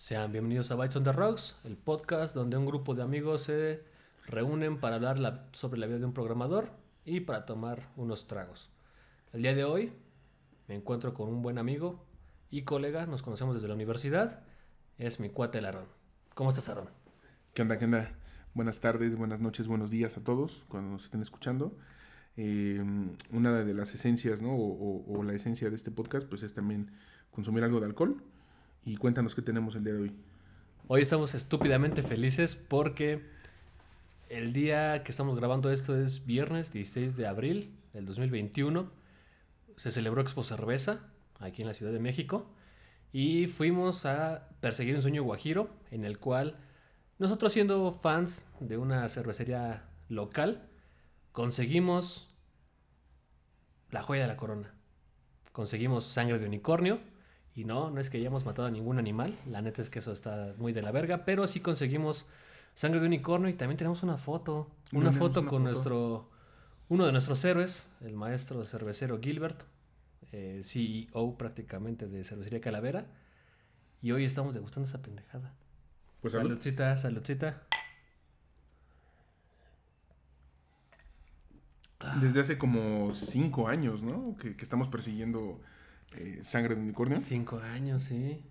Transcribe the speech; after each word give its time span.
Sean 0.00 0.32
bienvenidos 0.32 0.70
a 0.70 0.76
Bites 0.76 0.96
on 0.96 1.04
the 1.04 1.12
Rocks, 1.12 1.58
el 1.62 1.76
podcast 1.76 2.34
donde 2.34 2.56
un 2.56 2.64
grupo 2.64 2.94
de 2.94 3.02
amigos 3.02 3.42
se 3.42 3.84
reúnen 4.26 4.80
para 4.80 4.96
hablar 4.96 5.46
sobre 5.52 5.78
la 5.78 5.86
vida 5.86 5.98
de 5.98 6.06
un 6.06 6.14
programador 6.14 6.70
y 7.04 7.20
para 7.20 7.44
tomar 7.44 7.90
unos 7.96 8.26
tragos. 8.26 8.70
El 9.34 9.42
día 9.42 9.54
de 9.54 9.64
hoy 9.64 9.92
me 10.68 10.74
encuentro 10.74 11.12
con 11.12 11.28
un 11.28 11.42
buen 11.42 11.58
amigo 11.58 12.02
y 12.48 12.62
colega, 12.62 13.04
nos 13.04 13.20
conocemos 13.20 13.54
desde 13.54 13.68
la 13.68 13.74
universidad, 13.74 14.42
es 14.96 15.20
mi 15.20 15.28
cuate 15.28 15.58
el 15.58 15.66
Aarón. 15.66 15.84
¿Cómo 16.34 16.48
estás, 16.48 16.70
Aarón? 16.70 16.88
¿Qué 17.52 17.60
onda? 17.60 17.78
¿Qué 17.78 17.84
onda? 17.84 18.10
Buenas 18.54 18.80
tardes, 18.80 19.16
buenas 19.16 19.42
noches, 19.42 19.68
buenos 19.68 19.90
días 19.90 20.16
a 20.16 20.24
todos 20.24 20.64
cuando 20.68 20.92
nos 20.92 21.04
estén 21.04 21.20
escuchando. 21.20 21.76
Eh, 22.38 22.82
una 23.32 23.52
de 23.52 23.74
las 23.74 23.94
esencias, 23.94 24.40
¿no? 24.40 24.54
O, 24.54 25.18
o, 25.18 25.22
la 25.24 25.34
esencia 25.34 25.68
de 25.68 25.76
este 25.76 25.90
podcast, 25.90 26.26
pues 26.26 26.42
es 26.42 26.54
también 26.54 26.90
consumir 27.30 27.64
algo 27.64 27.80
de 27.80 27.86
alcohol. 27.86 28.24
Y 28.84 28.96
cuéntanos 28.96 29.34
qué 29.34 29.42
tenemos 29.42 29.74
el 29.74 29.84
día 29.84 29.92
de 29.92 30.00
hoy. 30.00 30.12
Hoy 30.88 31.02
estamos 31.02 31.34
estúpidamente 31.34 32.02
felices 32.02 32.56
porque 32.56 33.22
el 34.30 34.54
día 34.54 35.02
que 35.02 35.12
estamos 35.12 35.36
grabando 35.36 35.70
esto 35.70 35.94
es 35.94 36.24
viernes 36.24 36.72
16 36.72 37.14
de 37.16 37.26
abril 37.26 37.76
del 37.92 38.06
2021. 38.06 38.90
Se 39.76 39.90
celebró 39.90 40.22
Expo 40.22 40.44
Cerveza 40.44 41.00
aquí 41.40 41.60
en 41.60 41.68
la 41.68 41.74
Ciudad 41.74 41.92
de 41.92 42.00
México 42.00 42.50
y 43.12 43.48
fuimos 43.48 44.06
a 44.06 44.48
perseguir 44.60 44.94
un 44.94 45.02
sueño 45.02 45.24
guajiro 45.24 45.68
en 45.90 46.06
el 46.06 46.18
cual 46.18 46.56
nosotros 47.18 47.52
siendo 47.52 47.92
fans 47.92 48.46
de 48.60 48.78
una 48.78 49.06
cervecería 49.10 49.90
local 50.08 50.70
conseguimos 51.32 52.30
la 53.90 54.02
joya 54.02 54.22
de 54.22 54.28
la 54.28 54.36
corona. 54.38 54.74
Conseguimos 55.52 56.04
sangre 56.04 56.38
de 56.38 56.46
unicornio 56.46 57.09
y 57.54 57.64
no, 57.64 57.90
no 57.90 58.00
es 58.00 58.10
que 58.10 58.18
hayamos 58.18 58.44
matado 58.44 58.68
a 58.68 58.70
ningún 58.70 58.98
animal, 58.98 59.34
la 59.46 59.60
neta 59.62 59.82
es 59.82 59.90
que 59.90 59.98
eso 59.98 60.12
está 60.12 60.54
muy 60.58 60.72
de 60.72 60.82
la 60.82 60.92
verga, 60.92 61.24
pero 61.24 61.46
sí 61.46 61.60
conseguimos 61.60 62.26
sangre 62.74 63.00
de 63.00 63.06
unicornio 63.06 63.48
y 63.48 63.54
también 63.54 63.76
tenemos 63.76 64.02
una 64.02 64.16
foto, 64.16 64.70
una 64.92 65.12
foto 65.12 65.46
con 65.46 65.64
nuestro, 65.64 66.30
uno 66.88 67.06
de 67.06 67.12
nuestros 67.12 67.44
héroes, 67.44 67.90
el 68.00 68.14
maestro 68.14 68.64
cervecero 68.64 69.18
Gilbert, 69.20 69.64
eh, 70.32 70.60
CEO 70.62 71.36
prácticamente 71.36 72.06
de 72.06 72.22
Cervecería 72.22 72.60
Calavera, 72.60 73.06
y 74.00 74.12
hoy 74.12 74.24
estamos 74.24 74.54
degustando 74.54 74.88
esa 74.88 75.02
pendejada. 75.02 75.52
Pues 76.20 76.34
saludcita, 76.34 76.96
saludcita. 76.96 77.62
Desde 82.20 82.40
hace 82.40 82.56
como 82.56 83.12
cinco 83.12 83.68
años, 83.68 84.02
¿no? 84.02 84.36
Que, 84.38 84.56
que 84.56 84.64
estamos 84.64 84.88
persiguiendo 84.88 85.60
eh, 86.16 86.40
Sangre 86.42 86.74
de 86.74 86.80
Unicornio. 86.80 87.18
Cinco 87.18 87.58
años, 87.58 88.02
sí. 88.02 88.42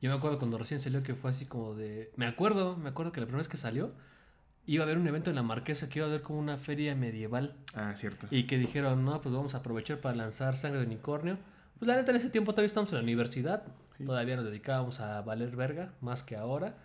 Yo 0.00 0.10
me 0.10 0.16
acuerdo 0.16 0.38
cuando 0.38 0.58
recién 0.58 0.80
salió 0.80 1.02
que 1.02 1.14
fue 1.14 1.30
así 1.30 1.44
como 1.44 1.74
de... 1.74 2.12
Me 2.16 2.26
acuerdo, 2.26 2.76
me 2.76 2.88
acuerdo 2.88 3.10
que 3.12 3.20
la 3.20 3.26
primera 3.26 3.40
vez 3.40 3.48
que 3.48 3.56
salió 3.56 3.92
iba 4.66 4.84
a 4.84 4.86
haber 4.86 4.98
un 4.98 5.08
evento 5.08 5.30
en 5.30 5.36
la 5.36 5.42
Marquesa 5.42 5.88
que 5.88 5.98
iba 5.98 6.06
a 6.06 6.10
haber 6.10 6.22
como 6.22 6.38
una 6.38 6.58
feria 6.58 6.94
medieval. 6.94 7.56
Ah, 7.74 7.94
cierto. 7.96 8.28
Y 8.30 8.44
que 8.44 8.58
dijeron, 8.58 9.04
no, 9.04 9.20
pues 9.20 9.34
vamos 9.34 9.54
a 9.54 9.58
aprovechar 9.58 10.00
para 10.00 10.14
lanzar 10.14 10.56
Sangre 10.56 10.80
de 10.80 10.86
Unicornio. 10.86 11.38
Pues 11.78 11.88
la 11.88 11.96
neta 11.96 12.10
en 12.10 12.18
ese 12.18 12.30
tiempo 12.30 12.52
todavía 12.52 12.66
estamos 12.66 12.92
en 12.92 12.98
la 12.98 13.02
universidad. 13.02 13.64
Todavía 14.04 14.36
nos 14.36 14.44
dedicábamos 14.44 15.00
a 15.00 15.22
valer 15.22 15.56
verga, 15.56 15.94
más 16.00 16.22
que 16.22 16.36
ahora. 16.36 16.76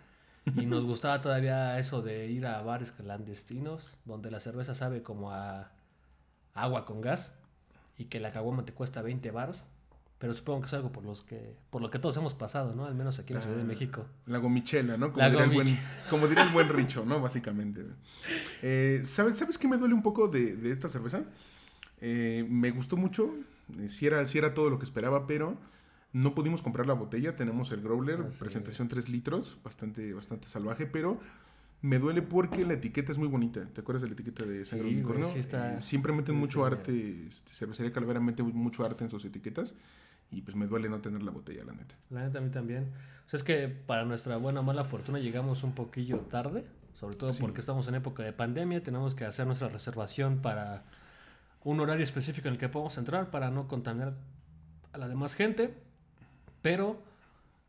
Y 0.56 0.66
nos 0.66 0.84
gustaba 0.84 1.20
todavía 1.20 1.78
eso 1.78 2.02
de 2.02 2.26
ir 2.26 2.46
a 2.46 2.62
bares 2.62 2.90
clandestinos, 2.90 3.98
donde 4.04 4.30
la 4.30 4.40
cerveza 4.40 4.74
sabe 4.74 5.02
como 5.02 5.30
a 5.30 5.70
agua 6.54 6.86
con 6.86 7.00
gas 7.00 7.34
y 7.98 8.06
que 8.06 8.18
la 8.18 8.30
caguama 8.30 8.64
te 8.64 8.72
cuesta 8.72 9.02
20 9.02 9.30
baros. 9.30 9.66
Pero 10.24 10.32
supongo 10.32 10.60
que 10.62 10.68
es 10.68 10.72
algo 10.72 10.90
por 10.90 11.04
los 11.04 11.22
que 11.22 11.54
por 11.68 11.82
lo 11.82 11.90
que 11.90 11.98
todos 11.98 12.16
hemos 12.16 12.32
pasado, 12.32 12.74
¿no? 12.74 12.86
Al 12.86 12.94
menos 12.94 13.18
aquí 13.18 13.34
en 13.34 13.40
la 13.40 13.40
Ciudad 13.42 13.56
de 13.56 13.62
ah, 13.62 13.66
México. 13.66 14.06
La 14.24 14.38
gomichela, 14.38 14.96
¿no? 14.96 15.12
Como, 15.12 15.22
diría, 15.22 15.44
el 15.44 15.50
buen, 15.50 15.78
como 16.08 16.28
diría 16.28 16.44
el 16.44 16.48
buen 16.48 16.70
Richo, 16.70 17.04
¿no? 17.04 17.20
Básicamente. 17.20 17.84
Eh, 18.62 19.02
¿sabes, 19.04 19.36
¿Sabes 19.36 19.58
qué 19.58 19.68
me 19.68 19.76
duele 19.76 19.92
un 19.92 20.02
poco 20.02 20.28
de, 20.28 20.56
de 20.56 20.70
esta 20.70 20.88
cerveza? 20.88 21.24
Eh, 22.00 22.46
me 22.48 22.70
gustó 22.70 22.96
mucho. 22.96 23.34
Eh, 23.78 23.90
si, 23.90 24.06
era, 24.06 24.24
si 24.24 24.38
era 24.38 24.54
todo 24.54 24.70
lo 24.70 24.78
que 24.78 24.86
esperaba, 24.86 25.26
pero 25.26 25.58
no 26.14 26.34
pudimos 26.34 26.62
comprar 26.62 26.86
la 26.86 26.94
botella. 26.94 27.36
Tenemos 27.36 27.70
el 27.72 27.82
growler, 27.82 28.24
presentación 28.38 28.88
3 28.88 29.10
litros, 29.10 29.58
bastante, 29.62 30.14
bastante 30.14 30.48
salvaje, 30.48 30.86
pero 30.86 31.20
me 31.84 31.98
duele 31.98 32.22
porque 32.22 32.64
la 32.64 32.72
etiqueta 32.72 33.12
es 33.12 33.18
muy 33.18 33.28
bonita. 33.28 33.68
¿Te 33.74 33.82
acuerdas 33.82 34.00
de 34.00 34.08
la 34.08 34.14
etiqueta 34.14 34.42
de 34.42 34.64
Sangre 34.64 34.88
sí, 34.88 34.94
Unicornio? 34.94 35.26
Sí 35.26 35.38
está, 35.38 35.82
siempre 35.82 36.14
meten 36.14 36.34
mucho 36.34 36.64
arte, 36.64 37.26
este, 37.28 37.50
Cervecería 37.50 37.92
Calavera 37.92 38.20
mete 38.20 38.42
mucho 38.42 38.86
arte 38.86 39.04
en 39.04 39.10
sus 39.10 39.22
etiquetas. 39.26 39.74
Y 40.30 40.42
pues 40.42 40.56
me 40.56 40.66
duele 40.66 40.88
no 40.88 41.00
tener 41.00 41.22
la 41.22 41.30
botella, 41.30 41.64
la 41.64 41.72
neta. 41.72 41.94
La 42.10 42.24
neta 42.24 42.38
a 42.38 42.42
mí 42.42 42.50
también. 42.50 42.92
O 43.26 43.28
sea, 43.28 43.38
es 43.38 43.44
que 43.44 43.68
para 43.68 44.04
nuestra 44.04 44.36
buena 44.36 44.60
o 44.60 44.62
mala 44.62 44.84
fortuna 44.84 45.18
llegamos 45.18 45.62
un 45.62 45.72
poquillo 45.72 46.18
tarde, 46.20 46.64
sobre 46.92 47.16
todo 47.16 47.32
porque 47.40 47.60
estamos 47.60 47.88
en 47.88 47.94
época 47.94 48.22
de 48.22 48.32
pandemia, 48.32 48.82
tenemos 48.82 49.14
que 49.14 49.24
hacer 49.24 49.46
nuestra 49.46 49.68
reservación 49.68 50.38
para 50.38 50.84
un 51.62 51.80
horario 51.80 52.04
específico 52.04 52.48
en 52.48 52.54
el 52.54 52.60
que 52.60 52.68
podamos 52.68 52.96
entrar 52.98 53.30
para 53.30 53.50
no 53.50 53.66
contaminar 53.66 54.14
a 54.92 54.98
la 54.98 55.08
demás 55.08 55.34
gente. 55.34 55.74
Pero 56.62 57.02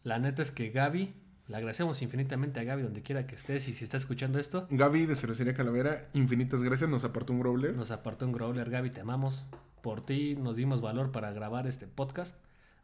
la 0.03 0.19
neta 0.19 0.41
es 0.41 0.51
que 0.51 0.69
Gaby, 0.69 1.13
le 1.47 1.55
agradecemos 1.55 2.01
infinitamente 2.01 2.59
a 2.59 2.63
Gaby 2.63 2.83
donde 2.83 3.01
quiera 3.01 3.25
que 3.25 3.35
estés 3.35 3.67
y 3.67 3.73
si 3.73 3.83
está 3.83 3.97
escuchando 3.97 4.39
esto. 4.39 4.67
Gaby 4.69 5.05
de 5.05 5.16
Cervecería 5.16 5.53
Calavera, 5.53 6.09
infinitas 6.13 6.61
gracias, 6.61 6.89
nos 6.89 7.03
apartó 7.03 7.33
un 7.33 7.39
growler. 7.39 7.75
Nos 7.75 7.91
apartó 7.91 8.25
un 8.25 8.33
growler, 8.33 8.69
Gaby, 8.69 8.89
te 8.89 9.01
amamos. 9.01 9.45
Por 9.81 10.05
ti 10.05 10.35
nos 10.35 10.55
dimos 10.55 10.81
valor 10.81 11.11
para 11.11 11.31
grabar 11.31 11.67
este 11.67 11.87
podcast. 11.87 12.35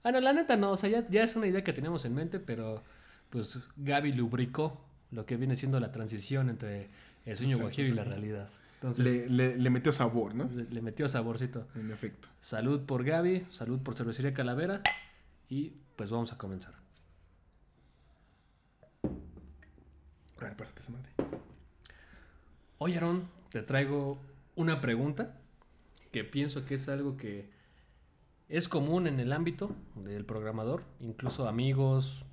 Ah, 0.03 0.11
no, 0.11 0.19
la 0.19 0.33
neta 0.33 0.57
no, 0.57 0.71
o 0.71 0.75
sea, 0.75 0.89
ya, 0.89 1.23
es 1.23 1.35
una 1.35 1.47
idea 1.47 1.63
que 1.63 1.73
teníamos 1.73 2.05
en 2.05 2.15
mente, 2.15 2.39
pero 2.39 2.83
pues 3.29 3.59
Gaby 3.77 4.13
lubricó 4.13 4.83
lo 5.11 5.25
que 5.25 5.37
viene 5.37 5.55
siendo 5.55 5.79
la 5.79 5.91
transición 5.91 6.49
entre 6.49 6.89
el 7.25 7.37
sueño 7.37 7.59
guajiro 7.59 7.87
y 7.87 7.91
la 7.91 8.03
realidad. 8.03 8.49
Entonces, 8.75 9.29
le, 9.29 9.69
metió 9.69 9.91
sabor, 9.91 10.33
¿no? 10.33 10.49
Le, 10.49 10.81
metió 10.81 11.07
saborcito. 11.07 11.67
En 11.75 11.91
efecto. 11.91 12.29
Salud 12.39 12.81
por 12.81 13.03
Gaby, 13.03 13.45
salud 13.51 13.79
por 13.79 13.93
Cervecería 13.93 14.33
Calavera 14.33 14.81
y 15.49 15.73
pues 15.95 16.09
vamos 16.09 16.33
a 16.33 16.37
comenzar. 16.39 16.73
A 19.03 20.43
ver, 20.43 20.57
pásate 20.57 20.81
esa 20.81 20.91
madre. 20.91 21.11
Oye, 22.79 22.97
Aaron, 22.97 23.29
te 23.51 23.61
traigo 23.61 24.19
una 24.55 24.81
pregunta 24.81 25.37
que 26.11 26.23
pienso 26.23 26.65
que 26.65 26.73
es 26.73 26.89
algo 26.89 27.17
que 27.17 27.51
es 28.51 28.67
común 28.67 29.07
en 29.07 29.21
el 29.21 29.31
ámbito 29.31 29.73
del 29.95 30.25
programador, 30.25 30.83
incluso 30.99 31.47
amigos, 31.47 32.25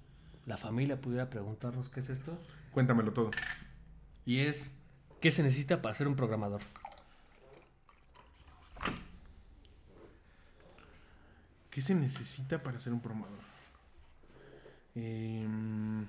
la 0.47 0.57
familia 0.57 1.01
pudiera 1.01 1.31
preguntarnos 1.31 1.91
qué 1.91 2.01
es 2.01 2.11
esto. 2.11 2.37
Cuéntamelo 2.73 3.13
todo. 3.13 3.31
Y 4.27 4.41
es, 4.41 4.73
¿qué 5.21 5.31
se 5.31 5.45
necesita 5.45 5.81
para 5.81 5.95
ser 5.95 6.09
un 6.09 6.17
programador? 6.17 6.61
¿Qué 11.71 11.83
se 11.83 11.95
necesita 11.95 12.65
para 12.65 12.81
ser 12.81 12.93
un 12.93 13.01
programador? 13.01 13.39
Em, 14.97 16.05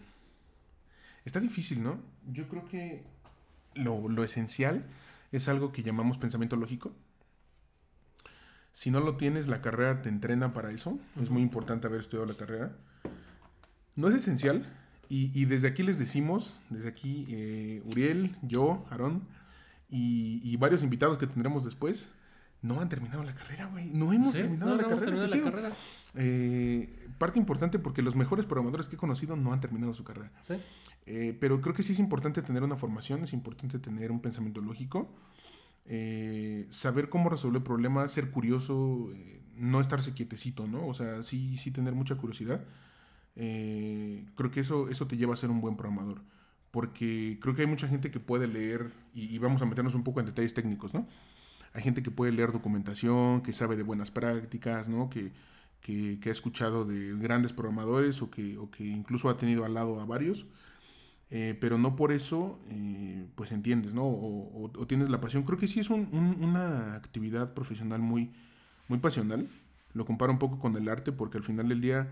está 1.24 1.40
difícil, 1.40 1.84
¿no? 1.84 2.00
Yo 2.32 2.48
creo 2.48 2.68
que 2.68 3.04
lo, 3.76 4.10
lo 4.10 4.24
esencial 4.24 4.88
es 5.32 5.48
algo 5.48 5.72
que 5.72 5.84
llamamos 5.84 6.18
pensamiento 6.18 6.56
lógico 6.56 6.96
si 8.80 8.92
no 8.92 9.02
lo 9.02 9.18
tienes, 9.18 9.48
la 9.48 9.60
carrera 9.60 10.02
te 10.02 10.08
entrena 10.08 10.54
para 10.54 10.72
eso. 10.72 10.98
Es 11.22 11.30
muy 11.30 11.42
importante 11.42 11.88
haber 11.88 12.00
estudiado 12.00 12.26
la 12.26 12.34
carrera. 12.34 12.78
No 13.98 14.08
es 14.08 14.16
esencial. 14.16 14.66
Y, 15.10 15.44
desde 15.44 15.68
aquí 15.68 15.84
les 15.84 16.00
decimos, 16.00 16.54
desde 16.70 16.88
aquí, 16.88 17.26
eh, 17.28 17.84
Uriel, 17.92 18.38
yo, 18.42 18.86
Aarón 18.90 19.28
y, 19.90 20.56
varios 20.56 20.82
invitados 20.82 21.18
que 21.18 21.28
tendremos 21.28 21.66
después, 21.66 22.12
no 22.62 22.80
han 22.80 22.88
terminado 22.88 23.22
la 23.24 23.36
carrera, 23.36 23.66
güey. 23.66 23.90
No 23.90 24.14
hemos 24.14 24.32
terminado, 24.32 24.78
la, 24.78 24.88
carrera, 24.88 25.74
eh, 26.16 27.10
parte 27.18 27.38
importante 27.38 27.80
porque 27.80 28.02
los 28.02 28.16
mejores 28.16 28.46
programadores 28.46 28.88
que 28.88 28.96
he 28.96 29.00
conocido 29.00 29.36
no 29.36 29.52
han 29.52 29.60
terminado 29.60 29.94
su 29.94 30.06
carrera. 30.06 30.32
¿Sí? 30.40 30.54
Eh, 31.06 31.38
pero 31.38 31.60
creo 31.60 31.76
que 31.76 31.84
sí 31.84 31.92
es 31.92 32.00
importante 32.00 32.42
tener 32.44 32.64
una 32.64 32.78
formación, 32.78 33.26
es 33.26 33.34
importante 33.34 33.78
tener 33.78 34.10
un 34.10 34.22
pensamiento 34.22 34.62
lógico. 34.62 35.14
Eh, 35.86 36.68
saber 36.70 37.10
cómo 37.10 37.30
resolver 37.30 37.64
problemas, 37.64 38.12
ser 38.12 38.32
curioso, 38.32 39.10
eh, 39.14 39.42
no 39.56 39.82
estarse 39.82 40.14
quietecito, 40.14 40.68
¿no? 40.68 40.88
O 40.88 40.94
sea, 40.94 41.24
sí, 41.24 41.58
sí 41.58 41.72
tener 41.72 41.94
mucha 41.96 42.16
curiosidad. 42.16 42.64
Eh, 43.36 44.26
creo 44.36 44.52
que 44.52 44.60
eso, 44.62 44.90
eso 44.90 45.08
te 45.08 45.18
lleva 45.18 45.34
a 45.34 45.38
ser 45.38 45.50
un 45.50 45.62
buen 45.62 45.78
programador. 45.78 46.22
Porque 46.72 47.40
creo 47.42 47.56
que 47.56 47.64
hay 47.64 47.68
mucha 47.68 47.88
gente 47.88 48.12
que 48.12 48.20
puede 48.20 48.48
leer, 48.48 48.92
y, 49.14 49.38
vamos 49.40 49.62
a 49.62 49.66
meternos 49.66 49.96
un 49.96 50.04
poco 50.04 50.20
en 50.20 50.28
detalles 50.28 50.54
técnicos, 50.54 50.94
¿no? 50.94 51.08
Hay 51.74 51.84
gente 51.84 52.04
que 52.04 52.12
puede 52.12 52.32
leer 52.32 52.52
documentación, 52.52 53.42
que 53.42 53.54
sabe 53.54 53.76
de 53.76 53.84
buenas 53.84 54.12
prácticas, 54.12 54.90
¿no? 54.90 55.10
Que, 55.10 55.32
que, 55.82 56.20
que 56.20 56.30
ha 56.30 56.32
escuchado 56.32 56.86
de 56.86 57.16
grandes 57.18 57.54
programadores 57.54 58.22
o 58.22 58.30
que, 58.30 58.58
o 58.58 58.70
que 58.72 58.86
incluso 58.86 59.30
ha 59.30 59.38
tenido 59.38 59.66
al 59.66 59.74
lado 59.74 60.00
a 60.02 60.06
varios 60.06 60.46
eh, 61.32 61.58
pero 61.60 61.78
no 61.78 61.96
por 61.96 62.12
eso, 62.12 62.60
eh, 62.70 63.28
pues 63.36 63.52
entiendes, 63.52 63.94
¿no? 63.94 64.04
O, 64.06 64.72
tienes 64.88 65.10
la 65.10 65.22
pasión. 65.22 65.44
Creo 65.44 65.58
que 65.60 65.68
sí 65.68 65.80
es 65.80 65.90
una 65.90 66.96
actividad 66.96 67.54
profesional 67.54 68.00
muy, 68.02 68.32
muy 68.88 69.00
pasional. 69.00 69.48
Lo 69.94 70.06
comparo 70.06 70.32
un 70.32 70.40
poco 70.40 70.60
con 70.60 70.76
el 70.76 70.88
arte 70.90 71.12
porque 71.12 71.38
al 71.38 71.44
final 71.44 71.68
del 71.70 71.82
día 71.82 72.08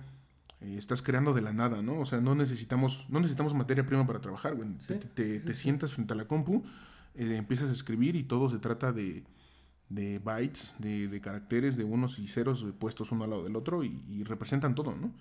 eh, 0.61 0.75
estás 0.77 1.01
creando 1.01 1.33
de 1.33 1.41
la 1.41 1.53
nada, 1.53 1.81
¿no? 1.81 1.99
O 1.99 2.05
sea, 2.05 2.21
no 2.21 2.35
necesitamos, 2.35 3.05
no 3.09 3.19
necesitamos 3.19 3.53
materia 3.53 3.85
prima 3.85 4.05
para 4.07 4.21
trabajar, 4.21 4.55
güey. 4.55 4.69
Sí, 4.79 4.95
te 4.95 5.07
te- 5.07 5.39
sí, 5.39 5.45
te 5.45 5.55
sí. 5.55 5.61
sientas 5.63 5.93
frente 5.93 6.13
a 6.13 6.15
la 6.15 6.25
compu, 6.27 6.61
eh, 7.15 7.35
empiezas 7.37 7.69
a 7.69 7.73
escribir 7.73 8.15
y 8.15 8.23
todo 8.23 8.49
se 8.49 8.59
trata 8.59 8.91
de, 8.93 9.23
de 9.89 10.19
bytes, 10.19 10.75
de, 10.79 11.07
de 11.07 11.21
caracteres, 11.21 11.77
de 11.77 11.83
unos 11.83 12.19
y 12.19 12.27
ceros 12.27 12.65
puestos 12.79 13.11
uno 13.11 13.23
al 13.23 13.29
lado 13.31 13.43
del 13.43 13.55
otro 13.55 13.83
y, 13.83 14.01
y 14.09 14.23
representan 14.23 14.75
todo, 14.75 14.95
¿no? 14.95 15.11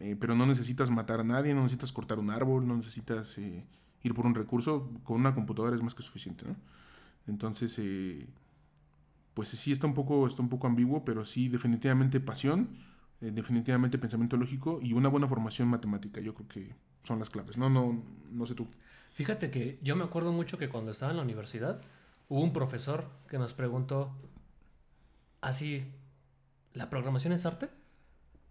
Eh, 0.00 0.16
pero 0.18 0.34
no 0.34 0.46
necesitas 0.46 0.90
matar 0.90 1.20
a 1.20 1.24
nadie, 1.24 1.54
no 1.54 1.62
necesitas 1.62 1.92
cortar 1.92 2.18
un 2.18 2.30
árbol, 2.30 2.66
no 2.66 2.76
necesitas 2.76 3.38
eh, 3.38 3.64
ir 4.02 4.14
por 4.14 4.26
un 4.26 4.34
recurso, 4.34 4.90
con 5.04 5.16
una 5.20 5.34
computadora 5.34 5.76
es 5.76 5.82
más 5.82 5.94
que 5.94 6.02
suficiente, 6.02 6.44
¿no? 6.46 6.56
Entonces, 7.26 7.74
eh, 7.78 8.26
pues 9.34 9.48
sí 9.48 9.72
está 9.72 9.86
un 9.86 9.94
poco, 9.94 10.26
está 10.26 10.42
un 10.42 10.48
poco 10.48 10.66
ambiguo, 10.66 11.04
pero 11.04 11.24
sí 11.24 11.48
definitivamente 11.48 12.20
pasión, 12.20 12.76
eh, 13.20 13.30
definitivamente 13.32 13.98
pensamiento 13.98 14.36
lógico 14.36 14.78
y 14.82 14.92
una 14.92 15.08
buena 15.08 15.26
formación 15.26 15.68
matemática. 15.68 16.20
Yo 16.20 16.34
creo 16.34 16.48
que 16.48 16.74
son 17.02 17.18
las 17.18 17.30
claves. 17.30 17.56
No, 17.56 17.68
no, 17.70 18.02
no 18.30 18.46
sé 18.46 18.54
tú. 18.54 18.68
Fíjate 19.12 19.50
que 19.50 19.78
yo 19.82 19.96
me 19.96 20.04
acuerdo 20.04 20.32
mucho 20.32 20.58
que 20.58 20.68
cuando 20.68 20.90
estaba 20.90 21.10
en 21.10 21.16
la 21.16 21.22
universidad 21.22 21.80
hubo 22.28 22.42
un 22.42 22.52
profesor 22.52 23.10
que 23.28 23.38
nos 23.38 23.54
preguntó 23.54 24.12
así, 25.40 25.84
¿la 26.72 26.90
programación 26.90 27.32
es 27.32 27.46
arte? 27.46 27.68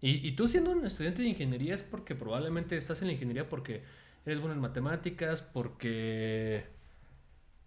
Y, 0.04 0.28
y 0.28 0.32
tú 0.32 0.48
siendo 0.48 0.70
un 0.70 0.84
estudiante 0.84 1.22
de 1.22 1.28
ingeniería 1.28 1.74
es 1.74 1.82
porque 1.82 2.14
probablemente 2.14 2.76
estás 2.76 3.00
en 3.00 3.06
la 3.06 3.14
ingeniería 3.14 3.48
porque 3.48 3.82
eres 4.26 4.38
bueno 4.38 4.54
en 4.54 4.60
matemáticas, 4.60 5.40
porque 5.40 6.66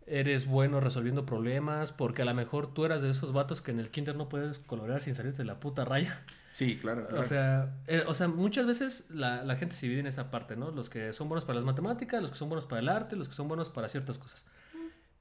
eres 0.05 0.45
bueno 0.45 0.79
resolviendo 0.79 1.25
problemas, 1.25 1.91
porque 1.91 2.21
a 2.21 2.25
lo 2.25 2.35
mejor 2.35 2.71
tú 2.71 2.85
eras 2.85 3.01
de 3.01 3.09
esos 3.09 3.33
vatos 3.33 3.63
que 3.63 3.71
en 3.71 3.79
el 3.79 3.89
kinder 3.89 4.15
no 4.15 4.29
puedes 4.29 4.59
colorear 4.59 5.01
sin 5.01 5.15
salirte 5.15 5.39
de 5.39 5.45
la 5.45 5.59
puta 5.59 5.83
raya. 5.83 6.23
Sí, 6.51 6.77
claro. 6.77 7.07
O 7.17 7.23
sea, 7.23 7.75
eh, 7.87 8.03
o 8.05 8.13
sea, 8.13 8.27
muchas 8.27 8.67
veces 8.67 9.09
la, 9.09 9.43
la 9.43 9.55
gente 9.55 9.75
se 9.75 9.87
divide 9.87 10.01
en 10.01 10.07
esa 10.07 10.29
parte, 10.29 10.55
¿no? 10.55 10.69
Los 10.69 10.91
que 10.91 11.13
son 11.13 11.29
buenos 11.29 11.43
para 11.43 11.55
las 11.55 11.65
matemáticas, 11.65 12.21
los 12.21 12.29
que 12.29 12.37
son 12.37 12.49
buenos 12.49 12.65
para 12.65 12.81
el 12.81 12.89
arte, 12.89 13.15
los 13.15 13.27
que 13.27 13.33
son 13.33 13.47
buenos 13.47 13.69
para 13.69 13.89
ciertas 13.89 14.19
cosas. 14.19 14.45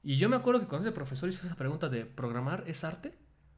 Y 0.03 0.17
yo 0.17 0.29
me 0.29 0.35
acuerdo 0.35 0.61
que 0.61 0.67
cuando 0.67 0.87
ese 0.87 0.93
profesor 0.93 1.29
hizo 1.29 1.47
esa 1.47 1.55
pregunta 1.55 1.89
de 1.89 2.05
programar 2.05 2.63
es 2.67 2.83
arte, 2.83 3.15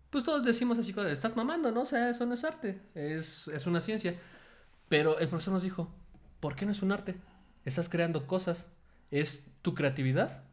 pues 0.09 0.23
todos 0.23 0.43
decimos 0.43 0.77
así, 0.77 0.93
estás 1.07 1.35
mamando, 1.35 1.71
¿no? 1.71 1.81
O 1.81 1.85
sea, 1.85 2.09
eso 2.09 2.25
no 2.25 2.33
es 2.33 2.43
arte, 2.43 2.81
es, 2.95 3.47
es 3.47 3.67
una 3.67 3.81
ciencia. 3.81 4.19
Pero 4.87 5.19
el 5.19 5.27
profesor 5.29 5.53
nos 5.53 5.63
dijo, 5.63 5.93
¿por 6.39 6.55
qué 6.55 6.65
no 6.65 6.71
es 6.71 6.81
un 6.81 6.91
arte? 6.91 7.15
Estás 7.63 7.89
creando 7.89 8.25
cosas, 8.25 8.67
es 9.11 9.43
tu 9.61 9.75
creatividad 9.75 10.43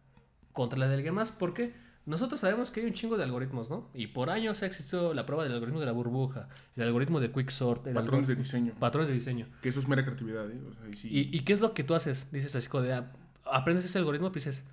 contra 0.53 0.79
la 0.79 0.89
de 0.89 0.95
alguien 0.95 1.15
más, 1.15 1.33
porque 1.33 1.75
nosotros 2.05 2.41
sabemos 2.41 2.71
que 2.71 2.81
hay 2.81 2.87
un 2.87 2.93
chingo 2.93 3.17
de 3.17 3.25
algoritmos, 3.25 3.71
¿no? 3.71 3.91
Y 3.95 4.09
por 4.09 4.31
años 4.31 4.63
ha 4.63 4.67
existido 4.67 5.15
la 5.15 5.27
prueba 5.27 5.43
del 5.43 5.53
algoritmo 5.55 5.81
de 5.81 5.87
la 5.87 5.93
burbuja, 5.93 6.49
el 6.77 6.83
algoritmo 6.83 7.19
de 7.19 7.33
quicksort, 7.33 7.89
patrones 7.93 8.29
de 8.29 8.37
diseño. 8.37 8.75
patrones 8.79 9.09
de 9.09 9.15
diseño. 9.15 9.49
Que 9.63 9.71
eso 9.71 9.81
es 9.81 9.89
mera 9.89 10.05
creatividad, 10.05 10.51
¿eh? 10.51 10.61
O 10.69 10.75
sea, 10.75 10.89
y 10.89 10.97
sí. 10.97 11.09
¿Y, 11.11 11.37
y 11.37 11.41
qué 11.41 11.53
es 11.53 11.61
lo 11.61 11.73
que 11.75 11.83
tú 11.83 11.95
haces? 11.95 12.31
Dices 12.31 12.55
así 12.55 12.69
como 12.69 12.85
de, 12.85 12.93
ah, 12.93 13.13
aprendes 13.51 13.85
ese 13.87 13.99
algoritmo, 13.99 14.31
pues 14.31 14.45
dices, 14.45 14.65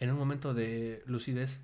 en 0.00 0.10
un 0.10 0.18
momento 0.18 0.54
de 0.54 1.02
lucidez, 1.06 1.60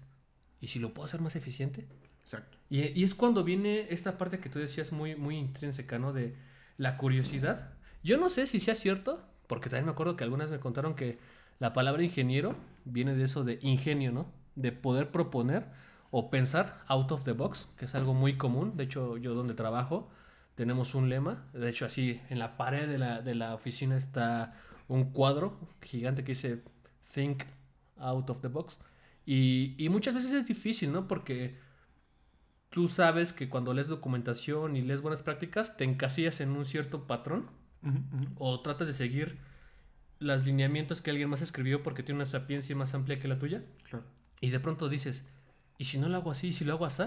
¿y 0.61 0.69
si 0.69 0.79
lo 0.79 0.95
puedo 0.95 1.07
hacer 1.07 1.21
más 1.21 1.37
eficiente? 1.37 1.89
Exacto. 2.25 2.59
Y, 2.71 2.99
y 2.99 3.05
es 3.05 3.15
cuando 3.15 3.45
viene 3.45 3.87
esta 3.91 4.17
parte 4.19 4.41
que 4.41 4.49
tú 4.49 4.59
decías 4.59 4.93
muy, 4.93 5.15
muy 5.15 5.37
intrínseca, 5.37 5.99
¿no? 5.99 6.13
De 6.13 6.35
la 6.79 6.97
curiosidad. 6.97 7.71
Yo 8.03 8.17
no 8.17 8.29
sé 8.29 8.47
si 8.47 8.61
sea 8.61 8.75
cierto, 8.75 9.23
porque 9.47 9.69
también 9.69 9.87
me 9.87 9.93
acuerdo 9.93 10.17
que 10.17 10.25
algunas 10.25 10.51
me 10.51 10.59
contaron 10.59 10.95
que 10.95 11.19
la 11.59 11.73
palabra 11.73 12.03
ingeniero 12.03 12.57
viene 12.85 13.15
de 13.15 13.25
eso 13.25 13.45
de 13.45 13.59
ingenio, 13.63 14.11
¿no? 14.11 14.33
De 14.57 14.73
poder 14.73 15.11
proponer 15.11 15.67
o 16.11 16.31
pensar 16.31 16.83
out 16.87 17.11
of 17.13 17.25
the 17.25 17.33
box, 17.33 17.69
que 17.77 17.85
es 17.85 17.95
algo 17.95 18.15
muy 18.15 18.37
común. 18.37 18.77
De 18.77 18.85
hecho, 18.85 19.17
yo 19.19 19.35
donde 19.35 19.55
trabajo 19.55 20.09
tenemos 20.55 20.95
un 20.95 21.09
lema. 21.09 21.47
De 21.53 21.69
hecho, 21.69 21.87
así 21.87 22.21
en 22.31 22.39
la 22.39 22.57
pared 22.57 22.89
de 22.89 22.99
la, 22.99 23.21
de 23.21 23.35
la 23.35 23.55
oficina 23.55 23.97
está 23.97 24.55
un 24.89 25.13
cuadro 25.13 25.59
gigante 25.83 26.25
que 26.25 26.33
dice 26.33 26.63
Think 27.13 27.45
out 27.99 28.31
of 28.31 28.41
the 28.41 28.49
box. 28.49 28.79
Y, 29.27 29.75
y 29.79 29.89
muchas 29.89 30.15
veces 30.15 30.33
es 30.33 30.47
difícil, 30.47 30.93
¿no? 30.93 31.09
Porque 31.09 31.59
tú 32.75 32.89
sabes 32.89 33.33
que 33.33 33.49
cuando 33.49 33.73
lees 33.73 33.87
documentación 33.87 34.75
y 34.75 34.83
lees 34.83 35.01
buenas 35.01 35.23
prácticas, 35.23 35.77
te 35.77 35.85
encasillas 35.85 36.41
en 36.41 36.51
un 36.51 36.65
cierto 36.65 37.07
patrón 37.07 37.49
o 38.37 38.61
tratas 38.63 38.89
de 38.89 38.93
seguir 38.93 39.39
los 40.19 40.45
lineamientos 40.45 41.01
que 41.01 41.13
alguien 41.13 41.31
más 41.31 41.41
escribió 41.41 41.85
porque 41.85 42.03
tiene 42.03 42.17
una 42.17 42.27
sapiencia 42.27 42.75
más 42.75 42.93
amplia 42.93 43.21
que 43.21 43.29
la 43.29 43.39
tuya. 43.39 43.63
Claro. 43.89 44.05
Y 44.41 44.51
de 44.51 44.59
pronto 44.59 44.89
dices, 44.89 45.25
¿y 45.79 45.85
si 45.85 45.99
no 45.99 46.09
lo 46.09 46.17
hago 46.17 46.33
así? 46.33 46.49
¿Y 46.49 46.53
si 46.53 46.65
lo 46.65 46.73
hago 46.73 46.85
así? 46.85 47.05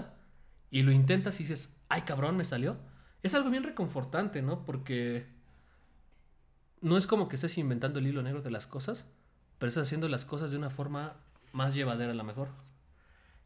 Y 0.70 0.84
lo 0.84 0.90
intentas 0.90 1.38
y 1.38 1.42
dices, 1.42 1.76
¡ay 1.90 2.00
cabrón, 2.00 2.38
me 2.38 2.44
salió! 2.44 2.78
Es 3.22 3.34
algo 3.34 3.50
bien 3.50 3.62
reconfortante, 3.62 4.40
¿no? 4.40 4.64
Porque 4.64 5.26
no 6.80 6.96
es 6.96 7.06
como 7.06 7.28
que 7.28 7.36
estés 7.36 7.58
inventando 7.58 7.98
el 7.98 8.06
hilo 8.06 8.22
negro 8.22 8.40
de 8.40 8.50
las 8.50 8.66
cosas, 8.66 9.10
pero 9.58 9.68
estás 9.68 9.86
haciendo 9.86 10.08
las 10.08 10.24
cosas 10.24 10.50
de 10.50 10.56
una 10.56 10.70
forma 10.70 11.18
más 11.52 11.74
llevadera 11.74 12.12
a 12.12 12.14
la 12.14 12.22
mejor. 12.22 12.48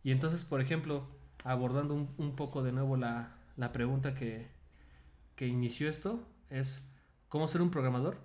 Y 0.05 0.13
entonces, 0.13 0.45
por 0.45 0.61
ejemplo, 0.61 1.21
abordando 1.45 1.95
un, 1.95 2.09
un 2.19 2.37
poco 2.37 2.63
de 2.63 2.73
nuevo 2.73 2.97
la, 2.97 3.35
la 3.57 3.73
pregunta 3.73 4.15
que, 4.15 4.49
que 5.37 5.47
inició 5.47 5.89
esto, 5.89 6.23
es 6.51 6.87
¿cómo 7.29 7.49
ser 7.49 7.63
un 7.63 7.71
programador? 7.71 8.19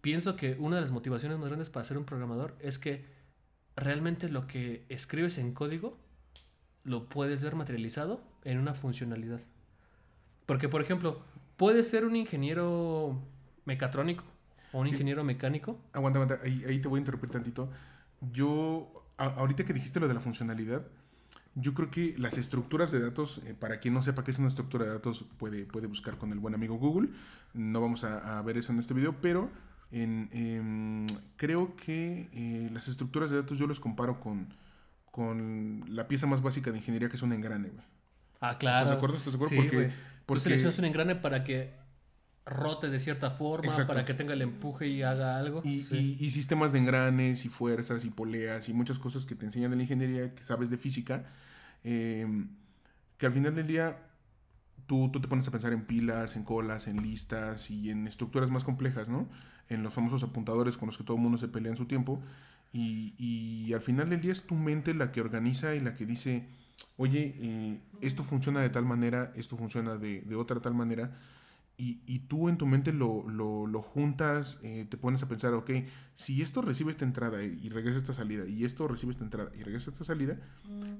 Pienso 0.00 0.36
que 0.36 0.56
una 0.58 0.76
de 0.76 0.82
las 0.82 0.90
motivaciones 0.90 1.38
más 1.38 1.48
grandes 1.48 1.70
para 1.70 1.84
ser 1.84 1.96
un 1.98 2.04
programador 2.04 2.56
es 2.60 2.78
que 2.78 3.04
realmente 3.76 4.28
lo 4.28 4.46
que 4.46 4.84
escribes 4.88 5.38
en 5.38 5.52
código 5.52 5.96
lo 6.84 7.08
puedes 7.08 7.42
ver 7.42 7.54
materializado 7.56 8.22
en 8.44 8.58
una 8.58 8.74
funcionalidad. 8.74 9.40
Porque, 10.46 10.68
por 10.68 10.82
ejemplo, 10.82 11.22
puedes 11.56 11.88
ser 11.88 12.04
un 12.04 12.16
ingeniero 12.16 13.18
mecatrónico 13.64 14.24
o 14.72 14.80
un 14.80 14.88
ingeniero 14.88 15.24
mecánico. 15.24 15.78
Aguanta, 15.94 16.20
aguanta, 16.20 16.44
ahí, 16.44 16.62
ahí 16.68 16.80
te 16.80 16.88
voy 16.88 16.98
a 16.98 17.00
interrumpir 17.00 17.30
tantito. 17.30 17.70
Yo, 18.32 18.92
a- 19.16 19.24
ahorita 19.36 19.64
que 19.64 19.72
dijiste 19.72 20.00
lo 20.00 20.08
de 20.08 20.12
la 20.14 20.20
funcionalidad, 20.20 20.86
yo 21.54 21.72
creo 21.74 21.90
que 21.90 22.14
las 22.18 22.36
estructuras 22.38 22.90
de 22.90 23.00
datos, 23.00 23.40
eh, 23.46 23.54
para 23.58 23.78
quien 23.80 23.94
no 23.94 24.02
sepa 24.02 24.24
qué 24.24 24.30
es 24.32 24.38
una 24.38 24.48
estructura 24.48 24.84
de 24.84 24.90
datos, 24.92 25.24
puede, 25.38 25.64
puede 25.66 25.86
buscar 25.86 26.18
con 26.18 26.32
el 26.32 26.38
buen 26.40 26.54
amigo 26.54 26.76
Google. 26.76 27.10
No 27.52 27.80
vamos 27.80 28.02
a, 28.04 28.38
a 28.38 28.42
ver 28.42 28.56
eso 28.58 28.72
en 28.72 28.78
este 28.80 28.94
video, 28.94 29.20
pero 29.20 29.50
en, 29.92 30.28
em, 30.32 31.06
creo 31.36 31.76
que 31.76 32.28
eh, 32.32 32.68
las 32.72 32.88
estructuras 32.88 33.30
de 33.30 33.36
datos 33.36 33.58
yo 33.58 33.66
los 33.68 33.78
comparo 33.78 34.18
con, 34.18 34.48
con 35.10 35.84
la 35.88 36.08
pieza 36.08 36.26
más 36.26 36.42
básica 36.42 36.72
de 36.72 36.78
ingeniería, 36.78 37.08
que 37.08 37.16
es 37.16 37.22
un 37.22 37.32
engrane, 37.32 37.68
güey. 37.68 37.84
Ah, 38.40 38.58
claro. 38.58 38.78
¿Estás 38.86 38.90
de 38.90 38.96
acuerdo? 38.96 39.16
¿Estás 39.16 39.32
de 39.32 39.36
acuerdo? 39.36 39.50
Sí, 39.50 39.56
Porque- 39.56 39.76
güey. 39.76 39.88
Tú 39.90 39.94
porque- 40.26 40.40
seleccionas 40.40 40.78
un 40.78 40.84
engrane 40.86 41.14
para 41.16 41.44
que 41.44 41.74
rote 42.46 42.90
de 42.90 42.98
cierta 42.98 43.30
forma, 43.30 43.68
Exacto. 43.70 43.88
para 43.92 44.04
que 44.04 44.12
tenga 44.12 44.34
el 44.34 44.42
empuje 44.42 44.86
y 44.88 45.02
haga 45.02 45.38
algo. 45.38 45.62
Y, 45.64 45.82
Sí. 45.82 46.16
y- 46.20 46.24
y 46.26 46.30
sistemas 46.30 46.72
de 46.72 46.78
engranes 46.80 47.44
y 47.44 47.48
fuerzas 47.48 48.04
y 48.04 48.10
poleas 48.10 48.68
y 48.68 48.72
muchas 48.74 48.98
cosas 48.98 49.24
que 49.24 49.34
te 49.34 49.46
enseñan 49.46 49.70
de 49.70 49.76
la 49.78 49.82
ingeniería, 49.84 50.34
que 50.34 50.42
sabes 50.42 50.68
de 50.68 50.76
física, 50.76 51.24
eh, 51.84 52.26
que 53.18 53.26
al 53.26 53.32
final 53.32 53.54
del 53.54 53.66
día 53.66 53.98
tú, 54.86 55.10
tú 55.10 55.20
te 55.20 55.28
pones 55.28 55.46
a 55.48 55.50
pensar 55.50 55.72
en 55.72 55.86
pilas, 55.86 56.36
en 56.36 56.44
colas, 56.44 56.86
en 56.86 57.02
listas 57.02 57.70
y 57.70 57.90
en 57.90 58.06
estructuras 58.06 58.50
más 58.50 58.64
complejas, 58.64 59.08
¿no? 59.08 59.28
En 59.68 59.82
los 59.82 59.94
famosos 59.94 60.22
apuntadores 60.22 60.76
con 60.76 60.86
los 60.86 60.98
que 60.98 61.04
todo 61.04 61.16
el 61.16 61.22
mundo 61.22 61.38
se 61.38 61.48
pelea 61.48 61.70
en 61.70 61.76
su 61.76 61.86
tiempo. 61.86 62.22
Y, 62.72 63.14
y 63.18 63.72
al 63.72 63.80
final 63.80 64.10
del 64.10 64.20
día 64.20 64.32
es 64.32 64.42
tu 64.42 64.56
mente 64.56 64.94
la 64.94 65.12
que 65.12 65.20
organiza 65.20 65.74
y 65.74 65.80
la 65.80 65.94
que 65.94 66.06
dice, 66.06 66.48
oye, 66.96 67.34
eh, 67.38 67.80
esto 68.00 68.24
funciona 68.24 68.60
de 68.60 68.70
tal 68.70 68.84
manera, 68.84 69.32
esto 69.36 69.56
funciona 69.56 69.96
de, 69.96 70.22
de 70.22 70.36
otra 70.36 70.60
tal 70.60 70.74
manera. 70.74 71.16
Y, 71.76 72.02
y 72.06 72.20
tú 72.20 72.48
en 72.48 72.56
tu 72.56 72.66
mente 72.66 72.92
lo, 72.92 73.28
lo, 73.28 73.66
lo 73.66 73.82
juntas, 73.82 74.58
eh, 74.62 74.86
te 74.88 74.96
pones 74.96 75.22
a 75.24 75.28
pensar, 75.28 75.54
ok, 75.54 75.70
si 76.14 76.40
esto 76.40 76.62
recibe 76.62 76.92
esta 76.92 77.04
entrada 77.04 77.42
y 77.42 77.68
regresa 77.68 77.98
esta 77.98 78.14
salida, 78.14 78.46
y 78.46 78.64
esto 78.64 78.86
recibe 78.86 79.10
esta 79.10 79.24
entrada 79.24 79.50
y 79.58 79.62
regresa 79.64 79.90
esta 79.90 80.04
salida, 80.04 80.38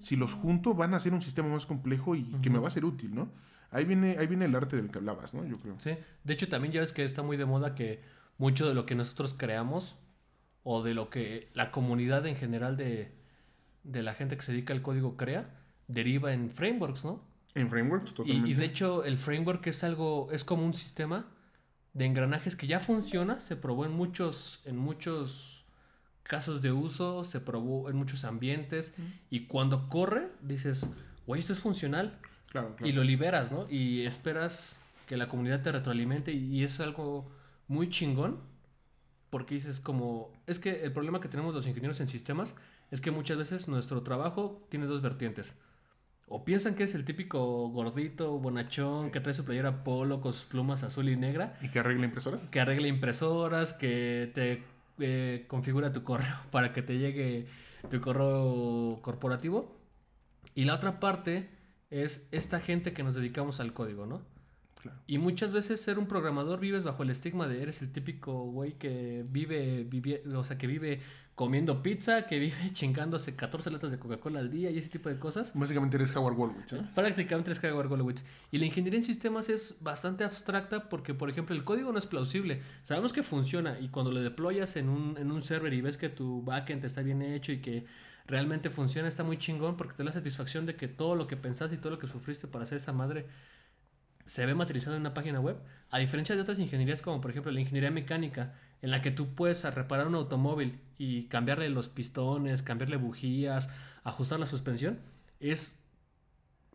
si 0.01 0.17
los 0.17 0.35
junto 0.35 0.75
van 0.75 0.95
a 0.95 1.01
ser 1.01 1.13
un 1.15 1.23
sistema 1.23 1.49
más 1.49 1.67
complejo 1.67 2.17
y 2.17 2.25
que 2.43 2.51
me 2.51 2.59
va 2.59 2.67
a 2.67 2.73
ser 2.73 2.85
útil, 2.85 3.15
¿no? 3.15 3.31
Ahí 3.71 3.85
viene, 3.85 4.17
ahí 4.19 4.27
viene 4.27 4.45
el 4.45 4.55
arte 4.55 4.77
del 4.77 4.91
que 4.91 4.99
hablabas, 4.99 5.35
¿no? 5.35 5.45
Yo 5.45 5.57
creo. 5.57 5.79
Sí. 5.79 5.97
De 6.25 6.35
hecho, 6.35 6.49
también 6.49 6.73
ya 6.73 6.81
ves 6.81 6.93
que 6.93 7.05
está 7.05 7.23
muy 7.23 7.37
de 7.37 7.45
moda 7.45 7.75
que 7.75 8.03
mucho 8.39 8.69
de 8.69 8.75
lo 8.75 8.87
que 8.87 8.95
nosotros 8.95 9.35
creamos 9.37 9.97
o 10.63 10.83
de 10.83 10.95
lo 10.95 11.11
que 11.11 11.51
la 11.55 11.71
comunidad 11.71 12.27
en 12.27 12.37
general 12.37 12.77
de, 12.77 13.13
de 13.85 14.03
la 14.03 14.15
gente 14.15 14.37
que 14.37 14.43
se 14.43 14.53
dedica 14.53 14.73
al 14.73 14.83
código 14.83 15.17
crea, 15.17 15.55
deriva 15.89 16.33
en 16.33 16.51
frameworks, 16.51 17.05
¿no? 17.05 17.23
En 17.55 17.71
frameworks, 17.71 18.11
Y, 18.11 18.15
totalmente. 18.15 18.51
y 18.51 18.55
de 18.55 18.65
hecho 18.65 19.05
el 19.05 19.19
framework 19.19 19.67
es 19.67 19.85
algo, 19.85 20.29
es 20.33 20.45
como 20.45 20.65
un 20.65 20.75
sistema 20.75 21.27
de 21.93 22.07
engranajes 22.07 22.57
que 22.57 22.67
ya 22.67 22.81
funciona, 22.81 23.39
se 23.41 23.57
probó 23.57 23.85
en 23.85 23.93
muchos, 23.93 24.61
en 24.65 24.77
muchos 24.77 25.65
casos 26.25 26.63
de 26.63 26.73
uso, 26.73 27.23
se 27.23 27.41
probó 27.41 27.89
en 27.91 27.97
muchos 27.97 28.25
ambientes 28.25 28.95
y 29.31 29.47
cuando 29.47 29.83
corre 29.89 30.29
dices, 30.43 30.89
güey, 31.27 31.41
esto 31.41 31.53
es 31.53 31.61
funcional 31.61 32.19
claro, 32.49 32.75
claro. 32.75 32.89
y 32.89 32.93
lo 32.93 33.05
liberas, 33.05 33.53
¿no? 33.53 33.67
Y 33.71 34.03
esperas 34.07 34.81
que 35.07 35.17
la 35.17 35.29
comunidad 35.29 35.63
te 35.63 35.71
retroalimente 35.71 36.33
y, 36.33 36.57
y 36.57 36.65
es 36.65 36.81
algo 36.81 37.31
muy 37.69 37.89
chingón 37.89 38.41
porque 39.31 39.55
dices 39.55 39.81
como, 39.81 40.33
es 40.47 40.59
que 40.59 40.85
el 40.85 40.93
problema 40.93 41.21
que 41.21 41.29
tenemos 41.29 41.55
los 41.55 41.67
ingenieros 41.67 42.01
en 42.01 42.07
sistemas 42.07 42.55
es 42.91 43.01
que 43.01 43.11
muchas 43.11 43.37
veces 43.37 43.69
nuestro 43.69 44.03
trabajo 44.03 44.65
tiene 44.71 44.87
dos 44.87 45.03
vertientes. 45.03 45.55
O 46.27 46.45
piensan 46.45 46.75
que 46.75 46.85
es 46.85 46.95
el 46.95 47.05
típico 47.05 47.69
gordito, 47.69 48.39
bonachón, 48.39 49.11
que 49.11 49.21
trae 49.21 49.35
su 49.35 49.45
playera 49.45 49.85
polo 49.85 50.21
con 50.21 50.33
sus 50.33 50.45
plumas 50.45 50.83
azul 50.83 51.09
y 51.09 51.17
negra. 51.17 51.59
¿Y 51.61 51.69
que 51.69 51.79
arregla 51.79 52.07
impresoras? 52.07 52.43
Que 52.45 52.61
arregla 52.61 52.89
impresoras, 52.89 53.73
que 53.75 54.31
te 54.35 54.63
eh, 55.01 55.45
configura 55.49 55.93
tu 55.93 56.03
correo 56.03 56.37
para 56.51 56.73
que 56.73 56.83
te 56.83 56.99
llegue 56.99 57.47
tu 57.91 58.01
correo 58.01 59.01
corporativo. 59.03 59.77
Y 60.55 60.65
la 60.65 60.75
otra 60.75 61.01
parte 61.01 61.51
es 61.91 62.29
esta 62.33 62.61
gente 62.61 62.93
que 62.93 63.03
nos 63.03 63.15
dedicamos 63.15 63.61
al 63.61 63.73
código, 63.73 64.07
¿no? 64.07 64.23
Y 65.07 65.19
muchas 65.19 65.53
veces 65.53 65.81
ser 65.81 65.99
un 65.99 66.07
programador 66.07 66.61
vives 66.61 66.85
bajo 66.85 67.03
el 67.03 67.11
estigma 67.11 67.49
de 67.49 67.63
eres 67.63 67.81
el 67.81 67.91
típico 67.91 68.45
güey 68.51 68.73
que 68.73 69.25
vive, 69.31 69.85
vive, 69.85 70.23
o 70.35 70.45
sea, 70.45 70.59
que 70.59 70.67
vive 70.67 71.01
comiendo 71.35 71.83
pizza, 71.83 72.27
que 72.27 72.39
vive 72.39 72.57
chingándose 72.73 73.35
14 73.35 73.71
latas 73.71 73.91
de 73.91 73.99
Coca-Cola 73.99 74.41
al 74.41 74.51
día 74.51 74.71
y 74.71 74.79
ese 74.79 74.89
tipo 74.89 75.09
de 75.09 75.19
cosas. 75.19 75.53
Básicamente 75.55 75.97
eres 75.97 76.15
Howard 76.15 76.35
Wolowitz, 76.35 76.73
¿eh? 76.75 76.83
Prácticamente 76.95 77.51
eres 77.51 77.65
Howard 77.65 77.89
Wolowitz. 77.89 78.25
Y 78.51 78.59
la 78.59 78.67
ingeniería 78.67 78.99
en 78.99 79.05
sistemas 79.05 79.49
es 79.49 79.79
bastante 79.81 80.25
abstracta 80.25 80.89
porque, 80.89 81.15
por 81.15 81.31
ejemplo, 81.31 81.55
el 81.55 81.65
código 81.65 81.93
no 81.93 81.99
es 81.99 82.07
plausible. 82.07 82.63
Sabemos 82.83 83.13
que 83.13 83.23
funciona 83.23 83.79
y 83.81 83.89
cuando 83.89 84.13
lo 84.13 84.21
deployas 84.21 84.77
en 84.77 84.89
un, 84.89 85.17
en 85.19 85.33
un 85.33 85.43
server 85.43 85.73
y 85.73 85.81
ves 85.81 85.97
que 85.97 86.09
tu 86.09 86.43
backend 86.43 86.85
está 86.85 87.03
bien 87.03 87.23
hecho 87.23 87.53
y 87.53 87.61
que 87.61 87.85
realmente 88.27 88.71
funciona, 88.71 89.09
está 89.09 89.23
muy 89.23 89.37
chingón 89.37 89.77
porque 89.77 89.95
te 89.95 90.03
da 90.03 90.07
la 90.07 90.13
satisfacción 90.13 90.67
de 90.67 90.77
que 90.77 90.89
todo 90.89 91.15
lo 91.15 91.27
que 91.27 91.37
pensaste 91.37 91.77
y 91.77 91.79
todo 91.79 91.91
lo 91.91 91.99
que 91.99 92.07
sufriste 92.07 92.47
para 92.47 92.65
hacer 92.65 92.79
esa 92.79 92.93
madre 92.93 93.27
se 94.27 94.47
ve 94.47 94.55
materializado 94.55 94.97
en 94.97 95.03
una 95.03 95.15
página 95.15 95.41
web, 95.41 95.57
a 95.91 95.99
diferencia 95.99 96.35
de 96.35 96.43
otras 96.43 96.59
ingenierías 96.59 97.03
como 97.03 97.21
por 97.21 97.31
ejemplo 97.31 97.53
la 97.53 97.61
ingeniería 97.61 97.91
mecánica, 97.91 98.55
en 98.83 98.91
la 98.91 99.03
que 99.03 99.11
tú 99.11 99.35
puedes 99.35 99.65
reparar 99.75 100.07
un 100.07 100.15
automóvil 100.15 100.81
y 100.99 101.25
cambiarle 101.25 101.69
los 101.71 101.89
pistones, 101.89 102.63
cambiarle 102.63 102.97
bujías, 102.97 103.71
ajustar 104.03 104.39
la 104.39 104.47
suspensión, 104.47 105.01
es 105.41 105.81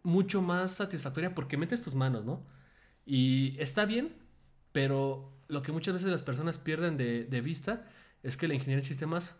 mucho 0.03 0.41
más 0.41 0.71
satisfactoria 0.71 1.35
porque 1.35 1.57
metes 1.57 1.81
tus 1.81 1.93
manos, 1.95 2.25
¿no? 2.25 2.45
Y 3.05 3.55
está 3.59 3.85
bien, 3.85 4.15
pero 4.71 5.31
lo 5.47 5.61
que 5.61 5.71
muchas 5.71 5.93
veces 5.95 6.09
las 6.09 6.23
personas 6.23 6.57
pierden 6.57 6.97
de, 6.97 7.25
de 7.25 7.41
vista 7.41 7.85
es 8.23 8.37
que 8.37 8.47
la 8.47 8.53
ingeniería 8.53 8.81
de 8.81 8.87
sistemas 8.87 9.35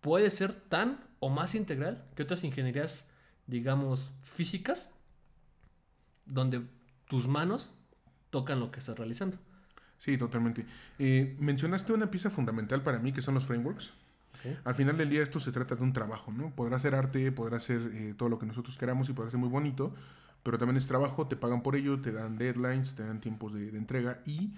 puede 0.00 0.30
ser 0.30 0.54
tan 0.54 1.02
o 1.20 1.30
más 1.30 1.54
integral 1.54 2.06
que 2.14 2.22
otras 2.22 2.44
ingenierías, 2.44 3.06
digamos, 3.46 4.12
físicas, 4.22 4.90
donde 6.26 6.62
tus 7.06 7.28
manos 7.28 7.74
tocan 8.30 8.60
lo 8.60 8.70
que 8.70 8.80
estás 8.80 8.98
realizando. 8.98 9.38
Sí, 9.98 10.18
totalmente. 10.18 10.66
Eh, 10.98 11.36
mencionaste 11.38 11.92
una 11.92 12.10
pieza 12.10 12.30
fundamental 12.30 12.82
para 12.82 12.98
mí 12.98 13.12
que 13.12 13.22
son 13.22 13.34
los 13.34 13.46
frameworks. 13.46 13.92
Al 14.64 14.74
final 14.74 14.98
del 14.98 15.08
día 15.08 15.22
esto 15.22 15.40
se 15.40 15.52
trata 15.52 15.74
de 15.76 15.82
un 15.82 15.92
trabajo, 15.92 16.30
¿no? 16.30 16.54
Podrá 16.54 16.78
ser 16.78 16.94
arte, 16.94 17.32
podrá 17.32 17.60
ser 17.60 17.80
eh, 17.94 18.14
todo 18.14 18.28
lo 18.28 18.38
que 18.38 18.44
nosotros 18.44 18.76
queramos 18.76 19.08
y 19.08 19.14
podrá 19.14 19.30
ser 19.30 19.40
muy 19.40 19.48
bonito, 19.48 19.94
pero 20.42 20.58
también 20.58 20.76
es 20.76 20.86
trabajo, 20.86 21.26
te 21.26 21.36
pagan 21.36 21.62
por 21.62 21.76
ello, 21.76 22.00
te 22.02 22.12
dan 22.12 22.36
deadlines, 22.36 22.94
te 22.94 23.04
dan 23.04 23.20
tiempos 23.20 23.54
de, 23.54 23.68
entrega 23.70 24.20
y 24.26 24.52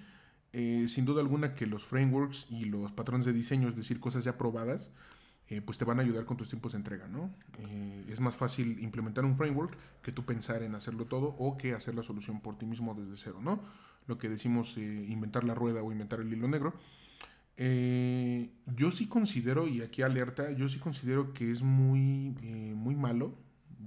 eh, 0.52 0.86
sin 0.88 1.04
duda 1.04 1.20
alguna 1.20 1.54
que 1.54 1.66
los 1.66 1.84
frameworks 1.84 2.46
y 2.50 2.64
los 2.64 2.90
patrones 2.90 3.26
de 3.26 3.32
diseño, 3.32 3.68
es 3.68 3.76
decir, 3.76 4.00
cosas 4.00 4.24
ya 4.24 4.36
probadas, 4.36 4.90
eh, 5.48 5.60
pues 5.60 5.78
te 5.78 5.84
van 5.84 6.00
a 6.00 6.02
ayudar 6.02 6.24
con 6.24 6.36
tus 6.36 6.48
tiempos 6.48 6.72
de 6.72 6.78
entrega, 6.78 7.06
¿no? 7.06 7.30
Eh, 7.58 8.04
es 8.08 8.18
más 8.18 8.34
fácil 8.34 8.80
implementar 8.80 9.24
un 9.24 9.36
framework 9.36 9.78
que 10.02 10.10
tú 10.10 10.24
pensar 10.24 10.64
en 10.64 10.74
hacerlo 10.74 11.04
todo 11.04 11.36
o 11.38 11.56
que 11.56 11.72
hacer 11.72 11.94
la 11.94 12.02
solución 12.02 12.40
por 12.40 12.58
ti 12.58 12.66
mismo 12.66 12.94
desde 12.94 13.16
cero, 13.16 13.38
¿no? 13.40 13.62
Lo 14.08 14.18
que 14.18 14.28
decimos 14.28 14.76
eh, 14.76 15.06
inventar 15.08 15.44
la 15.44 15.54
rueda 15.54 15.84
o 15.84 15.92
inventar 15.92 16.20
el 16.20 16.32
hilo 16.32 16.48
negro. 16.48 16.74
yo 17.56 18.90
sí 18.90 19.06
considero, 19.06 19.68
y 19.68 19.82
aquí 19.82 20.02
alerta, 20.02 20.50
yo 20.50 20.68
sí 20.68 20.80
considero 20.80 21.32
que 21.32 21.52
es 21.52 21.62
muy, 21.62 22.34
muy 22.74 22.96
malo, 22.96 23.38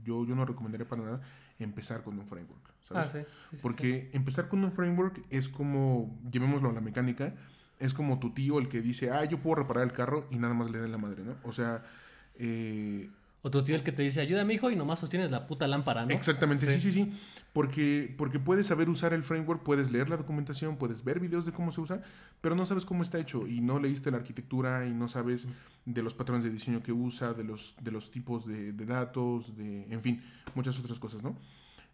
yo, 0.04 0.26
yo 0.26 0.36
no 0.36 0.46
recomendaría 0.46 0.88
para 0.88 1.04
nada 1.04 1.22
empezar 1.60 2.04
con 2.04 2.18
un 2.18 2.26
framework, 2.26 2.74
¿sabes? 2.88 3.16
Ah, 3.16 3.26
sí, 3.52 3.58
Porque 3.62 4.10
empezar 4.14 4.48
con 4.48 4.64
un 4.64 4.72
framework 4.72 5.26
es 5.30 5.50
como, 5.50 6.18
llevémoslo 6.32 6.70
a 6.70 6.74
la 6.74 6.82
mecánica, 6.82 7.36
es 7.80 7.94
como 7.94 8.20
tu 8.20 8.34
tío 8.34 8.60
el 8.60 8.68
que 8.68 8.82
dice, 8.82 9.12
ah, 9.12 9.26
yo 9.26 9.40
puedo 9.40 9.56
reparar 9.56 9.84
el 9.84 9.94
carro 9.94 10.28
y 10.30 10.38
nada 10.38 10.54
más 10.54 10.70
le 10.70 10.80
den 10.80 10.92
la 10.92 10.98
madre, 10.98 11.24
¿no? 11.24 11.36
O 11.44 11.54
sea... 11.54 11.84
Eh, 12.36 13.10
o 13.42 13.50
tu 13.50 13.64
tío 13.64 13.76
el 13.76 13.84
que 13.84 13.94
te 13.94 14.04
dice, 14.04 14.20
ayúdame 14.20 14.54
hijo 14.54 14.70
y 14.70 14.76
nomás 14.76 15.00
sostienes 15.00 15.32
la 15.32 15.48
puta 15.48 15.66
lámpara, 15.66 16.06
¿no? 16.06 16.12
Exactamente, 16.12 16.66
sí, 16.66 16.82
sí, 16.82 16.92
sí. 16.92 17.14
Porque, 17.54 18.14
porque 18.18 18.38
puedes 18.38 18.68
saber 18.68 18.90
usar 18.90 19.14
el 19.14 19.24
framework, 19.24 19.64
puedes 19.64 19.92
leer 19.92 20.10
la 20.10 20.18
documentación, 20.18 20.76
puedes 20.76 21.06
ver 21.06 21.22
videos 21.22 21.46
de 21.46 21.54
cómo 21.54 21.72
se 21.72 21.80
usa, 21.80 22.04
pero 22.42 22.56
no 22.56 22.66
sabes 22.66 22.86
cómo 22.86 23.02
está 23.02 23.18
hecho 23.18 23.48
y 23.48 23.62
no 23.62 23.80
leíste 23.80 24.12
la 24.12 24.18
arquitectura 24.18 24.86
y 24.86 24.92
no 24.92 25.08
sabes 25.08 25.48
de 25.86 26.04
los 26.04 26.14
patrones 26.14 26.44
de 26.44 26.50
diseño 26.50 26.84
que 26.84 26.92
usa, 26.92 27.34
de 27.34 27.46
los, 27.46 27.76
de 27.82 27.92
los 27.92 28.12
tipos 28.12 28.46
de, 28.46 28.74
de 28.74 28.86
datos, 28.86 29.56
de, 29.56 29.86
en 29.90 30.02
fin, 30.02 30.22
muchas 30.54 30.78
otras 30.78 31.00
cosas, 31.00 31.24
¿no? 31.24 31.38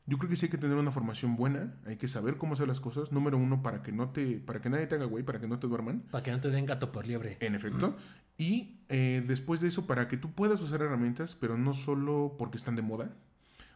Yo 0.07 0.17
creo 0.19 0.29
que 0.29 0.35
sí 0.35 0.45
hay 0.45 0.51
que 0.51 0.57
tener 0.59 0.77
una 0.77 0.91
formación 0.91 1.35
buena, 1.35 1.73
hay 1.85 1.97
que 1.97 2.07
saber 2.07 2.37
cómo 2.37 2.53
hacer 2.53 2.67
las 2.67 2.79
cosas. 2.79 3.11
Número 3.11 3.37
uno, 3.37 3.63
para 3.63 3.81
que 3.81 3.91
no 3.91 4.09
te, 4.09 4.37
para 4.39 4.61
que 4.61 4.69
nadie 4.69 4.85
te 4.85 4.95
haga 4.95 5.05
güey, 5.05 5.23
para 5.23 5.39
que 5.39 5.47
no 5.47 5.57
te 5.57 5.67
duerman. 5.67 6.01
Para 6.11 6.23
que 6.23 6.31
no 6.31 6.39
te 6.39 6.51
den 6.51 6.65
gato 6.65 6.91
por 6.91 7.07
liebre. 7.07 7.37
En 7.39 7.55
efecto. 7.55 7.95
Y 8.37 8.81
eh, 8.89 9.23
después 9.25 9.61
de 9.61 9.69
eso, 9.69 9.87
para 9.87 10.07
que 10.07 10.17
tú 10.17 10.31
puedas 10.33 10.61
usar 10.61 10.81
herramientas, 10.81 11.35
pero 11.35 11.57
no 11.57 11.73
solo 11.73 12.35
porque 12.37 12.57
están 12.57 12.75
de 12.75 12.83
moda, 12.83 13.15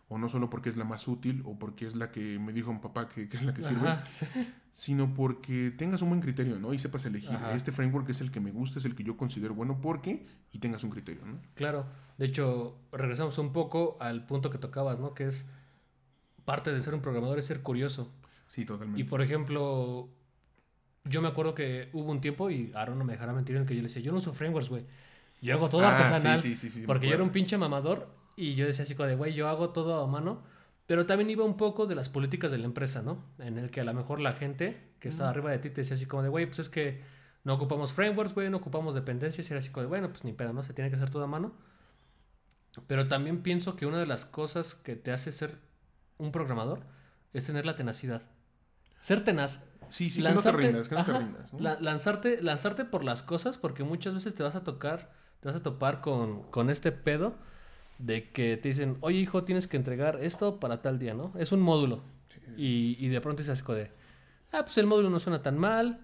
o 0.07 0.17
no 0.17 0.27
solo 0.27 0.49
porque 0.49 0.69
es 0.69 0.77
la 0.77 0.83
más 0.83 1.07
útil, 1.07 1.41
o 1.45 1.57
porque 1.57 1.87
es 1.87 1.95
la 1.95 2.11
que 2.11 2.37
me 2.39 2.51
dijo 2.51 2.73
mi 2.73 2.79
papá 2.79 3.07
que, 3.09 3.23
es 3.23 3.41
la 3.41 3.53
que 3.53 3.61
sirve, 3.61 3.89
sino 4.71 5.13
porque 5.13 5.71
tengas 5.77 6.01
un 6.01 6.09
buen 6.09 6.21
criterio, 6.21 6.59
¿no? 6.59 6.73
Y 6.73 6.79
sepas 6.79 7.05
elegir. 7.05 7.37
Este 7.53 7.71
framework 7.71 8.09
es 8.09 8.21
el 8.21 8.31
que 8.31 8.39
me 8.39 8.51
gusta, 8.51 8.79
es 8.79 8.85
el 8.85 8.95
que 8.95 9.03
yo 9.03 9.17
considero 9.17 9.55
bueno, 9.55 9.79
porque, 9.81 10.25
y 10.51 10.59
tengas 10.59 10.83
un 10.83 10.89
criterio, 10.89 11.25
¿no? 11.25 11.35
Claro. 11.55 11.85
De 12.17 12.25
hecho, 12.25 12.77
regresamos 12.91 13.37
un 13.37 13.53
poco 13.53 13.95
al 13.99 14.25
punto 14.25 14.49
que 14.49 14.57
tocabas, 14.57 14.99
¿no? 14.99 15.13
Que 15.13 15.25
es 15.25 15.47
parte 16.49 16.73
de 16.73 16.81
ser 16.81 16.95
un 16.95 17.01
programador 17.01 17.37
es 17.37 17.45
ser 17.45 17.61
curioso. 17.61 18.11
Sí, 18.47 18.65
totalmente. 18.65 18.99
Y 18.99 19.03
por 19.03 19.21
ejemplo, 19.21 20.09
yo 21.03 21.21
me 21.21 21.27
acuerdo 21.27 21.53
que 21.53 21.89
hubo 21.93 22.11
un 22.11 22.21
tiempo, 22.21 22.49
y 22.49 22.71
Aaron 22.73 22.97
no 22.97 23.05
me 23.05 23.13
dejará 23.13 23.33
mentir, 23.33 23.55
en 23.55 23.61
el 23.61 23.67
que 23.67 23.75
yo 23.75 23.83
le 23.83 23.87
decía, 23.87 24.01
yo 24.01 24.11
no 24.11 24.17
uso 24.17 24.33
frameworks, 24.33 24.69
güey. 24.69 24.83
Yo 25.43 25.53
hago 25.53 25.69
todo 25.69 25.83
ah, 25.83 25.95
artesanal. 25.95 26.41
Sí, 26.41 26.55
sí, 26.55 26.71
sí, 26.71 26.85
porque 26.87 27.07
yo 27.07 27.13
era 27.13 27.23
un 27.23 27.29
pinche 27.29 27.55
mamador 27.59 28.11
y 28.35 28.55
yo 28.55 28.65
decía 28.65 28.81
así 28.81 28.95
como 28.95 29.07
de, 29.07 29.15
güey, 29.15 29.35
yo 29.35 29.47
hago 29.47 29.69
todo 29.69 30.03
a 30.03 30.07
mano. 30.07 30.41
Pero 30.87 31.05
también 31.05 31.29
iba 31.29 31.45
un 31.45 31.55
poco 31.55 31.85
de 31.85 31.93
las 31.93 32.09
políticas 32.09 32.51
de 32.51 32.57
la 32.57 32.65
empresa, 32.65 33.03
¿no? 33.03 33.23
En 33.37 33.59
el 33.59 33.69
que 33.69 33.81
a 33.81 33.83
lo 33.83 33.93
mejor 33.93 34.19
la 34.19 34.33
gente 34.33 34.95
que 34.99 35.09
estaba 35.09 35.29
arriba 35.29 35.51
de 35.51 35.59
ti 35.59 35.69
te 35.69 35.81
decía 35.81 35.93
así 35.93 36.07
como 36.07 36.23
de, 36.23 36.29
güey, 36.29 36.47
pues 36.47 36.57
es 36.57 36.69
que 36.69 37.03
no 37.43 37.53
ocupamos 37.53 37.93
frameworks, 37.93 38.33
güey, 38.33 38.49
no 38.49 38.57
ocupamos 38.57 38.95
dependencias. 38.95 39.47
Y 39.47 39.53
era 39.53 39.59
así 39.59 39.69
como 39.69 39.83
de, 39.83 39.89
bueno, 39.89 40.09
pues 40.09 40.23
ni 40.23 40.33
pedo, 40.33 40.51
¿no? 40.51 40.63
Se 40.63 40.73
tiene 40.73 40.89
que 40.89 40.95
hacer 40.95 41.11
todo 41.11 41.23
a 41.25 41.27
mano. 41.27 41.53
Pero 42.87 43.07
también 43.07 43.43
pienso 43.43 43.75
que 43.75 43.85
una 43.85 43.99
de 43.99 44.07
las 44.07 44.25
cosas 44.25 44.73
que 44.73 44.95
te 44.95 45.11
hace 45.11 45.31
ser 45.31 45.68
un 46.19 46.31
programador 46.31 46.81
es 47.33 47.47
tener 47.47 47.65
la 47.65 47.75
tenacidad. 47.75 48.21
Ser 48.99 49.23
tenaz. 49.23 49.63
Sí, 49.89 50.11
sí, 50.11 50.21
lanzarte, 50.21 50.67
que 50.67 50.73
no 50.73 50.83
te 51.03 51.13
rindas, 51.13 51.81
lanzarte, 51.81 52.43
lanzarte 52.43 52.85
por 52.85 53.03
las 53.03 53.23
cosas 53.23 53.57
porque 53.57 53.83
muchas 53.83 54.13
veces 54.13 54.35
te 54.35 54.43
vas 54.43 54.55
a 54.55 54.63
tocar, 54.63 55.11
te 55.39 55.47
vas 55.47 55.55
a 55.55 55.63
topar 55.63 55.99
con, 55.99 56.43
con 56.51 56.69
este 56.69 56.91
pedo 56.91 57.33
de 57.97 58.29
que 58.29 58.55
te 58.57 58.69
dicen, 58.69 58.97
oye 59.01 59.17
hijo, 59.17 59.45
tienes 59.45 59.67
que 59.67 59.77
entregar 59.77 60.19
esto 60.21 60.59
para 60.59 60.83
tal 60.83 60.99
día, 60.99 61.15
¿no? 61.15 61.33
Es 61.39 61.51
un 61.51 61.61
módulo. 61.61 62.03
Y, 62.55 62.97
y, 62.99 63.07
de 63.09 63.21
pronto 63.21 63.41
dices 63.41 63.65
de, 63.65 63.91
ah, 64.51 64.61
pues 64.63 64.77
el 64.77 64.85
módulo 64.85 65.09
no 65.09 65.19
suena 65.19 65.41
tan 65.41 65.57
mal. 65.57 66.01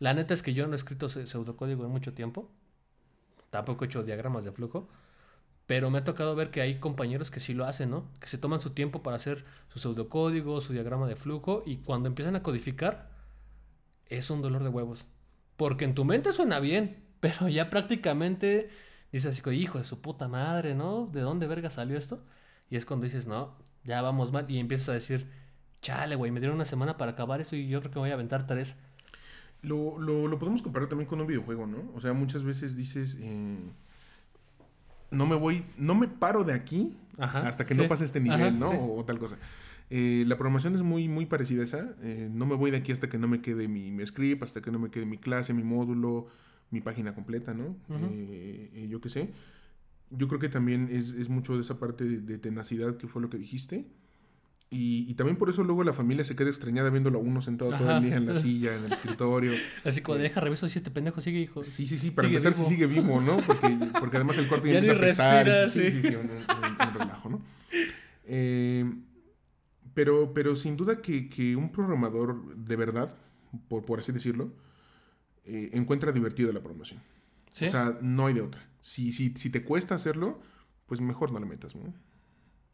La 0.00 0.12
neta 0.12 0.34
es 0.34 0.42
que 0.42 0.52
yo 0.52 0.66
no 0.66 0.74
he 0.74 0.76
escrito 0.76 1.08
pseudocódigo 1.08 1.84
en 1.84 1.90
mucho 1.90 2.12
tiempo. 2.12 2.50
Tampoco 3.50 3.84
he 3.84 3.86
hecho 3.86 4.02
diagramas 4.02 4.44
de 4.44 4.52
flujo. 4.52 4.88
Pero 5.66 5.90
me 5.90 5.98
ha 5.98 6.04
tocado 6.04 6.34
ver 6.34 6.50
que 6.50 6.60
hay 6.60 6.78
compañeros 6.78 7.30
que 7.30 7.40
sí 7.40 7.54
lo 7.54 7.64
hacen, 7.64 7.90
¿no? 7.90 8.10
Que 8.20 8.26
se 8.26 8.36
toman 8.36 8.60
su 8.60 8.70
tiempo 8.70 9.02
para 9.02 9.16
hacer 9.16 9.44
su 9.68 9.78
pseudocódigo, 9.78 10.60
su 10.60 10.72
diagrama 10.74 11.08
de 11.08 11.16
flujo 11.16 11.62
y 11.64 11.78
cuando 11.78 12.08
empiezan 12.08 12.36
a 12.36 12.42
codificar 12.42 13.10
es 14.08 14.30
un 14.30 14.42
dolor 14.42 14.62
de 14.62 14.68
huevos. 14.68 15.06
Porque 15.56 15.86
en 15.86 15.94
tu 15.94 16.04
mente 16.04 16.32
suena 16.32 16.60
bien, 16.60 17.02
pero 17.20 17.48
ya 17.48 17.70
prácticamente 17.70 18.68
dices 19.10 19.40
así, 19.40 19.50
hijo 19.50 19.78
de 19.78 19.84
su 19.84 20.00
puta 20.00 20.28
madre, 20.28 20.74
¿no? 20.74 21.06
¿De 21.06 21.20
dónde 21.20 21.46
verga 21.46 21.70
salió 21.70 21.96
esto? 21.96 22.22
Y 22.68 22.76
es 22.76 22.84
cuando 22.84 23.04
dices, 23.04 23.26
no, 23.26 23.56
ya 23.84 24.02
vamos 24.02 24.32
mal 24.32 24.50
y 24.50 24.58
empiezas 24.58 24.90
a 24.90 24.92
decir, 24.92 25.30
chale, 25.80 26.14
güey, 26.16 26.30
me 26.30 26.40
dieron 26.40 26.56
una 26.56 26.64
semana 26.66 26.98
para 26.98 27.12
acabar 27.12 27.40
eso 27.40 27.56
y 27.56 27.68
yo 27.68 27.80
creo 27.80 27.92
que 27.92 27.98
voy 28.00 28.10
a 28.10 28.14
aventar 28.14 28.46
tres. 28.46 28.76
Lo, 29.62 29.98
lo, 29.98 30.38
podemos 30.38 30.60
comparar 30.60 30.90
también 30.90 31.08
con 31.08 31.22
un 31.22 31.26
videojuego, 31.26 31.66
¿no? 31.66 31.90
O 31.94 32.00
sea, 32.02 32.12
muchas 32.12 32.42
veces 32.42 32.76
dices... 32.76 33.16
Eh 33.18 33.70
no 35.14 35.26
me 35.26 35.36
voy, 35.36 35.64
no 35.78 35.94
me 35.94 36.08
paro 36.08 36.44
de 36.44 36.52
aquí 36.52 36.96
hasta 37.18 37.64
que 37.64 37.74
no 37.74 37.88
pase 37.88 38.04
este 38.04 38.20
nivel, 38.20 38.58
¿no? 38.58 38.70
O, 38.70 39.04
tal 39.04 39.18
cosa. 39.18 39.36
Eh, 39.90 40.24
la 40.26 40.36
programación 40.36 40.74
es 40.74 40.82
muy, 40.82 41.08
muy 41.08 41.26
parecida 41.26 41.62
a 41.62 41.64
esa. 41.64 41.94
Eh, 42.02 42.28
no 42.32 42.46
me 42.46 42.54
voy 42.54 42.70
de 42.70 42.78
aquí 42.78 42.92
hasta 42.92 43.08
que 43.08 43.18
no 43.18 43.28
me 43.28 43.40
quede 43.40 43.68
mi, 43.68 43.94
script, 44.06 44.42
hasta 44.42 44.60
que 44.60 44.70
no 44.70 44.78
me 44.78 44.90
quede 44.90 45.06
mi 45.06 45.18
clase, 45.18 45.54
mi 45.54 45.62
módulo, 45.62 46.26
mi 46.70 46.80
página 46.80 47.14
completa, 47.14 47.54
¿no? 47.54 47.76
Eh, 48.10 48.88
yo 48.90 49.00
qué 49.00 49.08
sé. 49.08 49.30
Yo 50.10 50.28
creo 50.28 50.40
que 50.40 50.48
también 50.48 50.88
es, 50.90 51.28
mucho 51.28 51.54
de 51.54 51.62
esa 51.62 51.78
parte 51.78 52.04
de, 52.04 52.38
tenacidad 52.38 52.96
que 52.96 53.08
fue 53.08 53.22
lo 53.22 53.30
que 53.30 53.38
dijiste. 53.38 53.86
Y, 54.70 55.14
también 55.14 55.36
por 55.36 55.48
eso 55.50 55.62
luego 55.62 55.84
la 55.84 55.92
familia 55.92 56.24
se 56.24 56.34
queda 56.34 56.48
extrañada 56.48 56.90
viéndolo 56.90 57.18
a 57.20 57.22
uno 57.22 57.40
sentado 57.40 57.70
todo 57.76 57.96
el 57.96 58.02
día 58.02 58.16
en 58.16 58.26
la 58.26 58.34
silla, 58.40 58.76
en 58.76 58.84
el 58.84 58.92
escritorio. 58.92 59.52
Así 59.84 60.00
como 60.00 60.18
deja 60.18 60.40
reviso 60.40 60.66
si 60.66 60.78
este 60.78 60.90
pendejo 60.90 61.20
sigue, 61.20 61.38
hijo. 61.40 61.62
Sí, 61.62 61.86
sí, 61.86 61.96
sí, 61.96 62.10
para 62.10 62.26
empezar 62.26 62.54
si 62.54 62.64
sigue 62.64 62.86
vivo, 62.86 63.20
¿no? 63.20 63.36
Porque, 63.46 63.78
porque 64.00 64.16
además 64.16 64.36
el 64.38 64.48
cuarto 64.48 64.66
ya, 64.66 64.72
empieza 64.78 64.96
a 64.96 65.00
pesar. 65.00 65.68
sí, 65.70 65.90
sí, 65.90 66.02
sí, 66.02 66.14
un, 66.16 66.28
relajo, 66.92 67.28
¿no? 67.28 67.42
Eh, 68.24 68.84
pero, 69.94 70.34
pero 70.34 70.56
sin 70.56 70.76
duda 70.76 71.00
que, 71.00 71.28
que 71.28 71.54
un 71.54 71.70
programador 71.70 72.56
de 72.56 72.76
verdad, 72.76 73.16
por, 73.68 73.84
por 73.84 74.00
así 74.00 74.10
decirlo, 74.10 74.52
eh, 75.44 75.70
encuentra 75.72 76.10
divertido 76.10 76.52
la 76.52 76.60
programación. 76.60 77.00
¿Sí? 77.50 77.66
O 77.66 77.70
sea, 77.70 77.96
no 78.00 78.26
hay 78.26 78.34
de 78.34 78.40
otra. 78.40 78.68
Si, 78.80 79.12
si, 79.12 79.32
si 79.36 79.50
te 79.50 79.62
cuesta 79.62 79.94
hacerlo, 79.94 80.40
pues 80.86 81.00
mejor 81.00 81.30
no 81.30 81.38
le 81.38 81.46
metas, 81.46 81.76
¿no? 81.76 81.94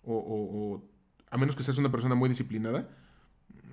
O, 0.03 0.15
o- 0.17 0.75
o, 0.75 0.90
a 1.31 1.37
menos 1.37 1.57
que 1.57 1.63
seas 1.63 1.79
una 1.79 1.91
persona 1.91 2.15
muy 2.15 2.29
disciplinada, 2.29 2.89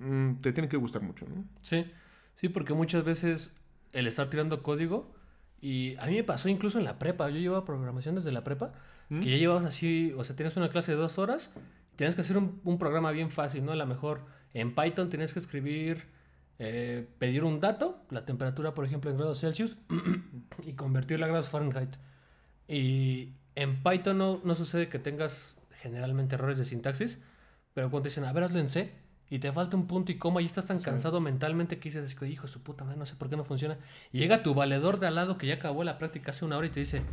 mm, 0.00 0.34
te 0.36 0.52
tiene 0.52 0.68
que 0.68 0.76
gustar 0.76 1.02
mucho, 1.02 1.26
¿no? 1.28 1.44
Sí, 1.62 1.90
sí, 2.34 2.48
porque 2.48 2.74
muchas 2.74 3.04
veces 3.04 3.54
el 3.92 4.06
estar 4.06 4.28
tirando 4.28 4.62
código, 4.62 5.12
y 5.60 5.96
a 5.96 6.06
mí 6.06 6.14
me 6.14 6.24
pasó 6.24 6.48
incluso 6.48 6.78
en 6.78 6.84
la 6.84 6.98
prepa, 6.98 7.28
yo 7.30 7.38
llevaba 7.38 7.64
programación 7.64 8.14
desde 8.14 8.30
la 8.30 8.44
prepa, 8.44 8.72
¿Mm? 9.08 9.20
que 9.20 9.30
ya 9.30 9.36
llevabas 9.36 9.64
así, 9.64 10.12
o 10.16 10.22
sea, 10.24 10.36
tienes 10.36 10.56
una 10.56 10.68
clase 10.68 10.92
de 10.92 10.98
dos 10.98 11.18
horas, 11.18 11.50
tienes 11.96 12.14
que 12.14 12.20
hacer 12.20 12.38
un, 12.38 12.60
un 12.64 12.78
programa 12.78 13.10
bien 13.10 13.30
fácil, 13.30 13.64
¿no? 13.64 13.72
A 13.72 13.76
lo 13.76 13.86
mejor 13.86 14.24
en 14.54 14.74
Python 14.74 15.10
tienes 15.10 15.32
que 15.32 15.40
escribir, 15.40 16.06
eh, 16.58 17.08
pedir 17.18 17.44
un 17.44 17.60
dato, 17.60 18.04
la 18.10 18.24
temperatura, 18.24 18.74
por 18.74 18.84
ejemplo, 18.84 19.10
en 19.10 19.16
grados 19.16 19.40
Celsius, 19.40 19.78
y 20.66 20.72
convertirla 20.72 21.26
a 21.26 21.28
grados 21.28 21.48
Fahrenheit. 21.48 21.90
Y 22.66 23.32
en 23.54 23.82
Python 23.82 24.18
no, 24.18 24.40
no 24.44 24.54
sucede 24.54 24.88
que 24.88 24.98
tengas 24.98 25.56
generalmente 25.80 26.34
errores 26.34 26.58
de 26.58 26.64
sintaxis, 26.64 27.20
pero 27.78 27.90
cuando 27.92 28.02
te 28.02 28.08
dicen, 28.08 28.24
a 28.24 28.32
ver, 28.32 28.42
hazlo 28.42 28.58
en 28.58 28.68
C, 28.68 28.92
y 29.30 29.38
te 29.38 29.52
falta 29.52 29.76
un 29.76 29.86
punto 29.86 30.10
y 30.10 30.16
coma, 30.18 30.42
y 30.42 30.46
estás 30.46 30.66
tan 30.66 30.80
Sí. 30.80 30.86
cansado 30.86 31.20
mentalmente 31.20 31.78
que 31.78 31.90
dices, 31.90 32.16
hijo 32.28 32.42
de 32.48 32.52
su 32.52 32.60
puta 32.60 32.82
madre, 32.82 32.98
no 32.98 33.06
sé 33.06 33.14
por 33.14 33.30
qué 33.30 33.36
no 33.36 33.44
funciona. 33.44 33.78
Y 34.10 34.18
llega 34.18 34.42
tu 34.42 34.52
valedor 34.52 34.98
de 34.98 35.06
al 35.06 35.14
lado 35.14 35.38
que 35.38 35.46
ya 35.46 35.54
acabó 35.54 35.84
la 35.84 35.96
práctica 35.96 36.32
hace 36.32 36.44
una 36.44 36.56
hora 36.56 36.66
y 36.66 36.70
te 36.70 36.80
dice, 36.80 37.04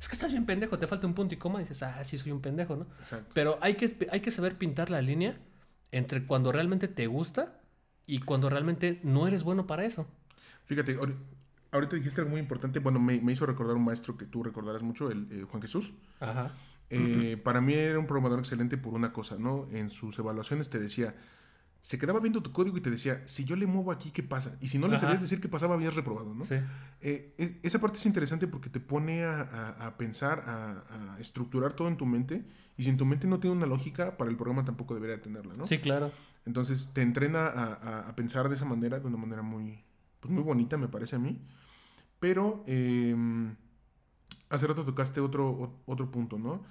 es 0.00 0.06
que 0.08 0.14
estás 0.14 0.30
bien 0.30 0.46
pendejo, 0.46 0.78
te 0.78 0.86
falta 0.86 1.08
un 1.08 1.14
punto 1.14 1.34
y 1.34 1.38
coma, 1.38 1.58
y 1.58 1.62
dices, 1.64 1.82
ah, 1.82 2.04
sí, 2.04 2.16
soy 2.16 2.30
un 2.30 2.40
pendejo, 2.40 2.76
¿no? 2.76 2.86
Exacto. 3.00 3.26
Pero 3.34 3.58
hay 3.60 3.74
que, 3.74 4.06
hay 4.12 4.20
que 4.20 4.30
saber 4.30 4.56
pintar 4.56 4.88
la 4.88 5.02
línea 5.02 5.36
entre 5.90 6.24
cuando 6.24 6.52
realmente 6.52 6.86
te 6.86 7.08
gusta 7.08 7.58
y 8.06 8.20
cuando 8.20 8.48
realmente 8.50 9.00
no 9.02 9.26
eres 9.26 9.42
bueno 9.42 9.66
para 9.66 9.84
eso. 9.84 10.06
Fíjate, 10.66 10.96
ahori- 10.96 11.16
ahorita 11.72 11.96
dijiste 11.96 12.20
algo 12.20 12.30
muy 12.30 12.40
importante. 12.40 12.78
Bueno, 12.78 13.00
me, 13.00 13.20
me 13.20 13.32
hizo 13.32 13.46
recordar 13.46 13.74
un 13.74 13.84
maestro 13.84 14.16
que 14.16 14.26
tú 14.26 14.44
recordarás 14.44 14.82
mucho, 14.82 15.10
el 15.10 15.26
eh, 15.32 15.42
Juan 15.42 15.60
Jesús. 15.60 15.92
Ajá. 16.20 16.52
Eh, 16.96 17.36
para 17.36 17.60
mí 17.60 17.74
era 17.74 17.98
un 17.98 18.06
programador 18.06 18.38
excelente 18.38 18.76
por 18.76 18.94
una 18.94 19.12
cosa, 19.12 19.36
¿no? 19.38 19.66
En 19.70 19.90
sus 19.90 20.18
evaluaciones 20.18 20.70
te 20.70 20.78
decía, 20.78 21.14
se 21.80 21.98
quedaba 21.98 22.20
viendo 22.20 22.42
tu 22.42 22.50
código 22.52 22.78
y 22.78 22.80
te 22.80 22.90
decía, 22.90 23.22
si 23.26 23.44
yo 23.44 23.56
le 23.56 23.66
muevo 23.66 23.92
aquí, 23.92 24.10
¿qué 24.10 24.22
pasa? 24.22 24.56
Y 24.60 24.68
si 24.68 24.78
no 24.78 24.88
le 24.88 24.96
sabías 24.98 25.20
decir 25.20 25.40
qué 25.40 25.48
pasaba, 25.48 25.74
habías 25.74 25.94
reprobado, 25.94 26.34
¿no? 26.34 26.42
Sí. 26.44 26.54
Eh, 27.02 27.34
es- 27.36 27.52
esa 27.62 27.78
parte 27.80 27.98
es 27.98 28.06
interesante 28.06 28.46
porque 28.46 28.70
te 28.70 28.80
pone 28.80 29.24
a, 29.24 29.40
a- 29.42 29.86
a 29.88 29.98
pensar, 29.98 30.40
a, 30.46 31.14
a 31.14 31.20
estructurar 31.20 31.74
todo 31.74 31.88
en 31.88 31.96
tu 31.98 32.06
mente. 32.06 32.42
Y 32.78 32.84
si 32.84 32.88
en 32.88 32.96
tu 32.96 33.04
mente 33.04 33.26
no 33.26 33.38
tiene 33.38 33.54
una 33.56 33.66
lógica, 33.66 34.16
para 34.16 34.30
el 34.30 34.36
programa 34.36 34.64
tampoco 34.64 34.94
debería 34.94 35.20
tenerla, 35.20 35.54
¿no? 35.54 35.64
Sí, 35.66 35.78
claro. 35.78 36.10
Entonces 36.46 36.90
te 36.94 37.02
entrena 37.02 37.46
a, 37.48 38.14
pensar 38.16 38.48
de 38.48 38.56
esa 38.56 38.64
manera, 38.64 38.98
de 39.00 39.06
una 39.06 39.16
manera 39.18 39.42
muy, 39.42 39.82
pues 40.20 40.32
muy 40.32 40.42
bonita, 40.42 40.76
me 40.78 40.88
parece 40.88 41.16
a 41.16 41.18
mí. 41.18 41.40
Pero 42.20 42.64
eh, 42.66 43.14
hace 44.48 44.66
rato 44.66 44.84
tocaste 44.84 45.20
otro, 45.20 45.80
otro 45.86 46.10
punto, 46.10 46.38
¿no? 46.38 46.62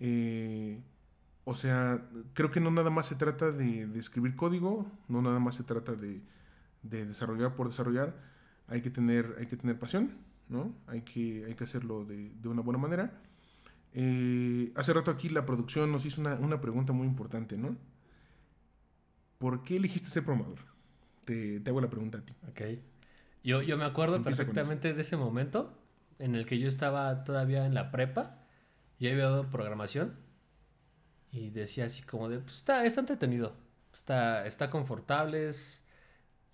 Eh, 0.00 0.82
o 1.44 1.54
sea, 1.54 2.02
creo 2.32 2.50
que 2.50 2.60
no 2.60 2.70
nada 2.70 2.90
más 2.90 3.06
se 3.06 3.14
trata 3.14 3.52
de, 3.52 3.86
de 3.86 3.98
escribir 3.98 4.34
código, 4.34 4.90
no 5.08 5.22
nada 5.22 5.38
más 5.38 5.54
se 5.54 5.62
trata 5.62 5.94
de, 5.94 6.20
de 6.82 7.06
desarrollar 7.06 7.54
por 7.54 7.68
desarrollar. 7.68 8.14
Hay 8.66 8.82
que 8.82 8.90
tener, 8.90 9.36
hay 9.38 9.46
que 9.46 9.56
tener 9.56 9.78
pasión, 9.78 10.12
¿no? 10.48 10.74
Hay 10.86 11.02
que, 11.02 11.44
hay 11.46 11.54
que 11.54 11.64
hacerlo 11.64 12.04
de, 12.04 12.30
de 12.30 12.48
una 12.48 12.62
buena 12.62 12.78
manera. 12.78 13.20
Eh, 13.92 14.72
hace 14.76 14.92
rato 14.92 15.10
aquí 15.10 15.28
la 15.28 15.44
producción 15.44 15.90
nos 15.90 16.06
hizo 16.06 16.20
una, 16.20 16.34
una 16.34 16.60
pregunta 16.60 16.92
muy 16.92 17.06
importante, 17.06 17.56
¿no? 17.56 17.76
¿Por 19.38 19.64
qué 19.64 19.76
elegiste 19.76 20.08
ser 20.08 20.24
programador? 20.24 20.60
Te, 21.24 21.60
te 21.60 21.70
hago 21.70 21.80
la 21.80 21.90
pregunta 21.90 22.18
a 22.18 22.20
ti. 22.20 22.32
Ok. 22.48 22.60
Yo, 23.42 23.62
yo 23.62 23.76
me 23.78 23.84
acuerdo 23.84 24.16
Empieza 24.16 24.44
perfectamente 24.44 24.94
de 24.94 25.00
ese 25.00 25.16
momento 25.16 25.76
en 26.18 26.34
el 26.34 26.44
que 26.44 26.58
yo 26.58 26.68
estaba 26.68 27.24
todavía 27.24 27.66
en 27.66 27.74
la 27.74 27.90
prepa. 27.90 28.39
Yo 29.00 29.10
había 29.10 29.24
dado 29.24 29.50
programación 29.50 30.14
y 31.32 31.50
decía 31.50 31.86
así 31.86 32.02
como 32.02 32.28
de, 32.28 32.38
pues 32.38 32.56
está, 32.58 32.84
está 32.84 33.00
entretenido, 33.00 33.54
está, 33.92 34.46
está 34.46 34.70
confortable, 34.70 35.48
es- 35.48 35.84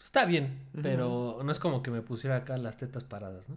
está 0.00 0.24
bien, 0.26 0.66
pero 0.82 1.40
no 1.44 1.50
es 1.52 1.58
como 1.58 1.82
que 1.82 1.90
me 1.90 2.02
pusiera 2.02 2.36
acá 2.36 2.56
las 2.58 2.76
tetas 2.76 3.04
paradas, 3.04 3.48
¿no? 3.48 3.56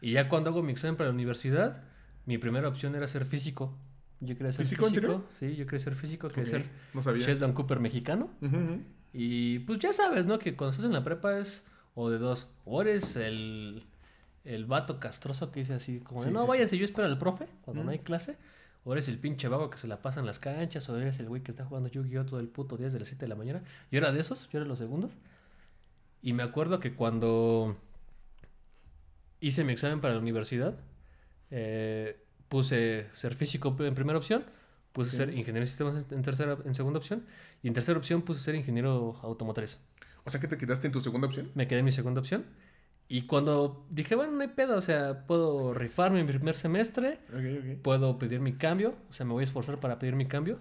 Y 0.00 0.12
ya 0.12 0.28
cuando 0.28 0.50
hago 0.50 0.62
mi 0.62 0.72
examen 0.72 0.96
para 0.96 1.08
la 1.10 1.14
universidad, 1.14 1.82
mi 2.26 2.38
primera 2.38 2.68
opción 2.68 2.94
era 2.94 3.06
ser 3.06 3.24
físico. 3.24 3.76
Yo 4.20 4.36
quería 4.36 4.52
ser 4.52 4.64
¿Físico. 4.66 5.24
Sí, 5.30 5.56
yo 5.56 5.66
quería 5.66 5.78
ser 5.80 5.94
físico, 5.94 6.28
quería 6.28 6.44
ser 6.46 6.66
No 6.94 7.02
sabía. 7.02 7.26
Sheldon 7.26 7.52
Cooper 7.52 7.80
mexicano. 7.80 8.30
Y 9.12 9.60
pues 9.60 9.80
ya 9.80 9.92
sabes, 9.92 10.26
¿no? 10.26 10.38
Que 10.38 10.56
cuando 10.56 10.70
estás 10.70 10.86
en 10.86 10.92
la 10.92 11.02
prepa 11.02 11.38
es 11.38 11.64
o 11.94 12.10
de 12.10 12.18
dos. 12.18 12.48
O 12.64 12.80
eres 12.82 13.16
el, 13.16 13.84
el 14.44 14.66
vato 14.66 15.00
castroso 15.00 15.50
que 15.50 15.60
dice 15.60 15.74
así, 15.74 16.00
como 16.00 16.20
de, 16.22 16.28
Sí, 16.28 16.32
no, 16.32 16.40
sí, 16.40 16.44
sí. 16.44 16.48
váyanse, 16.50 16.78
yo 16.78 16.84
espero 16.84 17.06
al 17.08 17.18
profe 17.18 17.46
cuando 17.62 17.82
no 17.84 17.90
hay 17.90 17.98
clase. 18.00 18.36
O 18.86 18.92
eres 18.92 19.08
el 19.08 19.18
pinche 19.18 19.48
vago 19.48 19.70
que 19.70 19.78
se 19.78 19.86
la 19.88 20.02
pasa 20.02 20.20
en 20.20 20.26
las 20.26 20.38
canchas. 20.38 20.86
O 20.90 20.96
eres 20.98 21.18
el 21.18 21.26
güey 21.28 21.42
que 21.42 21.50
está 21.50 21.64
jugando 21.64 21.88
Yu-Gi-Oh! 21.88 22.26
todo 22.26 22.40
el 22.40 22.48
puto 22.48 22.76
día 22.76 22.84
desde 22.86 22.98
las 22.98 23.08
7 23.08 23.24
de 23.24 23.28
la 23.28 23.34
mañana. 23.34 23.62
Yo 23.90 23.96
era 23.98 24.12
de 24.12 24.20
esos, 24.20 24.48
yo 24.50 24.58
era 24.58 24.68
los 24.68 24.78
segundos. 24.78 25.16
Y 26.20 26.34
me 26.34 26.42
acuerdo 26.42 26.80
que 26.80 26.94
cuando 26.94 27.78
hice 29.40 29.64
mi 29.64 29.72
examen 29.72 30.00
para 30.00 30.14
la 30.14 30.20
universidad, 30.20 30.76
eh, 31.50 32.20
puse 32.48 33.06
ser 33.12 33.34
físico 33.34 33.74
en 33.80 33.94
primera 33.94 34.18
opción, 34.18 34.44
puse 34.92 35.10
Sí. 35.12 35.16
ser 35.18 35.28
ingeniero 35.30 35.60
de 35.60 35.66
sistemas 35.66 36.06
en, 36.10 36.22
tercera, 36.22 36.58
en 36.64 36.74
segunda 36.74 36.98
opción, 36.98 37.24
y 37.62 37.68
en 37.68 37.74
tercera 37.74 37.98
opción 37.98 38.22
puse 38.22 38.40
ser 38.40 38.54
ingeniero 38.54 39.18
automotriz. 39.22 39.78
O 40.24 40.30
sea 40.30 40.40
que 40.40 40.48
te 40.48 40.56
quedaste 40.56 40.86
en 40.86 40.92
tu 40.92 41.00
segunda 41.00 41.26
opción. 41.26 41.50
Me 41.54 41.66
quedé 41.68 41.80
en 41.80 41.84
mi 41.84 41.92
segunda 41.92 42.20
opción. 42.20 42.44
Y 43.08 43.26
cuando 43.26 43.86
dije, 43.90 44.14
bueno, 44.14 44.32
no 44.32 44.40
hay 44.40 44.48
pedo, 44.48 44.76
o 44.76 44.80
sea, 44.80 45.26
puedo 45.26 45.74
rifarme 45.74 46.20
en 46.20 46.26
mi 46.26 46.32
primer 46.32 46.56
semestre, 46.56 47.20
puedo 47.82 48.18
pedir 48.18 48.40
mi 48.40 48.54
cambio, 48.54 48.96
o 49.10 49.12
sea, 49.12 49.26
me 49.26 49.32
voy 49.32 49.42
a 49.42 49.44
esforzar 49.44 49.78
para 49.78 49.98
pedir 49.98 50.16
mi 50.16 50.26
cambio. 50.26 50.58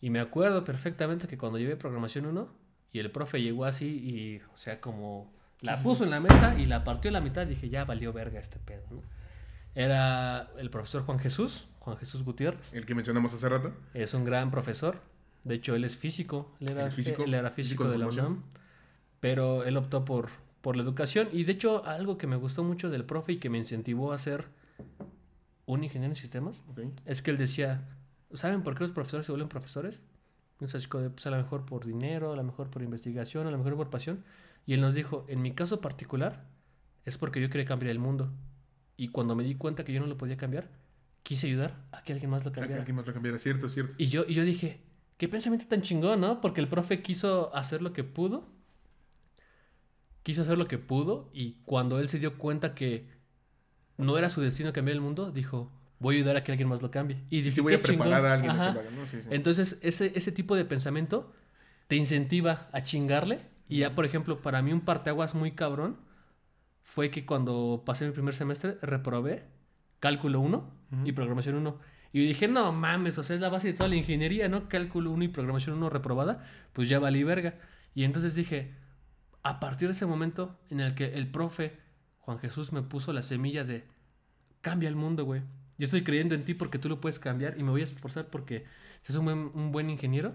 Y 0.00 0.10
me 0.10 0.18
acuerdo 0.18 0.64
perfectamente 0.64 1.28
que 1.28 1.38
cuando 1.38 1.58
llevé 1.58 1.76
programación 1.76 2.26
1 2.26 2.48
y 2.92 2.98
el 2.98 3.10
profe 3.10 3.40
llegó 3.40 3.66
así 3.66 3.86
y, 3.86 4.40
o 4.52 4.56
sea, 4.56 4.80
como 4.80 5.32
la 5.60 5.80
puso 5.82 6.02
en 6.04 6.10
la 6.10 6.18
mesa 6.18 6.58
y 6.58 6.66
la 6.66 6.82
partió 6.82 7.10
a 7.10 7.12
la 7.12 7.20
mitad, 7.20 7.46
dije, 7.46 7.68
ya 7.68 7.84
valió 7.84 8.12
verga 8.12 8.40
este 8.40 8.58
pedo, 8.58 8.82
¿no? 8.90 9.02
Era 9.74 10.50
el 10.58 10.70
profesor 10.70 11.02
Juan 11.02 11.18
Jesús, 11.18 11.68
Juan 11.78 11.96
Jesús 11.96 12.24
Gutiérrez. 12.24 12.74
El 12.74 12.84
que 12.84 12.94
mencionamos 12.94 13.32
hace 13.32 13.48
rato. 13.48 13.72
Es 13.94 14.12
un 14.12 14.24
gran 14.24 14.50
profesor. 14.50 15.00
De 15.44 15.54
hecho, 15.54 15.74
él 15.74 15.84
es 15.84 15.96
físico. 15.96 16.52
Él 16.60 16.70
era 16.70 16.90
físico, 16.90 17.24
él 17.24 17.34
era 17.34 17.50
físico, 17.50 17.84
físico 17.84 17.84
de 17.84 17.92
de 17.92 17.98
la. 17.98 18.06
UNAM. 18.06 18.42
Pero 19.20 19.64
él 19.64 19.76
optó 19.76 20.04
por, 20.04 20.28
por 20.62 20.76
la 20.76 20.82
educación. 20.82 21.28
Y 21.32 21.44
de 21.44 21.52
hecho, 21.52 21.84
algo 21.84 22.16
que 22.16 22.26
me 22.26 22.36
gustó 22.36 22.64
mucho 22.64 22.88
del 22.88 23.04
profe 23.04 23.32
y 23.32 23.36
que 23.38 23.50
me 23.50 23.58
incentivó 23.58 24.12
a 24.12 24.18
ser 24.18 24.48
un 25.66 25.84
ingeniero 25.84 26.12
en 26.12 26.16
sistemas 26.16 26.62
Ok. 26.70 26.80
es 27.04 27.20
que 27.22 27.30
él 27.30 27.36
decía: 27.38 27.86
¿Saben 28.32 28.62
por 28.62 28.74
qué 28.74 28.84
los 28.84 28.92
profesores 28.92 29.26
se 29.26 29.32
vuelven 29.32 29.48
profesores? 29.48 30.00
De, 30.60 31.10
pues, 31.10 31.26
a 31.26 31.30
lo 31.30 31.36
mejor 31.38 31.66
por 31.66 31.84
dinero, 31.84 32.32
a 32.32 32.36
lo 32.36 32.44
mejor 32.44 32.70
por 32.70 32.82
investigación, 32.82 33.48
a 33.48 33.50
lo 33.50 33.58
mejor 33.58 33.74
por 33.76 33.90
pasión. 33.90 34.22
Y 34.64 34.74
él 34.74 34.80
nos 34.80 34.94
dijo: 34.94 35.24
En 35.28 35.42
mi 35.42 35.52
caso 35.52 35.80
particular, 35.80 36.46
es 37.04 37.18
porque 37.18 37.40
yo 37.40 37.50
quería 37.50 37.64
cambiar 37.66 37.90
el 37.90 37.98
mundo. 37.98 38.30
Y 38.96 39.08
cuando 39.08 39.34
me 39.34 39.42
di 39.42 39.56
cuenta 39.56 39.82
que 39.84 39.92
yo 39.92 40.00
no 40.00 40.06
lo 40.06 40.16
podía 40.16 40.36
cambiar, 40.36 40.70
quise 41.24 41.48
ayudar 41.48 41.84
a 41.90 42.02
que 42.04 42.12
alguien 42.12 42.30
más 42.30 42.44
lo 42.44 42.50
Ah, 42.50 42.52
que 42.52 42.60
cambiara. 42.60 42.82
alguien 42.82 42.94
más 42.96 43.06
lo 43.06 43.12
cambiara, 43.12 43.38
cierto, 43.38 43.68
cierto. 43.68 43.94
Y 43.98 44.06
yo, 44.06 44.24
y 44.28 44.34
yo 44.34 44.44
dije, 44.44 44.78
qué 45.16 45.28
pensamiento 45.28 45.66
tan 45.66 45.82
chingón, 45.82 46.20
¿no? 46.20 46.40
Porque 46.40 46.60
el 46.60 46.68
profe 46.68 47.02
quiso 47.02 47.52
hacer 47.56 47.82
lo 47.82 47.92
que 47.92 48.04
pudo. 48.04 48.46
Quiso 50.22 50.42
hacer 50.42 50.58
lo 50.58 50.68
que 50.68 50.78
pudo. 50.78 51.30
Y 51.32 51.56
cuando 51.64 51.98
él 52.00 52.08
se 52.08 52.18
dio 52.18 52.38
cuenta 52.38 52.74
que 52.74 53.08
no 53.96 54.16
era 54.18 54.30
su 54.30 54.40
destino 54.40 54.72
cambiar 54.72 54.94
el 54.96 55.00
mundo, 55.00 55.30
dijo, 55.32 55.70
voy 55.98 56.16
a 56.16 56.18
ayudar 56.18 56.36
a 56.36 56.44
que 56.44 56.52
alguien 56.52 56.68
más 56.68 56.82
lo 56.82 56.90
cambie. 56.90 57.18
Y 57.30 57.38
Y 57.38 57.42
dije, 57.42 57.56
si 57.56 57.60
voy 57.60 57.72
"Qué 57.72 57.76
a 57.78 57.82
preparar 57.82 58.12
chingón". 58.14 58.30
a 58.30 58.32
alguien 58.34 58.50
a 58.50 58.54
Ajá. 58.54 58.68
que 58.68 58.74
lo 58.74 58.80
haga, 58.80 58.90
¿no? 59.02 59.06
Sí, 59.08 59.22
sí. 59.22 59.28
Entonces, 59.30 59.78
ese, 59.82 60.12
ese 60.14 60.32
tipo 60.32 60.56
de 60.56 60.64
pensamiento 60.64 61.32
te 61.88 61.96
incentiva 61.96 62.68
a 62.72 62.82
chingarle. 62.82 63.40
Y 63.68 63.78
ya, 63.78 63.94
por 63.94 64.04
ejemplo, 64.04 64.40
para 64.42 64.62
mí 64.62 64.72
un 64.72 64.80
parteaguas 64.82 65.34
muy 65.34 65.52
cabrón 65.52 65.96
fue 66.82 67.10
que 67.10 67.24
cuando 67.24 67.82
pasé 67.86 68.06
mi 68.06 68.12
primer 68.12 68.34
semestre 68.34 68.76
reprobé 68.82 69.44
cálculo 70.00 70.40
1 70.40 70.70
Ujú. 70.92 71.06
y 71.06 71.12
programación 71.12 71.56
1. 71.56 71.78
Y 72.12 72.26
dije, 72.26 72.48
no 72.48 72.72
mames, 72.72 73.16
o 73.18 73.24
sea, 73.24 73.34
es 73.36 73.40
la 73.40 73.48
base 73.48 73.68
de 73.68 73.74
toda 73.74 73.88
la 73.88 73.96
ingeniería, 73.96 74.48
¿no? 74.48 74.68
Cálculo 74.68 75.10
1 75.12 75.24
y 75.24 75.28
programación 75.28 75.76
1 75.76 75.88
reprobada, 75.90 76.44
pues 76.74 76.88
ya 76.88 76.98
valí 76.98 77.22
verga. 77.22 77.54
Y 77.94 78.04
entonces 78.04 78.34
dije, 78.34 78.74
a 79.42 79.60
partir 79.60 79.88
de 79.88 79.92
ese 79.92 80.06
momento 80.06 80.58
en 80.70 80.80
el 80.80 80.94
que 80.94 81.14
el 81.14 81.30
profe 81.30 81.76
Juan 82.18 82.38
Jesús 82.38 82.72
me 82.72 82.82
puso 82.82 83.12
la 83.12 83.22
semilla 83.22 83.64
de 83.64 83.84
cambia 84.60 84.88
el 84.88 84.96
mundo, 84.96 85.24
güey. 85.24 85.42
Yo 85.78 85.84
estoy 85.84 86.04
creyendo 86.04 86.34
en 86.34 86.44
ti 86.44 86.54
porque 86.54 86.78
tú 86.78 86.88
lo 86.88 87.00
puedes 87.00 87.18
cambiar 87.18 87.58
y 87.58 87.62
me 87.64 87.70
voy 87.70 87.80
a 87.80 87.84
esforzar 87.84 88.28
porque 88.28 88.64
si 89.02 89.12
es 89.12 89.18
un 89.18 89.24
buen, 89.24 89.50
un 89.54 89.72
buen 89.72 89.90
ingeniero, 89.90 90.34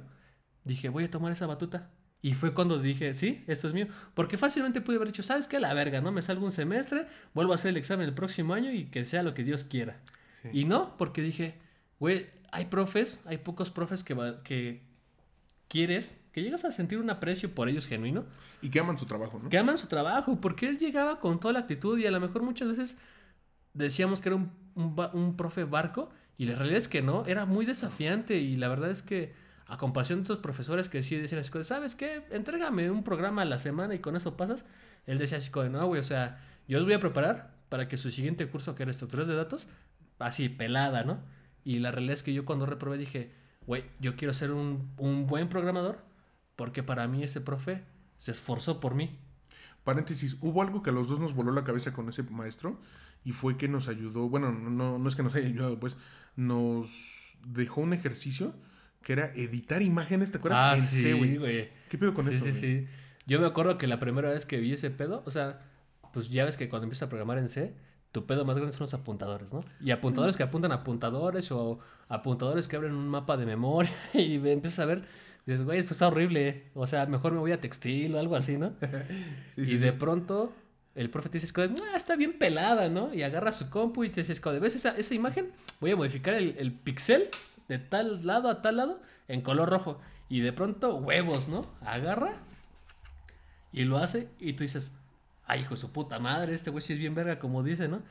dije, 0.65 0.89
voy 0.89 1.05
a 1.05 1.09
tomar 1.09 1.31
esa 1.31 1.47
batuta. 1.47 1.91
Y 2.21 2.33
fue 2.33 2.53
cuando 2.53 2.79
dije, 2.79 3.13
sí, 3.13 3.43
esto 3.47 3.67
es 3.67 3.73
mío. 3.73 3.87
Porque 4.13 4.37
fácilmente 4.37 4.81
pude 4.81 4.97
haber 4.97 5.09
dicho, 5.09 5.23
¿sabes 5.23 5.47
qué? 5.47 5.59
La 5.59 5.73
verga, 5.73 6.01
¿no? 6.01 6.11
Me 6.11 6.21
salgo 6.21 6.43
un 6.43 6.51
semestre, 6.51 7.07
vuelvo 7.33 7.53
a 7.53 7.55
hacer 7.55 7.69
el 7.69 7.77
examen 7.77 8.07
el 8.07 8.15
próximo 8.15 8.53
año 8.53 8.71
y 8.71 8.85
que 8.85 9.05
sea 9.05 9.23
lo 9.23 9.33
que 9.33 9.43
Dios 9.43 9.63
quiera. 9.63 10.01
Sí. 10.41 10.49
Y 10.51 10.65
no, 10.65 10.97
porque 10.97 11.21
dije, 11.21 11.59
güey, 11.99 12.27
hay 12.51 12.65
profes, 12.65 13.21
hay 13.25 13.37
pocos 13.37 13.71
profes 13.71 14.03
que 14.03 14.86
quieres, 15.67 16.19
que 16.31 16.43
llegas 16.43 16.65
a 16.65 16.71
sentir 16.71 16.99
un 16.99 17.09
aprecio 17.09 17.53
por 17.53 17.69
ellos 17.69 17.87
genuino, 17.87 18.25
Y 18.61 18.69
que 18.69 18.79
aman 18.79 18.97
su 18.97 19.05
trabajo, 19.05 19.39
¿no? 19.41 19.49
que 19.49 19.57
aman 19.57 19.77
su 19.77 19.87
trabajo, 19.87 20.39
porque 20.41 20.67
él 20.67 20.79
llegaba 20.79 21.19
con 21.19 21.39
toda 21.39 21.53
la 21.53 21.59
actitud 21.59 21.97
y 21.97 22.05
a 22.05 22.11
lo 22.11 22.19
mejor 22.19 22.43
muchas 22.43 22.67
veces 22.67 22.97
decíamos 23.73 24.19
que 24.19 24.29
era 24.29 24.35
un, 24.35 24.51
un 24.75 25.37
profe 25.37 25.63
barco 25.63 26.09
y 26.37 26.45
la 26.45 26.55
realidad 26.55 26.77
es 26.77 26.87
que 26.87 27.01
no, 27.01 27.25
era 27.25 27.45
muy 27.45 27.65
desafiante 27.65 28.37
y 28.37 28.57
la 28.57 28.67
verdad 28.67 28.91
es 28.91 29.01
que 29.01 29.33
a 29.67 29.77
comparación 29.77 30.19
de 30.19 30.23
otros 30.23 30.39
profesores 30.39 30.87
que 30.87 31.03
sí 31.03 31.15
decían 31.15 31.43
¿sabes 31.63 31.95
qué? 31.95 32.23
Entrégame 32.31 32.89
un 32.89 33.03
programa 33.03 33.41
a 33.41 33.45
la 33.45 33.57
semana 33.57 33.95
y 33.95 33.99
con 33.99 34.15
eso 34.15 34.37
pasas. 34.37 34.65
Él 35.05 35.17
decía 35.17 35.37
así, 35.37 35.49
como, 35.49 35.67
no, 35.69 35.85
güey, 35.87 35.99
o 35.99 36.03
sea, 36.03 36.39
yo 36.67 36.79
os 36.79 36.85
voy 36.85 36.93
a 36.93 36.99
preparar 36.99 37.53
para 37.69 37.87
que 37.87 37.97
su 37.97 38.11
siguiente 38.11 38.47
curso, 38.47 38.75
que 38.75 38.83
era 38.83 38.91
estructuras 38.91 39.27
de 39.27 39.35
datos, 39.35 39.67
así, 40.19 40.47
pelada, 40.47 41.03
¿no? 41.03 41.19
Y 41.63 41.79
la 41.79 41.91
realidad 41.91 42.13
es 42.13 42.23
que 42.23 42.33
yo 42.33 42.45
cuando 42.45 42.65
reprobé 42.65 42.97
dije, 42.97 43.31
güey, 43.67 43.83
yo 43.99 44.15
quiero 44.15 44.33
ser 44.33 44.51
un, 44.51 44.89
un 44.97 45.27
buen 45.27 45.49
programador 45.49 45.99
porque 46.55 46.81
para 46.81 47.07
mí 47.07 47.23
ese 47.23 47.41
profe 47.41 47.83
se 48.17 48.31
esforzó 48.31 48.79
por 48.79 48.95
mí. 48.95 49.19
Paréntesis, 49.83 50.37
hubo 50.41 50.61
algo 50.61 50.81
que 50.81 50.89
a 50.89 50.93
los 50.93 51.07
dos 51.07 51.19
nos 51.19 51.33
voló 51.33 51.51
la 51.51 51.63
cabeza 51.63 51.93
con 51.93 52.09
ese 52.09 52.23
maestro 52.23 52.79
y 53.23 53.31
fue 53.31 53.57
que 53.57 53.67
nos 53.67 53.87
ayudó, 53.87 54.27
bueno, 54.27 54.51
no, 54.51 54.97
no 54.97 55.09
es 55.09 55.15
que 55.15 55.23
nos 55.23 55.35
haya 55.35 55.47
ayudado, 55.47 55.79
pues 55.79 55.97
nos 56.35 57.37
dejó 57.45 57.81
un 57.81 57.93
ejercicio 57.93 58.53
que 59.03 59.13
era 59.13 59.31
editar 59.35 59.81
imágenes, 59.81 60.31
¿te 60.31 60.37
acuerdas? 60.39 60.59
Ah, 60.61 60.73
En 60.75 60.81
sí, 60.81 61.01
C, 61.03 61.13
güey. 61.13 61.69
¿Qué 61.89 61.97
pedo 61.97 62.13
con 62.13 62.25
sí, 62.25 62.35
eso? 62.35 62.45
sí, 62.45 62.51
güey? 62.51 62.61
sí. 62.61 62.87
Yo 63.25 63.39
me 63.39 63.45
acuerdo 63.45 63.77
que 63.77 63.87
la 63.87 63.99
primera 63.99 64.29
vez 64.29 64.45
que 64.45 64.59
vi 64.59 64.73
ese 64.73 64.89
pedo, 64.89 65.23
o 65.25 65.29
sea, 65.29 65.61
pues 66.13 66.29
ya 66.29 66.45
ves 66.45 66.57
que 66.57 66.69
cuando 66.69 66.85
empiezas 66.85 67.07
a 67.07 67.09
programar 67.09 67.37
en 67.37 67.47
C, 67.49 67.75
tu 68.17 68.25
pedo 68.25 68.45
más 68.45 68.57
grande 68.57 68.73
son 68.75 68.85
los 68.85 68.95
apuntadores, 68.95 69.53
¿no? 69.53 69.63
Y 69.79 69.91
apuntadores 69.91 70.35
que 70.35 70.41
apuntan 70.41 70.71
a 70.71 70.75
apuntadores 70.75 71.51
o 71.51 71.77
apuntadores 72.09 72.67
que 72.67 72.75
abren 72.75 72.95
un 72.95 73.07
mapa 73.07 73.37
de 73.37 73.45
memoria 73.45 73.91
y 74.15 74.35
empiezas 74.35 74.79
a 74.79 74.85
ver, 74.85 75.03
dices, 75.45 75.63
güey, 75.63 75.77
esto 75.77 75.93
está 75.93 76.07
horrible, 76.07 76.63
o 76.73 76.87
sea, 76.87 77.05
mejor 77.05 77.33
me 77.33 77.37
voy 77.37 77.51
a 77.51 77.61
textil 77.61 78.15
o 78.15 78.19
algo 78.19 78.35
así, 78.35 78.57
¿no? 78.57 78.73
Sí, 79.53 79.61
y 79.61 79.65
sí, 79.67 79.77
de 79.77 79.93
pronto 79.93 80.51
el 80.95 81.11
profe 81.11 81.29
te 81.29 81.33
dice, 81.33 81.45
"Escode, 81.45 81.75
"Ah, 81.93 81.95
está 81.95 82.15
bien 82.15 82.39
pelada, 82.39 82.89
¿no? 82.89 83.13
Y 83.13 83.21
agarra 83.21 83.51
su 83.51 83.69
compu 83.69 84.03
y 84.03 84.09
te 84.09 84.21
dice, 84.21 84.33
"Escode, 84.33 84.59
¿ves 84.59 84.73
esa, 84.73 84.97
esa 84.97 85.13
imagen? 85.13 85.51
Voy 85.79 85.91
a 85.91 85.95
modificar 85.95 86.33
el, 86.33 86.55
el 86.57 86.71
pixel 86.71 87.29
de 87.67 87.77
tal 87.77 88.25
lado 88.25 88.49
a 88.49 88.63
tal 88.63 88.77
lado 88.77 88.99
en 89.27 89.41
color 89.41 89.69
rojo. 89.69 89.99
Y 90.27 90.39
de 90.39 90.53
pronto, 90.53 90.95
huevos, 90.95 91.49
¿no? 91.49 91.67
Agarra 91.81 92.33
y 93.71 93.83
lo 93.83 93.99
hace 93.99 94.27
y 94.39 94.53
tú 94.53 94.63
dices, 94.63 94.93
ay, 95.47 95.61
hijo 95.61 95.75
de 95.75 95.81
su 95.81 95.91
puta 95.91 96.19
madre, 96.19 96.53
este 96.53 96.69
güey 96.69 96.81
sí 96.81 96.93
es 96.93 96.99
bien 96.99 97.15
verga, 97.15 97.39
como 97.39 97.63
dice, 97.63 97.87
¿no? 97.87 98.03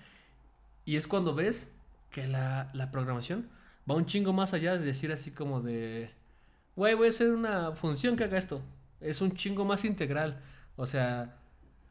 Y 0.84 0.96
es 0.96 1.06
cuando 1.06 1.34
ves 1.34 1.72
que 2.10 2.26
la, 2.26 2.68
la 2.72 2.90
programación 2.90 3.48
va 3.88 3.94
un 3.94 4.06
chingo 4.06 4.32
más 4.32 4.54
allá 4.54 4.76
de 4.78 4.84
decir 4.84 5.12
así 5.12 5.30
como 5.30 5.60
de, 5.60 6.10
güey, 6.74 6.94
voy 6.94 7.06
a 7.06 7.10
hacer 7.10 7.32
una 7.32 7.72
función 7.72 8.16
que 8.16 8.24
haga 8.24 8.38
esto. 8.38 8.62
Es 9.00 9.20
un 9.20 9.34
chingo 9.34 9.64
más 9.64 9.84
integral. 9.84 10.42
O 10.76 10.86
sea, 10.86 11.36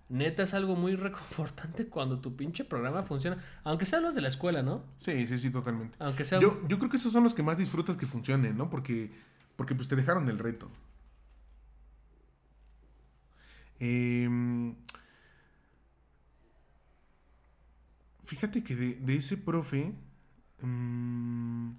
neta 0.09 0.43
es 0.43 0.53
algo 0.53 0.75
muy 0.75 0.95
reconfortante 0.95 1.87
cuando 1.87 2.19
tu 2.19 2.35
pinche 2.35 2.65
programa 2.65 3.03
funciona. 3.03 3.37
Aunque 3.63 3.85
sean 3.85 4.03
los 4.03 4.15
de 4.15 4.21
la 4.21 4.27
escuela, 4.27 4.61
¿no? 4.63 4.83
Sí, 4.97 5.27
sí, 5.27 5.37
sí, 5.37 5.49
totalmente. 5.51 5.95
Aunque 5.99 6.25
sea... 6.25 6.39
Yo, 6.39 6.59
yo 6.67 6.77
creo 6.77 6.89
que 6.89 6.97
esos 6.97 7.13
son 7.13 7.23
los 7.23 7.33
que 7.33 7.43
más 7.43 7.57
disfrutas 7.57 7.97
que 7.97 8.05
funcionen, 8.05 8.57
¿no? 8.57 8.69
Porque, 8.69 9.11
porque 9.55 9.75
pues 9.75 9.87
te 9.87 9.95
dejaron 9.95 10.29
el 10.29 10.39
reto. 10.39 10.69
Em, 13.79 14.75
fíjate 18.25 18.63
que 18.63 18.75
de, 18.75 18.93
de 18.95 19.15
ese 19.15 19.37
profe, 19.37 19.93
mm, 20.61 21.71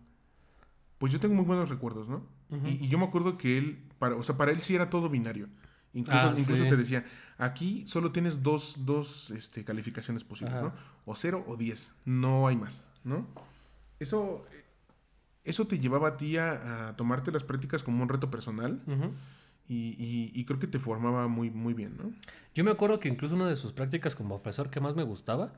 pues 0.99 1.13
yo 1.13 1.21
tengo 1.21 1.35
muy 1.35 1.45
buenos 1.45 1.69
recuerdos, 1.69 2.09
¿no? 2.09 2.25
Y, 2.65 2.85
y 2.85 2.89
yo 2.89 2.97
me 2.99 3.05
acuerdo 3.05 3.37
que 3.37 3.59
él, 3.59 3.83
para, 3.99 4.15
o 4.17 4.23
sea, 4.23 4.37
para 4.37 4.53
él 4.53 4.61
sí 4.61 4.75
era 4.75 4.89
todo 4.89 5.11
binario. 5.11 5.49
Incluso, 5.95 6.27
Ah, 6.29 6.35
incluso 6.39 6.63
sí. 6.63 6.69
te 6.69 6.77
decía, 6.77 7.05
aquí 7.39 7.85
solo 7.87 8.13
tienes 8.13 8.43
dos, 8.43 8.77
dos 8.85 9.31
este, 9.31 9.65
calificaciones 9.65 10.25
posibles, 10.25 10.57
Ajá. 10.57 10.65
¿no? 10.67 10.73
O 11.07 11.15
0 11.17 11.45
o 11.49 11.57
10, 11.57 11.93
no 12.05 12.47
hay 12.47 12.57
más, 12.57 12.89
¿no? 13.03 13.27
Eso, 13.99 14.45
eso 15.43 15.67
te 15.67 15.79
llevaba 15.79 16.09
a 16.09 16.17
ti 16.17 16.37
a, 16.37 16.89
a 16.89 16.97
tomarte 16.97 17.33
las 17.33 17.45
prácticas 17.45 17.83
como 17.83 18.03
un 18.03 18.09
reto 18.09 18.31
personal 18.31 18.83
y, 19.69 19.75
y- 19.99 20.33
y 20.35 20.45
creo 20.45 20.59
que 20.59 20.67
te 20.67 20.79
formaba 20.79 21.27
muy, 21.29 21.51
muy 21.51 21.73
bien, 21.75 21.97
¿no? 21.97 22.13
Yo 22.55 22.63
me 22.63 22.71
acuerdo 22.71 23.01
que 23.01 23.09
incluso 23.09 23.35
una 23.35 23.49
de 23.49 23.57
sus 23.57 23.73
prácticas 23.73 24.15
como 24.15 24.37
profesor 24.41 24.71
que 24.71 24.81
más 24.81 24.95
me 24.95 25.03
gustaba 25.03 25.55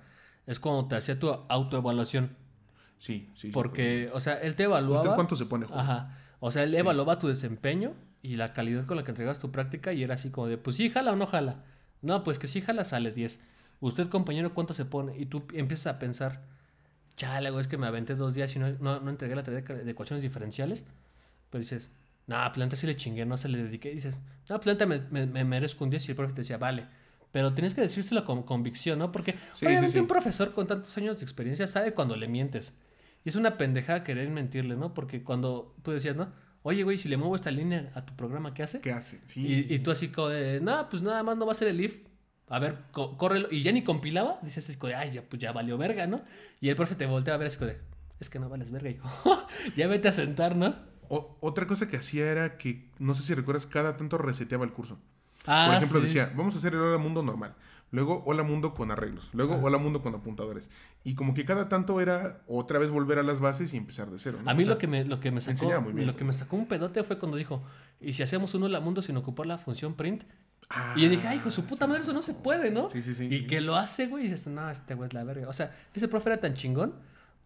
es 0.49 0.59
cuando 0.59 0.89
te 0.89 0.97
hacía 0.97 1.19
tu 1.19 1.29
autoevaluación. 1.29 2.35
Sí, 2.97 3.31
sí. 3.35 3.49
sí, 3.49 3.51
Porque, 3.53 4.11
o 4.15 4.19
sea, 4.19 4.35
él 4.35 4.57
te 4.57 4.65
pues, 4.65 4.79
evaluaba... 4.79 5.03
¿Usted 5.03 5.15
cuánto 5.15 5.37
se 5.37 5.45
pone, 5.45 5.67
joven? 5.67 5.79
Ajá. 5.79 6.19
O 6.41 6.51
sea, 6.51 6.65
él 6.65 6.75
evaluaba 6.75 7.19
tu 7.19 7.29
desempeño 7.29 7.95
y 8.23 8.37
la 8.37 8.55
calidad 8.55 8.87
con 8.87 8.97
la 8.97 9.05
que 9.05 9.11
entregas 9.11 9.39
tu 9.39 9.53
práctica 9.53 9.93
y 9.93 10.03
era 10.03 10.15
así 10.15 10.31
como 10.31 10.47
de, 10.47 10.57
pues 10.57 10.77
sí, 10.77 10.89
jala 10.89 11.13
o 11.13 11.17
no 11.17 11.27
jala. 11.27 11.65
No, 12.01 12.25
pues 12.25 12.39
que 12.39 12.47
sí 12.47 12.63
jala, 12.63 12.85
sale 12.85 13.13
10. 13.13 13.41
Usted, 13.81 14.09
compañero, 14.09 14.55
¿cuánto 14.55 14.73
se 14.73 14.87
pone? 14.87 15.13
Y 15.19 15.27
tú 15.27 15.45
empiezas 15.53 15.95
a 15.95 15.99
pensar, 15.99 16.43
chale, 17.17 17.51
güey, 17.51 17.61
es 17.61 17.69
que 17.69 17.77
me 17.77 17.87
aventé 17.87 18.15
dos 18.15 18.35
días 18.35 18.57
y 18.57 18.59
no, 18.59 18.71
no, 18.81 19.01
no 19.01 19.11
entregué 19.11 19.37
la 19.37 19.43
tarea 19.43 19.61
de, 19.61 19.91
ecuaciones 19.91 20.23
diferenciales. 20.23 20.87
Pero 21.51 21.61
dices, 21.61 21.91
no, 22.27 22.37
nah, 22.37 22.51
planta 22.53 22.75
sí 22.77 22.87
le 22.87 22.97
chingué, 22.97 23.27
no 23.27 23.37
se 23.37 23.51
le 23.51 23.63
dediqué. 23.63 23.91
Y 23.91 23.97
dices, 23.97 24.23
no, 24.49 24.59
planta 24.61 24.87
me, 24.87 25.01
me, 25.11 25.27
me 25.27 25.45
merezco 25.45 25.85
un 25.85 25.91
10 25.91 26.09
y 26.09 26.13
el 26.13 26.17
profe 26.17 26.33
te 26.33 26.41
decía, 26.41 26.57
vale. 26.57 26.87
Pero 27.33 27.53
tienes 27.53 27.75
que 27.75 27.81
decírselo 27.83 28.25
con 28.25 28.43
convicción, 28.43 28.99
¿no? 28.99 29.13
Porque 29.13 29.33
Sí, 29.55 29.67
obviamente 29.67 29.89
sí, 29.89 29.95
sí. 29.95 30.01
un 30.01 30.07
profesor 30.07 30.53
con 30.53 30.67
tantos 30.67 30.97
años 30.97 31.19
de 31.19 31.25
experiencia 31.25 31.67
sabe 31.67 31.93
cuando 31.93 32.17
le 32.17 32.27
mientes. 32.29 32.75
Y 33.25 33.29
es 33.29 33.37
una 33.37 33.59
pendejada 33.59 34.03
querer 34.03 34.31
mentirle, 34.31 34.77
¿no? 34.77 34.95
Porque 34.95 35.23
cuando 35.23 35.75
tú 35.83 35.91
decías, 35.93 36.17
¿no? 36.17 36.33
Oye, 36.63 36.83
güey, 36.85 36.97
si 36.99 37.09
le 37.09 37.17
muevo 37.17 37.35
esta 37.37 37.51
línea 37.51 37.91
a 37.95 38.05
tu 38.05 38.15
programa, 38.17 38.55
¿qué 38.55 38.63
hace? 38.63 38.81
¿Qué 38.81 38.93
hace? 38.93 39.21
Sí, 39.27 39.67
y, 39.69 39.75
y 39.75 39.79
tú 39.81 39.91
así 39.91 40.09
como 40.09 40.29
de, 40.29 40.61
no, 40.61 40.89
pues 40.89 41.03
nada 41.03 41.23
más 41.23 41.37
no 41.37 41.45
va 41.47 41.53
a 41.53 41.55
ser 41.55 41.69
el 41.69 41.81
if. 41.81 41.99
A 42.49 42.59
ver, 42.59 42.77
córrelo. 42.93 43.49
Y 43.51 43.63
ya 43.63 43.73
ni 43.73 43.83
compilaba. 43.85 44.39
Dices 44.43 44.69
así 44.69 44.79
como 44.79 44.89
de, 44.89 44.95
ay, 44.97 45.11
ya, 45.13 45.23
pues 45.23 45.41
ya 45.41 45.53
valió 45.53 45.77
verga, 45.77 46.07
¿no? 46.07 46.23
Y 46.61 46.71
el 46.71 46.77
profe 46.77 46.95
te 46.95 47.05
voltea 47.07 47.35
a 47.35 47.37
ver 47.37 47.49
así 47.49 47.59
como 47.59 47.71
de, 47.71 47.79
es 48.21 48.31
que 48.31 48.39
no 48.39 48.49
vales 48.49 48.71
verga, 48.71 48.89
hijo. 48.91 49.09
ya 49.77 49.87
vete 49.87 50.09
a 50.09 50.13
sentar, 50.13 50.57
¿no? 50.57 50.75
O- 51.11 51.37
otra 51.41 51.67
cosa 51.67 51.89
que 51.89 51.99
hacía 51.99 52.31
era 52.31 52.57
que, 52.57 52.91
no 52.99 53.13
sé 53.15 53.23
si 53.23 53.35
recuerdas, 53.35 53.67
cada 53.67 53.97
tanto 53.99 54.17
reseteaba 54.19 54.65
el 54.65 54.73
curso. 54.73 54.99
Ah, 55.49 55.67
Por 55.67 55.77
ejemplo, 55.77 56.01
sí. 56.01 56.07
decía, 56.07 56.33
vamos 56.37 56.55
a 56.55 56.59
hacer 56.59 56.75
el 56.75 56.81
Hola 56.81 56.99
Mundo 56.99 57.23
normal. 57.23 57.55
Luego 57.91 58.23
Hola 58.27 58.43
Mundo 58.43 58.75
con 58.75 58.91
arreglos. 58.91 59.31
Luego 59.33 59.59
Hola 59.63 59.79
Mundo 59.79 60.03
con 60.03 60.15
apuntadores. 60.15 60.69
Y 61.05 61.15
como 61.15 61.33
que 61.33 61.47
cada 61.47 61.69
tanto 61.71 62.01
era 62.03 62.43
otra 62.47 62.79
vez 62.79 62.91
volver 62.91 63.19
a 63.19 63.23
las 63.23 63.41
bases 63.41 63.73
y 63.73 63.79
empezar 63.79 64.11
de 64.11 64.19
cero. 64.19 64.39
¿no? 64.45 64.51
A 64.51 64.55
mí 64.55 64.65
O 64.65 64.67
sea, 64.67 64.75
lo 64.75 64.79
que 64.79 64.87
me, 64.87 65.05
lo 65.07 65.21
que 65.21 65.31
me 65.31 65.41
sacó, 65.41 65.67
bien. 65.93 66.07
lo 66.07 66.15
que 66.15 66.25
me 66.25 66.35
sacó 66.35 66.57
un 66.57 66.67
pedote 66.67 67.03
fue 67.03 67.19
cuando 67.19 67.39
dijo, 67.39 67.63
¿y 68.01 68.13
si 68.13 68.23
hacemos 68.23 68.53
un 68.55 68.65
hola 68.65 68.81
mundo 68.81 69.01
sin 69.01 69.17
ocupar 69.17 69.47
la 69.47 69.57
función 69.57 69.95
print? 69.95 70.25
ah, 70.69 70.93
Y 70.97 71.03
yo 71.03 71.09
dije, 71.09 71.27
ay, 71.29 71.39
hijo 71.39 71.51
su 71.51 71.65
puta 71.65 71.87
madre, 71.87 72.03
eso 72.03 72.13
no 72.13 72.21
se 72.21 72.35
puede, 72.35 72.71
¿no? 72.71 72.91
Sí, 72.91 73.01
sí, 73.03 73.15
sí. 73.15 73.25
Y 73.31 73.47
que 73.47 73.63
lo 73.63 73.75
hace, 73.77 74.07
güey, 74.07 74.27
y 74.27 74.29
dices, 74.29 74.49
no, 74.49 74.69
este 74.69 74.95
güey 74.95 75.09
es 75.09 75.15
la 75.15 75.25
verga. 75.25 75.49
O 75.49 75.53
sea, 75.55 75.75
ese 75.95 76.09
profe 76.09 76.29
era 76.29 76.41
tan 76.43 76.53
chingón 76.53 76.93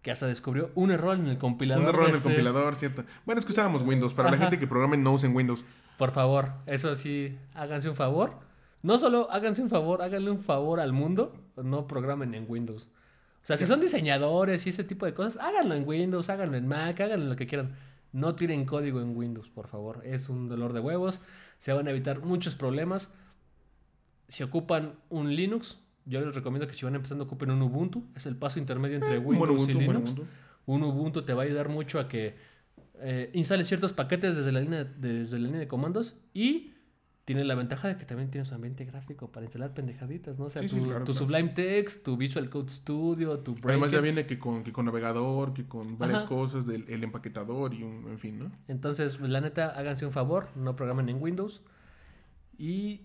que 0.02 0.10
hasta 0.10 0.26
descubrió 0.26 0.72
un 0.74 0.90
error 0.90 1.16
en 1.16 1.28
el 1.28 1.38
compilador. 1.38 1.84
Un 1.84 1.88
error 1.90 2.02
en 2.06 2.10
el 2.10 2.16
ese- 2.16 2.24
compilador, 2.24 2.74
cierto. 2.74 3.04
Bueno, 3.24 3.38
es 3.38 3.44
que 3.46 3.52
usábamos 3.52 3.82
Windows. 3.82 4.12
Para 4.14 4.32
la 4.32 4.36
gente 4.38 4.58
que 4.58 4.66
programa 4.66 4.96
en 4.96 5.04
Nose 5.04 5.28
en 5.28 5.36
Windows. 5.36 5.64
Por 5.98 6.10
favor, 6.10 6.52
eso 6.66 6.94
sí, 6.94 7.38
háganse 7.54 7.88
un 7.88 7.94
favor. 7.94 8.40
No 8.82 8.98
solo 8.98 9.28
háganse 9.30 9.62
un 9.62 9.68
favor, 9.68 10.02
háganle 10.02 10.30
un 10.30 10.40
favor 10.40 10.80
al 10.80 10.92
mundo, 10.92 11.32
no 11.62 11.86
programen 11.86 12.34
en 12.34 12.46
Windows. 12.48 12.90
O 13.42 13.46
sea, 13.46 13.56
si 13.56 13.66
son 13.66 13.80
diseñadores 13.80 14.66
y 14.66 14.70
ese 14.70 14.84
tipo 14.84 15.04
de 15.06 15.14
cosas, 15.14 15.42
háganlo 15.42 15.74
en 15.74 15.86
Windows, 15.86 16.30
háganlo 16.30 16.56
en 16.56 16.68
Mac, 16.68 17.00
háganlo 17.00 17.24
en 17.24 17.30
lo 17.30 17.36
que 17.36 17.46
quieran. 17.46 17.76
No 18.12 18.34
tiren 18.34 18.64
código 18.64 19.00
en 19.00 19.16
Windows, 19.16 19.50
por 19.50 19.68
favor. 19.68 20.00
Es 20.04 20.28
un 20.28 20.48
dolor 20.48 20.72
de 20.72 20.80
huevos. 20.80 21.20
Se 21.58 21.72
van 21.72 21.88
a 21.88 21.90
evitar 21.90 22.20
muchos 22.20 22.54
problemas. 22.54 23.10
Si 24.28 24.42
ocupan 24.42 24.94
un 25.08 25.34
Linux, 25.34 25.78
yo 26.04 26.20
les 26.20 26.34
recomiendo 26.34 26.66
que 26.66 26.74
si 26.74 26.84
van 26.84 26.94
empezando 26.94 27.24
ocupen 27.24 27.50
un 27.50 27.62
Ubuntu. 27.62 28.04
Es 28.14 28.26
el 28.26 28.36
paso 28.36 28.58
intermedio 28.58 28.96
entre 28.96 29.18
Un 29.18 29.26
Windows 29.26 29.50
Ubuntu, 29.50 29.70
y 29.70 29.74
un 29.74 29.80
Linux. 29.80 30.10
Ubuntu. 30.12 30.26
Un 30.66 30.82
Ubuntu 30.84 31.22
te 31.22 31.34
va 31.34 31.42
a 31.42 31.44
ayudar 31.46 31.68
mucho 31.68 31.98
a 31.98 32.06
que 32.06 32.36
eh, 33.02 33.30
instales 33.34 33.66
ciertos 33.68 33.92
paquetes 33.92 34.36
desde 34.36 34.52
la, 34.52 34.60
línea, 34.60 34.84
desde 34.84 35.38
la 35.38 35.46
línea 35.46 35.60
de 35.60 35.68
comandos 35.68 36.16
y 36.34 36.72
tiene 37.24 37.44
la 37.44 37.54
ventaja 37.54 37.86
de 37.88 37.96
que 37.96 38.04
también 38.04 38.30
tienes 38.30 38.48
un 38.48 38.56
ambiente 38.56 38.84
gráfico 38.84 39.30
para 39.30 39.44
instalar 39.46 39.74
pendejaditas, 39.74 40.40
¿no? 40.40 40.46
O 40.46 40.50
sea, 40.50 40.60
Sí, 40.62 40.68
tu, 40.68 40.74
sí, 40.76 40.82
claro, 40.82 41.04
tu 41.04 41.12
claro. 41.12 41.18
Sublime 41.26 41.48
Text, 41.50 42.02
tu 42.04 42.16
Visual 42.16 42.50
Code 42.50 42.68
Studio, 42.68 43.38
tu 43.38 43.54
Además 43.64 43.92
ya 43.92 44.00
viene 44.00 44.26
que 44.26 44.38
con, 44.40 44.64
que 44.64 44.72
con 44.72 44.86
navegador, 44.86 45.54
que 45.54 45.64
con 45.68 45.98
varias 45.98 46.20
Ajá. 46.24 46.28
cosas, 46.28 46.66
del 46.66 46.84
el 46.88 47.04
empaquetador 47.04 47.74
y 47.74 47.84
un, 47.84 48.08
en 48.08 48.18
fin, 48.18 48.38
¿no? 48.40 48.50
Entonces, 48.66 49.20
la 49.20 49.40
neta, 49.40 49.68
háganse 49.68 50.04
un 50.04 50.10
favor, 50.12 50.48
no 50.56 50.74
programen 50.74 51.08
en 51.08 51.22
Windows. 51.22 51.62
Y 52.58 53.02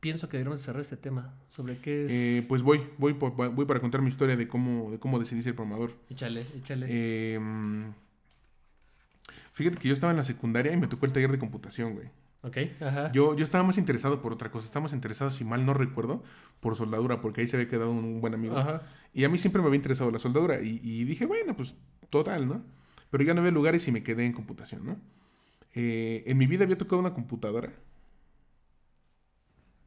pienso 0.00 0.28
que 0.30 0.38
deberíamos 0.38 0.60
cerrar 0.60 0.80
este 0.80 0.96
tema 0.96 1.34
sobre 1.48 1.78
qué 1.78 2.06
es... 2.06 2.12
Eh, 2.12 2.46
pues 2.48 2.62
voy, 2.62 2.80
voy, 2.98 3.12
por- 3.14 3.34
voy 3.34 3.66
para 3.66 3.80
contar 3.80 4.00
mi 4.00 4.08
historia 4.08 4.36
de 4.36 4.48
cómo, 4.48 4.90
de 4.90 4.98
cómo 4.98 5.18
decidí 5.18 5.42
ser 5.42 5.54
programador. 5.54 5.92
Échale, 6.08 6.46
échale. 6.56 6.86
Eh, 6.88 7.38
fíjate 9.54 9.78
que 9.78 9.88
yo 9.88 9.94
estaba 9.94 10.10
en 10.12 10.18
la 10.18 10.24
secundaria 10.24 10.72
y 10.72 10.76
me 10.76 10.86
tocó 10.86 11.06
el 11.06 11.12
taller 11.12 11.32
de 11.32 11.38
computación, 11.38 11.94
güey. 11.94 12.08
ok, 12.42 12.58
ajá. 12.82 13.10
Yo, 13.12 13.34
yo 13.34 13.42
estaba 13.42 13.64
más 13.64 13.78
interesado 13.78 14.20
por 14.20 14.32
otra 14.32 14.50
cosa. 14.50 14.66
Estaba 14.66 14.82
más 14.84 14.92
interesado, 14.92 15.30
si 15.30 15.44
mal 15.44 15.64
no 15.64 15.72
recuerdo, 15.74 16.22
por 16.60 16.76
soldadura, 16.76 17.20
porque 17.22 17.40
ahí 17.40 17.46
se 17.48 17.56
había 17.56 17.68
quedado 17.68 17.90
un, 17.90 18.04
un 18.04 18.20
buen 18.20 18.34
amigo. 18.34 18.56
Ajá. 18.58 18.82
Y 19.14 19.24
a 19.24 19.28
mí 19.28 19.38
siempre 19.38 19.62
me 19.62 19.68
había 19.68 19.76
interesado 19.76 20.10
la 20.10 20.18
soldadura. 20.18 20.60
Y, 20.60 20.80
y 20.82 21.04
dije, 21.04 21.24
bueno, 21.26 21.56
pues 21.56 21.76
total, 22.10 22.46
¿no? 22.46 22.62
Pero 23.10 23.24
ya 23.24 23.32
no 23.32 23.40
había 23.40 23.52
lugares 23.52 23.86
y 23.88 23.92
me 23.92 24.02
quedé 24.02 24.26
en 24.26 24.32
computación, 24.32 24.84
¿no? 24.84 24.96
Eh, 25.72 26.22
en 26.26 26.36
mi 26.38 26.46
vida 26.46 26.64
había 26.64 26.76
tocado 26.78 27.00
una 27.00 27.14
computadora. 27.14 27.72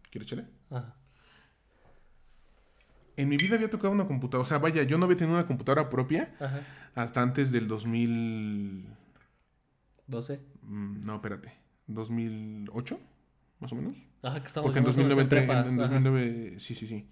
¿Quieres 0.09 0.27
chale? 0.29 0.45
Ajá. 0.69 0.95
En 3.17 3.29
mi 3.29 3.37
vida 3.37 3.55
había 3.55 3.69
tocado 3.69 3.93
una 3.93 4.05
computadora. 4.07 4.43
O 4.43 4.45
sea, 4.47 4.59
vaya, 4.59 4.83
yo 4.83 4.97
no 4.97 5.05
había 5.05 5.17
tenido 5.17 5.35
una 5.37 5.45
computadora 5.45 5.89
propia 5.89 6.33
Ajá. 6.39 6.61
hasta 6.95 7.21
antes 7.21 7.51
del 7.51 7.67
2000. 7.67 8.85
12. 10.07 10.41
mm, 10.63 11.01
No, 11.05 11.15
espérate. 11.15 11.51
2008, 11.87 12.99
más 13.59 13.71
o 13.71 13.75
menos. 13.75 13.97
Ajá, 14.23 14.39
que 14.41 14.47
estamos 14.47 14.65
Porque 14.67 14.79
en 14.79 14.85
más 14.85 14.95
o 14.95 14.99
menos 14.99 15.17
2009 15.17 15.21
entré. 15.21 15.39
prepa. 15.41 15.61
En, 15.61 15.73
en 15.73 15.79
Ajá. 15.81 15.93
2009. 15.93 16.59
Sí, 16.59 16.75
sí, 16.75 16.87
sí. 16.87 17.07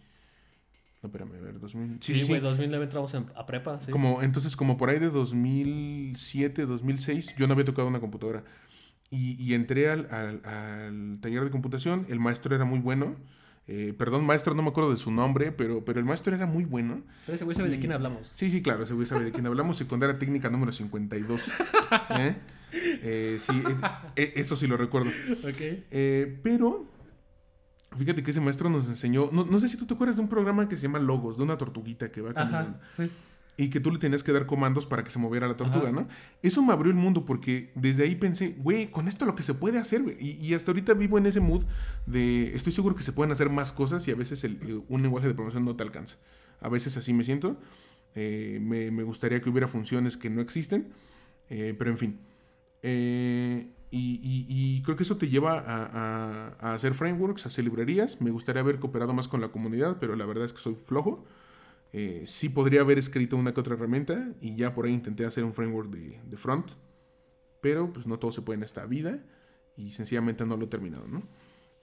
No, 1.02 1.08
espérame, 1.08 1.34
a 1.36 1.40
ver, 1.42 1.60
2000. 1.60 2.00
Sí, 2.02 2.14
Sí, 2.14 2.22
sí, 2.22 2.28
güey, 2.28 2.40
sí. 2.42 2.46
2009 2.46 2.84
entramos 2.86 3.14
en- 3.14 3.28
a 3.36 3.46
prepa, 3.46 3.78
sí. 3.78 3.92
Como, 3.92 4.22
entonces, 4.24 4.56
como 4.56 4.76
por 4.78 4.90
ahí 4.90 5.00
de 5.00 5.10
2007, 5.10 6.66
2006, 6.66 7.36
yo 7.38 7.48
no 7.48 7.54
había 7.54 7.66
tocado 7.66 7.88
una 7.88 8.00
computadora. 8.00 8.44
Y, 9.12 9.42
y 9.42 9.54
entré 9.54 9.90
al, 9.90 10.08
al- 10.12 10.42
al 10.46 11.20
taller 11.22 11.44
de 11.44 11.52
computación, 11.52 12.06
el 12.10 12.20
maestro 12.20 12.56
era 12.56 12.66
muy 12.66 12.80
bueno. 12.80 13.16
Eh, 13.68 13.94
perdón, 13.98 14.26
maestro, 14.26 14.54
no 14.54 14.62
me 14.62 14.70
acuerdo 14.70 14.92
de 14.92 14.98
su 14.98 15.10
nombre, 15.10 15.52
pero, 15.52 15.84
pero 15.84 16.00
el 16.00 16.06
maestro 16.06 16.36
era 16.36 16.46
muy 16.46 16.66
bueno. 16.66 17.02
Pero 17.26 17.36
ese 17.36 17.46
güey 17.46 17.56
sabe 17.56 17.70
de 17.70 17.80
quién 17.80 17.92
hablamos. 17.94 18.32
Sí, 18.36 18.52
sí, 18.52 18.62
claro, 18.62 18.84
ese 18.84 18.94
güey 18.94 19.08
sabe 19.08 19.26
de 19.26 19.32
quién 19.32 19.48
hablamos. 19.48 19.76
Secundaria 19.78 20.20
técnica 20.20 20.50
número 20.50 20.72
52. 20.72 21.52
¿Eh? 22.20 22.36
Eh, 22.74 23.38
sí, 23.40 23.64
es- 23.68 23.76
e- 24.16 24.34
eso 24.40 24.56
sí 24.56 24.68
lo 24.68 24.78
recuerdo. 24.78 25.10
Ok. 25.44 25.60
Eh, 25.92 26.40
pero, 26.44 26.86
fíjate 27.98 28.22
que 28.22 28.32
ese 28.32 28.40
maestro 28.42 28.70
nos 28.70 28.88
enseñó. 28.88 29.30
No, 29.32 29.46
no 29.46 29.60
sé 29.60 29.68
si 29.68 29.78
tú 29.78 29.86
te 29.88 29.96
acuerdas 29.96 30.18
de 30.18 30.22
un 30.22 30.30
programa 30.30 30.70
que 30.70 30.76
se 30.78 30.84
llama 30.84 31.00
Logos, 31.00 31.38
de 31.38 31.44
una 31.44 31.58
tortuguita 31.58 32.12
que 32.12 32.22
va 32.22 32.34
caminando. 32.36 32.78
Ajá, 32.80 32.88
sí. 32.96 33.10
Y 33.58 33.70
que 33.70 33.80
tú 33.80 33.90
le 33.90 34.00
tenías 34.00 34.22
que 34.22 34.34
dar 34.34 34.46
comandos 34.46 34.86
para 34.86 35.04
que 35.06 35.12
se 35.12 35.18
moviera 35.18 35.48
la 35.48 35.56
tortuga, 35.56 35.86
Ajá. 35.90 35.92
¿no? 36.02 36.08
Eso 36.42 36.62
me 36.62 36.74
abrió 36.74 36.92
el 36.92 36.98
mundo 36.98 37.24
porque 37.24 37.72
desde 37.76 38.04
ahí 38.04 38.16
pensé, 38.16 38.54
güey, 38.58 38.88
con 38.92 39.08
esto 39.08 39.26
lo 39.26 39.34
que 39.36 39.44
se 39.44 39.54
puede 39.54 39.78
hacer, 39.80 40.04
güey. 40.04 40.18
Y, 40.20 40.32
y 40.46 40.54
hasta 40.54 40.72
ahorita 40.72 40.94
vivo 40.94 41.18
en 41.18 41.26
ese 41.26 41.40
mood 41.40 41.64
de 42.06 42.54
estoy 42.54 42.74
seguro 42.74 42.96
que 42.96 43.04
se 43.04 43.14
pueden 43.14 43.32
hacer 43.32 43.50
más 43.50 43.72
cosas 43.72 44.06
y 44.08 44.12
a 44.12 44.16
veces 44.16 44.44
el- 44.44 44.60
eh, 44.68 44.82
un 44.90 45.02
lenguaje 45.04 45.28
de 45.30 45.34
programación 45.34 45.64
no 45.64 45.74
te 45.76 45.84
alcanza. 45.84 46.18
A 46.60 46.68
veces 46.68 46.98
así 46.98 47.14
me 47.14 47.24
siento. 47.24 47.58
Eh, 48.14 48.60
me, 48.62 48.92
me 48.92 49.04
gustaría 49.04 49.40
que 49.40 49.50
hubiera 49.50 49.68
funciones 49.70 50.18
que 50.18 50.30
no 50.30 50.42
existen. 50.42 50.90
eh, 51.50 51.74
pero 51.78 51.92
en 51.92 51.98
fin. 51.98 52.20
Eh, 52.84 53.68
y, 53.92 54.20
y- 54.22 54.46
y 54.50 54.82
creo 54.84 54.98
que 54.98 55.04
eso 55.04 55.16
te 55.18 55.30
lleva 55.30 55.60
a, 55.60 55.86
a- 55.86 56.56
a 56.60 56.74
hacer 56.74 56.94
frameworks, 56.94 57.46
a 57.46 57.50
hacer 57.50 57.64
librerías. 57.64 58.20
Me 58.20 58.32
gustaría 58.32 58.62
haber 58.62 58.80
cooperado 58.80 59.14
más 59.14 59.28
con 59.28 59.40
la 59.42 59.48
comunidad, 59.50 59.98
pero 60.00 60.16
la 60.16 60.26
verdad 60.26 60.46
es 60.46 60.54
que 60.54 60.60
soy 60.60 60.76
flojo. 60.76 61.26
Eh, 61.98 62.24
sí 62.26 62.50
podría 62.50 62.82
haber 62.82 62.98
escrito 62.98 63.38
una 63.38 63.54
que 63.54 63.62
otra 63.62 63.76
herramienta 63.76 64.34
y 64.42 64.58
ya 64.58 64.74
por 64.76 64.86
ahí 64.86 64.92
intenté 64.94 65.26
hacer 65.26 65.46
un 65.46 65.54
framework 65.54 65.90
de, 65.92 66.20
de 66.26 66.36
front, 66.36 66.72
pero 67.62 67.94
pues 67.94 68.06
no 68.06 68.20
todo 68.20 68.34
se 68.34 68.42
puede 68.42 68.58
en 68.58 68.64
esta 68.64 68.86
vida 68.86 69.24
y 69.78 69.92
sencillamente 69.92 70.46
no 70.46 70.58
lo 70.58 70.66
he 70.66 70.68
terminado, 70.68 71.08
¿no? 71.08 71.24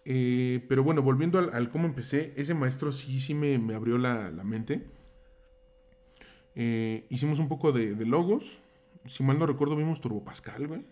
Eh, 0.05 0.66
pero 0.68 0.85
bueno, 0.85 1.01
volviendo 1.01 1.38
al, 1.38 1.55
al 1.55 1.70
cómo 1.70 1.87
empecé, 1.87 2.35
ese 2.37 2.53
maestro 2.53 2.92
sí, 2.92 3.20
sí 3.20 3.33
me, 3.33 3.59
me 3.59 3.75
abrió 3.75 3.96
la, 3.96 4.31
la 4.31 4.44
mente. 4.44 4.87
Eh, 6.55 7.07
hicimos 7.09 7.38
un 7.38 7.48
poco 7.48 7.72
de, 7.72 7.94
de 7.94 8.05
logos. 8.05 8.61
Si 9.07 9.22
mal 9.22 9.38
no 9.38 9.46
recuerdo, 9.46 9.77
vimos 9.77 10.03
Turbo 10.03 10.22
Pascal, 10.22 10.68
güey. 10.68 10.85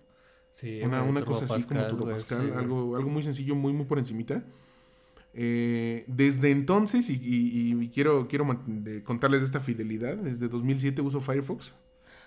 Sí, 0.50 0.80
Una, 0.82 1.02
una 1.02 1.24
cosa 1.26 1.44
así 1.44 1.66
como 1.66 1.86
Turbo 1.88 2.06
Pascal, 2.06 2.46
sí, 2.46 2.52
algo, 2.56 2.96
algo 2.96 3.10
muy 3.10 3.22
sencillo, 3.22 3.54
muy, 3.54 3.74
muy 3.74 3.84
por 3.84 3.98
encimita. 3.98 4.44
Eh, 5.32 6.04
desde 6.08 6.50
entonces, 6.50 7.08
y, 7.10 7.14
y- 7.14 7.80
y 7.82 7.88
quiero, 7.88 8.26
quiero 8.28 8.46
contarles 9.04 9.40
de 9.40 9.46
esta 9.46 9.60
fidelidad, 9.60 10.16
desde 10.16 10.48
2007 10.48 11.00
uso 11.02 11.20
Firefox 11.20 11.76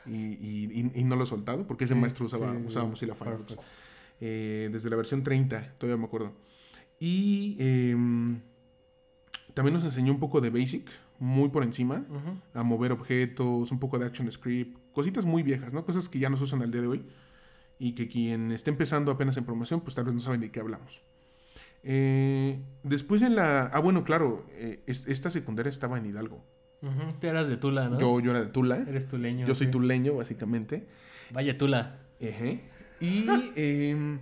y, 0.08 1.04
no 1.06 1.16
lo 1.16 1.24
he 1.24 1.28
soltado, 1.28 1.66
porque 1.68 1.84
ese 1.86 1.94
Sí, 1.94 2.00
maestro 2.00 2.26
usaba, 2.26 2.54
sí, 2.54 2.63
usaba 2.66 2.88
Mozilla 2.88 3.13
Firefox. 3.16 3.46
Firefox. 3.48 3.68
Eh, 4.22 4.70
desde 4.72 4.89
la 4.89 4.96
versión 4.96 5.24
30, 5.24 5.76
todavía 5.78 5.98
me 6.00 6.06
acuerdo. 6.06 6.34
Y 7.00 7.58
em, 7.60 8.39
también 9.54 9.74
nos 9.74 9.84
enseñó 9.84 10.13
un 10.13 10.20
poco 10.20 10.39
de 10.42 10.50
Basic, 10.50 10.89
muy 11.20 11.50
por 11.50 11.63
encima, 11.63 12.06
a 12.54 12.63
mover 12.63 12.92
objetos, 12.92 13.72
un 13.72 13.80
poco 13.80 14.00
de 14.00 14.06
ActionScript, 14.06 14.78
cositas 14.94 15.26
muy 15.26 15.44
viejas, 15.44 15.74
¿no? 15.74 15.84
Cosas 15.86 16.08
que 16.10 16.20
ya 16.20 16.30
no 16.30 16.38
se 16.38 16.44
usan 16.46 16.62
al 16.62 16.72
día 16.72 16.82
de 16.82 16.88
hoy 16.88 17.06
y 17.80 17.94
que 17.94 18.08
quien 18.08 18.52
esté 18.52 18.70
empezando 18.72 19.12
apenas 19.12 19.36
en 19.38 19.44
programación, 19.44 19.82
pues 19.82 19.96
tal 19.96 20.06
vez 20.06 20.13
no 20.13 20.22
saben 20.22 20.39
de 20.42 20.52
qué 20.52 20.60
hablamos. 20.60 21.04
Eh, 21.84 22.60
después 22.84 23.22
en 23.22 23.36
la... 23.36 23.65
Ah, 23.67 23.80
bueno, 23.80 24.04
claro, 24.04 24.46
eh, 24.52 24.82
es- 24.88 25.06
esta 25.08 25.30
secundaria 25.32 25.69
estaba 25.69 25.98
en 25.98 26.06
Hidalgo. 26.06 26.43
Tú 27.19 27.28
eras 27.28 27.48
de 27.48 27.56
Tula, 27.58 27.88
¿no? 27.89 27.98
Yo, 28.00 28.19
yo 28.19 28.32
era 28.32 28.41
de 28.41 28.48
Tula. 28.48 28.78
Eres 28.88 29.08
tuleño. 29.08 29.46
Yo 29.48 29.56
soy 29.56 29.67
sí. 29.67 29.72
tuleño, 29.72 30.15
básicamente. 30.15 30.86
Vaya 31.32 31.58
Tula. 31.58 32.00
Y 33.00 33.26
em, 33.56 34.19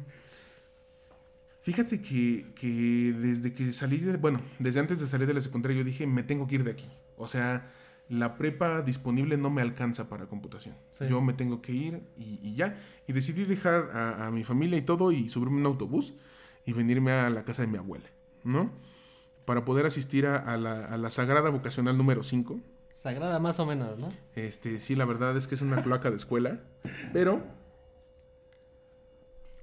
fíjate 1.62 2.02
que, 2.02 2.48
que 2.56 3.14
desde 3.18 3.54
que 3.54 3.72
salí 3.72 3.98
de, 3.98 4.18
bueno, 4.18 4.42
desde 4.60 4.80
antes 4.80 5.00
de 5.00 5.08
salir 5.08 5.28
de 5.28 5.34
la 5.34 5.42
secundaria 5.42 5.78
yo 5.78 5.84
dije, 5.84 6.08
me 6.08 6.24
tengo 6.24 6.48
que 6.48 6.56
ir 6.56 6.64
de 6.64 6.72
aquí. 6.72 6.88
O 7.18 7.28
sea, 7.28 7.72
la 8.10 8.38
prepa 8.38 8.82
disponible 8.82 9.38
no 9.38 9.50
me 9.50 9.62
alcanza 9.62 10.10
para 10.10 10.28
computación. 10.28 10.76
Sí. 10.92 11.06
Yo 11.10 11.22
me 11.22 11.34
tengo 11.34 11.62
que 11.62 11.72
ir 11.74 12.04
y, 12.18 12.40
y 12.42 12.56
ya. 12.56 12.78
Y 13.08 13.14
decidí 13.14 13.46
dejar 13.46 13.90
a, 13.94 14.28
a 14.28 14.32
mi 14.32 14.44
familia 14.44 14.78
y 14.78 14.82
todo 14.84 15.12
y 15.12 15.30
subirme 15.30 15.58
un 15.58 15.66
autobús 15.66 16.16
y 16.66 16.74
venirme 16.74 17.12
a 17.12 17.30
la 17.30 17.44
casa 17.44 17.62
de 17.64 17.68
mi 17.68 17.78
abuela, 17.78 18.06
¿no? 18.44 18.72
Para 19.46 19.66
poder 19.66 19.86
asistir 19.86 20.26
a, 20.28 20.38
a 20.38 20.58
la, 20.58 20.86
a 20.86 20.98
la 20.98 21.10
Sagrada 21.12 21.50
Vocacional 21.50 21.98
número 21.98 22.24
5. 22.24 22.60
Sagrada 22.94 23.40
más 23.40 23.60
o 23.60 23.66
menos, 23.66 23.98
¿no? 24.00 24.10
Este, 24.36 24.78
sí, 24.80 24.96
la 24.96 25.06
verdad 25.06 25.36
es 25.36 25.48
que 25.48 25.56
es 25.56 25.62
una 25.62 25.82
cloaca 25.82 26.10
de 26.12 26.18
escuela, 26.18 26.60
pero, 27.14 27.42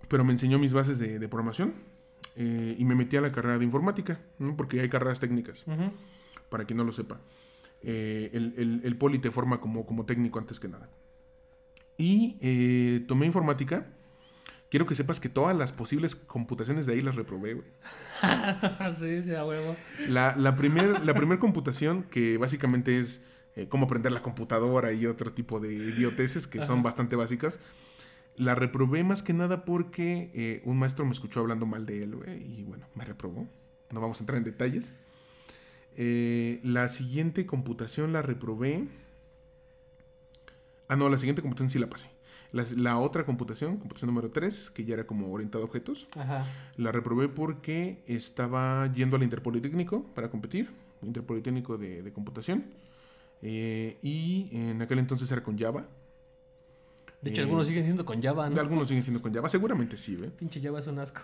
pero 0.09 0.25
me 0.25 0.33
enseñó 0.33 0.59
mis 0.59 0.73
bases 0.73 0.99
de, 0.99 1.19
de 1.19 1.29
programación 1.29 1.75
eh, 2.37 2.75
y 2.79 2.85
me 2.85 2.95
metí 2.95 3.17
a 3.17 3.21
la 3.21 3.31
carrera 3.31 3.59
de 3.59 3.65
informática, 3.65 4.21
¿no? 4.39 4.57
porque 4.57 4.81
hay 4.81 4.89
carreras 4.89 5.21
técnicas, 5.21 5.65
para 6.49 6.65
quien 6.65 6.77
no 6.79 6.85
lo 6.85 6.93
sepa. 6.93 7.21
Eh, 7.83 8.31
el, 8.33 8.55
el- 8.57 8.81
el 8.85 8.97
poli 8.97 9.19
te 9.19 9.31
forma 9.31 9.61
como, 9.61 9.87
como 9.87 10.05
técnico 10.05 10.39
antes 10.39 10.59
que 10.59 10.69
nada. 10.69 10.89
Y 11.97 12.39
eh, 12.41 13.05
tomé 13.07 13.27
informática. 13.27 13.87
Quiero 14.71 14.87
que 14.87 14.95
sepas 14.95 15.19
que 15.19 15.29
todas 15.29 15.57
las 15.57 15.73
posibles 15.73 16.15
computaciones 16.15 16.87
de 16.87 16.93
ahí 16.93 17.01
las 17.01 17.17
reprobé, 17.17 17.55
güey. 17.55 17.67
sí, 18.97 19.23
sí, 19.23 19.35
a 19.35 19.45
huevo. 19.45 19.77
La, 20.09 20.37
la 20.37 20.57
primer, 20.57 21.05
la 21.05 21.15
primer 21.15 21.39
computación, 21.39 22.03
que 22.03 22.37
básicamente 22.37 22.99
es 22.99 23.23
eh, 23.57 23.67
cómo 23.69 23.87
aprender 23.87 24.13
la 24.13 24.23
computadora 24.23 24.93
y 24.93 25.07
otro 25.07 25.33
tipo 25.33 25.59
de 25.59 25.75
idioteces 25.75 26.47
que 26.47 26.63
son 26.63 26.83
bastante 26.83 27.17
básicas, 27.17 27.59
la 28.37 28.55
reprobé 28.55 29.03
más 29.03 29.23
que 29.23 29.33
nada 29.33 29.65
porque 29.65 30.31
eh, 30.33 30.63
un 30.65 30.79
maestro 30.79 31.05
me 31.05 31.13
escuchó 31.13 31.41
hablando 31.41 31.67
mal 31.67 31.85
de 31.85 32.05
él, 32.05 32.15
güey, 32.15 32.61
y 32.61 32.63
bueno, 32.63 32.87
me 32.95 33.05
reprobó. 33.05 33.49
No 33.91 34.01
vamos 34.01 34.21
a 34.21 34.23
entrar 34.23 34.39
en 34.39 34.45
detalles. 34.45 34.95
Eh, 35.97 36.61
la 36.63 36.89
siguiente 36.89 37.47
computación 37.47 38.13
la 38.13 38.23
reprobé. 38.23 38.87
Ah, 40.87 40.95
no, 40.95 41.09
la 41.09 41.19
siguiente 41.19 41.43
computación 41.43 41.71
sí 41.71 41.81
la 41.81 41.91
pasé. 41.91 42.09
La, 42.53 42.65
la 42.77 42.99
otra 42.99 43.25
computación, 43.27 43.77
computación 43.77 44.09
número 44.09 44.31
3, 44.31 44.71
que 44.71 44.85
ya 44.85 44.95
era 44.95 45.07
como 45.07 45.31
orientado 45.33 45.65
a 45.65 45.67
objetos, 45.67 46.09
Ajá. 46.17 46.47
la 46.77 46.93
reprobé 46.93 47.29
porque 47.29 48.03
estaba 48.07 48.91
yendo 48.95 49.17
al 49.17 49.23
Interpolitécnico 49.23 50.05
para 50.15 50.31
competir, 50.31 50.71
Interpolitécnico 51.03 51.77
de, 51.77 52.03
de 52.03 52.13
computación. 52.13 52.65
Eh, 53.43 53.99
y 54.03 54.49
en 54.53 54.81
aquel 54.83 54.99
entonces 54.99 55.31
era 55.31 55.43
con 55.43 55.59
Java. 55.59 55.87
De 57.23 57.31
hecho, 57.31 57.43
Eh, 57.43 57.45
algunos 57.45 57.67
siguen 57.69 57.85
siendo 57.85 58.05
con 58.05 58.23
Java, 58.23 58.49
¿no? 58.49 58.61
Algunos 58.61 58.89
siguen 58.89 59.03
siendo 59.03 59.21
con 59.21 59.33
Java, 59.35 59.49
seguramente 59.49 59.97
sí, 59.97 60.17
¿ve? 60.17 60.29
Pinche 60.31 60.61
Java 60.61 60.79
es 60.79 60.87
un 60.87 60.99
asco. 60.99 61.21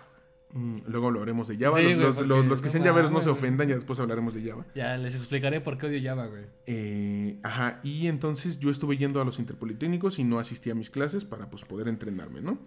Mm, 0.57 0.77
luego 0.87 1.07
hablaremos 1.07 1.49
de 1.49 1.57
Java. 1.57 1.75
Sí, 1.77 1.83
los, 1.83 1.93
güey, 1.93 1.99
los- 2.05 2.15
porque 2.15 2.27
los- 2.29 2.45
los 2.47 2.61
que 2.61 2.67
no 2.67 2.71
sean 2.71 2.83
Javaeros 2.85 3.11
no 3.11 3.19
se 3.21 3.29
ofendan, 3.29 3.67
ya 3.67 3.75
después 3.75 3.99
hablaremos 3.99 4.33
de 4.33 4.49
Java. 4.49 4.65
Ya 4.73 4.97
les 4.97 5.13
explicaré 5.13 5.59
por 5.59 5.77
qué 5.77 5.87
odio 5.87 5.99
Java, 6.01 6.27
güey. 6.27 6.45
Eh, 6.65 7.37
ajá, 7.43 7.81
y 7.83 8.07
entonces 8.07 8.57
yo 8.59 8.69
estuve 8.69 8.95
yendo 8.97 9.21
a 9.21 9.25
los 9.25 9.37
interpolitécnicos 9.39 10.17
y 10.17 10.23
no 10.23 10.39
asistí 10.39 10.69
a 10.69 10.75
mis 10.75 10.89
clases 10.89 11.25
para 11.25 11.49
pues 11.49 11.65
poder 11.65 11.89
entrenarme, 11.89 12.39
¿no? 12.41 12.57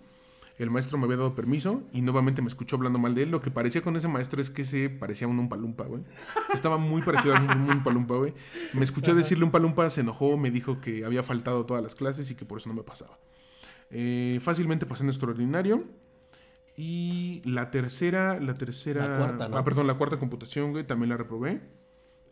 El 0.59 0.71
maestro 0.71 0.99
me 0.99 1.05
había 1.05 1.17
dado 1.19 1.35
permiso 1.37 1.85
y 1.93 2.03
nuevamente 2.03 2.43
me 2.43 2.49
escuchó 2.49 2.77
hablando 2.77 2.99
mal 2.99 3.15
de 3.15 3.23
él. 3.23 3.31
Lo 3.31 3.41
que 3.41 3.51
parecía 3.51 3.81
con 3.81 3.97
ese 3.97 4.09
maestro 4.09 4.43
es 4.43 4.51
que 4.51 4.65
se 4.65 4.91
parecía 4.91 5.27
a 5.27 5.31
un 5.31 5.39
Umpalumpa, 5.39 5.85
güey. 5.85 6.03
Estaba 6.53 6.77
muy 6.79 7.01
parecido 7.01 7.37
a 7.37 7.41
un, 7.41 7.49
un 7.49 7.71
Umpalumpa, 7.71 8.17
güey. 8.17 8.35
Me 8.75 8.83
escuchó 8.85 9.15
decirle 9.15 9.45
Umpalumpa, 9.45 9.89
se 9.89 10.01
enojó, 10.01 10.37
me 10.37 10.51
dijo 10.51 10.81
que 10.81 11.05
había 11.05 11.23
faltado 11.23 11.65
todas 11.65 11.83
las 11.83 11.95
clases 11.95 12.31
y 12.33 12.35
que 12.35 12.45
por 12.45 12.59
eso 12.59 12.69
no 12.69 12.75
me 12.75 12.83
pasaba. 12.83 13.19
Eh, 13.91 14.41
fácilmente 14.43 14.85
pasé 14.85 15.05
en 15.05 15.11
extraordinario. 15.11 15.85
Y 16.81 17.43
la 17.45 17.73
tercera, 17.73 18.39
la 18.39 18.55
tercera... 18.55 19.09
La 19.09 19.17
cuarta, 19.19 19.49
¿no? 19.49 19.57
Ah, 19.59 19.65
perdón, 19.65 19.89
la 19.89 19.95
cuarta 19.95 20.17
computación, 20.21 20.71
güey, 20.71 20.87
también 20.87 21.09
la 21.09 21.17
reprobé. 21.17 21.61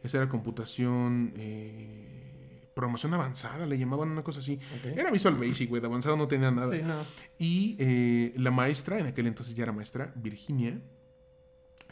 Esa 0.04 0.18
era 0.18 0.28
computación... 0.28 1.32
eh, 1.36 2.68
programación 2.74 3.12
avanzada, 3.14 3.64
le 3.66 3.76
llamaban 3.78 4.10
una 4.10 4.22
cosa 4.22 4.38
así. 4.40 4.60
Era 4.84 5.10
Visual 5.10 5.34
Basic, 5.34 5.68
güey, 5.68 5.80
de 5.80 5.88
avanzado 5.88 6.16
no 6.16 6.28
tenía 6.28 6.50
nada. 6.50 6.70
Sí, 6.70 6.82
no. 6.82 6.94
Y 7.38 7.74
eh, 7.80 8.34
la 8.36 8.50
maestra, 8.52 8.98
en 9.00 9.06
aquel 9.06 9.26
entonces 9.26 9.54
ya 9.54 9.62
era 9.64 9.72
maestra, 9.72 10.12
Virginia. 10.14 10.78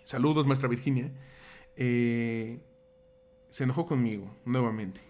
Saludos, 0.04 0.46
maestra 0.46 0.68
Virginia. 0.68 1.10
eh, 1.76 2.60
se 3.50 3.64
enojó 3.64 3.86
conmigo 3.86 4.36
nuevamente. 4.44 5.00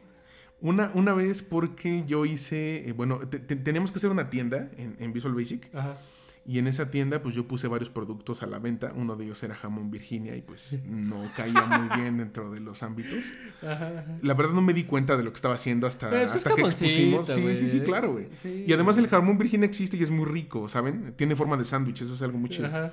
Una, 0.61 0.91
una 0.95 1.13
vez 1.13 1.43
porque 1.43 2.05
yo 2.07 2.25
hice, 2.25 2.89
eh, 2.89 2.93
bueno, 2.93 3.19
te- 3.29 3.39
te- 3.41 3.57
teníamos 3.57 3.91
que 3.91 3.99
hacer 3.99 4.11
una 4.11 4.31
tienda 4.31 4.71
en, 4.79 4.97
en 4.99 5.13
Visual 5.13 5.35
Basic 5.35 5.75
Ajá. 5.75 5.99
Y 6.47 6.59
en 6.59 6.67
esa 6.67 6.91
tienda 6.91 7.23
pues 7.23 7.35
yo 7.35 7.49
puse 7.49 7.69
varios 7.69 7.89
productos 7.91 8.43
a 8.43 8.47
la 8.47 8.59
venta. 8.59 8.93
Uno 8.95 9.17
de 9.17 9.25
ellos 9.25 9.43
era 9.43 9.55
jamón 9.55 9.91
Virginia 9.91 10.37
y 10.37 10.43
pues 10.43 10.83
no 10.87 11.31
caía 11.37 11.65
muy 11.65 12.01
bien 12.01 12.19
dentro 12.19 12.51
de 12.51 12.61
los 12.61 12.83
ámbitos. 12.83 13.25
Ajá. 13.63 14.05
La 14.23 14.35
verdad 14.35 14.53
no 14.53 14.61
me 14.63 14.75
di 14.75 14.85
cuenta 14.85 15.17
de 15.17 15.23
lo 15.25 15.31
que 15.33 15.37
estaba 15.37 15.55
haciendo 15.55 15.87
hasta, 15.87 16.11
Pero, 16.11 16.23
pues, 16.25 16.37
es 16.37 16.47
hasta 16.47 16.55
que 16.55 16.63
expusimos. 16.67 17.27
Sí, 17.29 17.57
sí, 17.57 17.69
sí, 17.69 17.81
claro, 17.81 18.13
güey. 18.13 18.29
Sí. 18.35 18.65
Y 18.69 18.73
además 18.75 18.99
el 18.99 19.09
jamón 19.09 19.39
Virginia 19.39 19.67
existe 19.67 19.97
y 19.97 20.03
es 20.03 20.11
muy 20.11 20.27
rico, 20.27 20.69
¿saben? 20.69 21.15
Tiene 21.17 21.35
forma 21.35 21.57
de 21.57 21.65
sándwich, 21.65 22.03
eso 22.03 22.15
es 22.15 22.21
algo 22.23 22.39
muy 22.39 22.51
chido. 22.51 22.67
Ajá. 22.67 22.93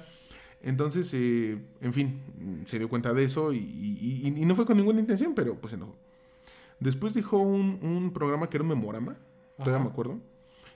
Entonces, 0.64 1.10
eh, 1.14 1.58
en 1.82 1.94
fin, 1.94 2.20
se 2.66 2.78
dio 2.78 2.88
cuenta 2.88 3.14
de 3.14 3.24
eso 3.24 3.52
y, 3.52 3.58
y- 3.58 4.22
y- 4.28 4.42
y 4.42 4.46
no 4.46 4.54
fue 4.56 4.66
con 4.66 4.78
ninguna 4.78 5.00
intención, 5.00 5.34
pero 5.34 5.56
pues 5.56 5.74
enojó. 5.74 5.96
Después 6.80 7.14
dijo 7.14 7.38
un, 7.40 7.80
un 7.82 8.12
programa 8.14 8.48
que 8.50 8.58
era 8.58 8.64
un 8.64 8.70
memorama, 8.70 9.18
todavía 9.58 9.76
Ajá. 9.78 9.84
me 9.86 9.90
acuerdo, 9.90 10.20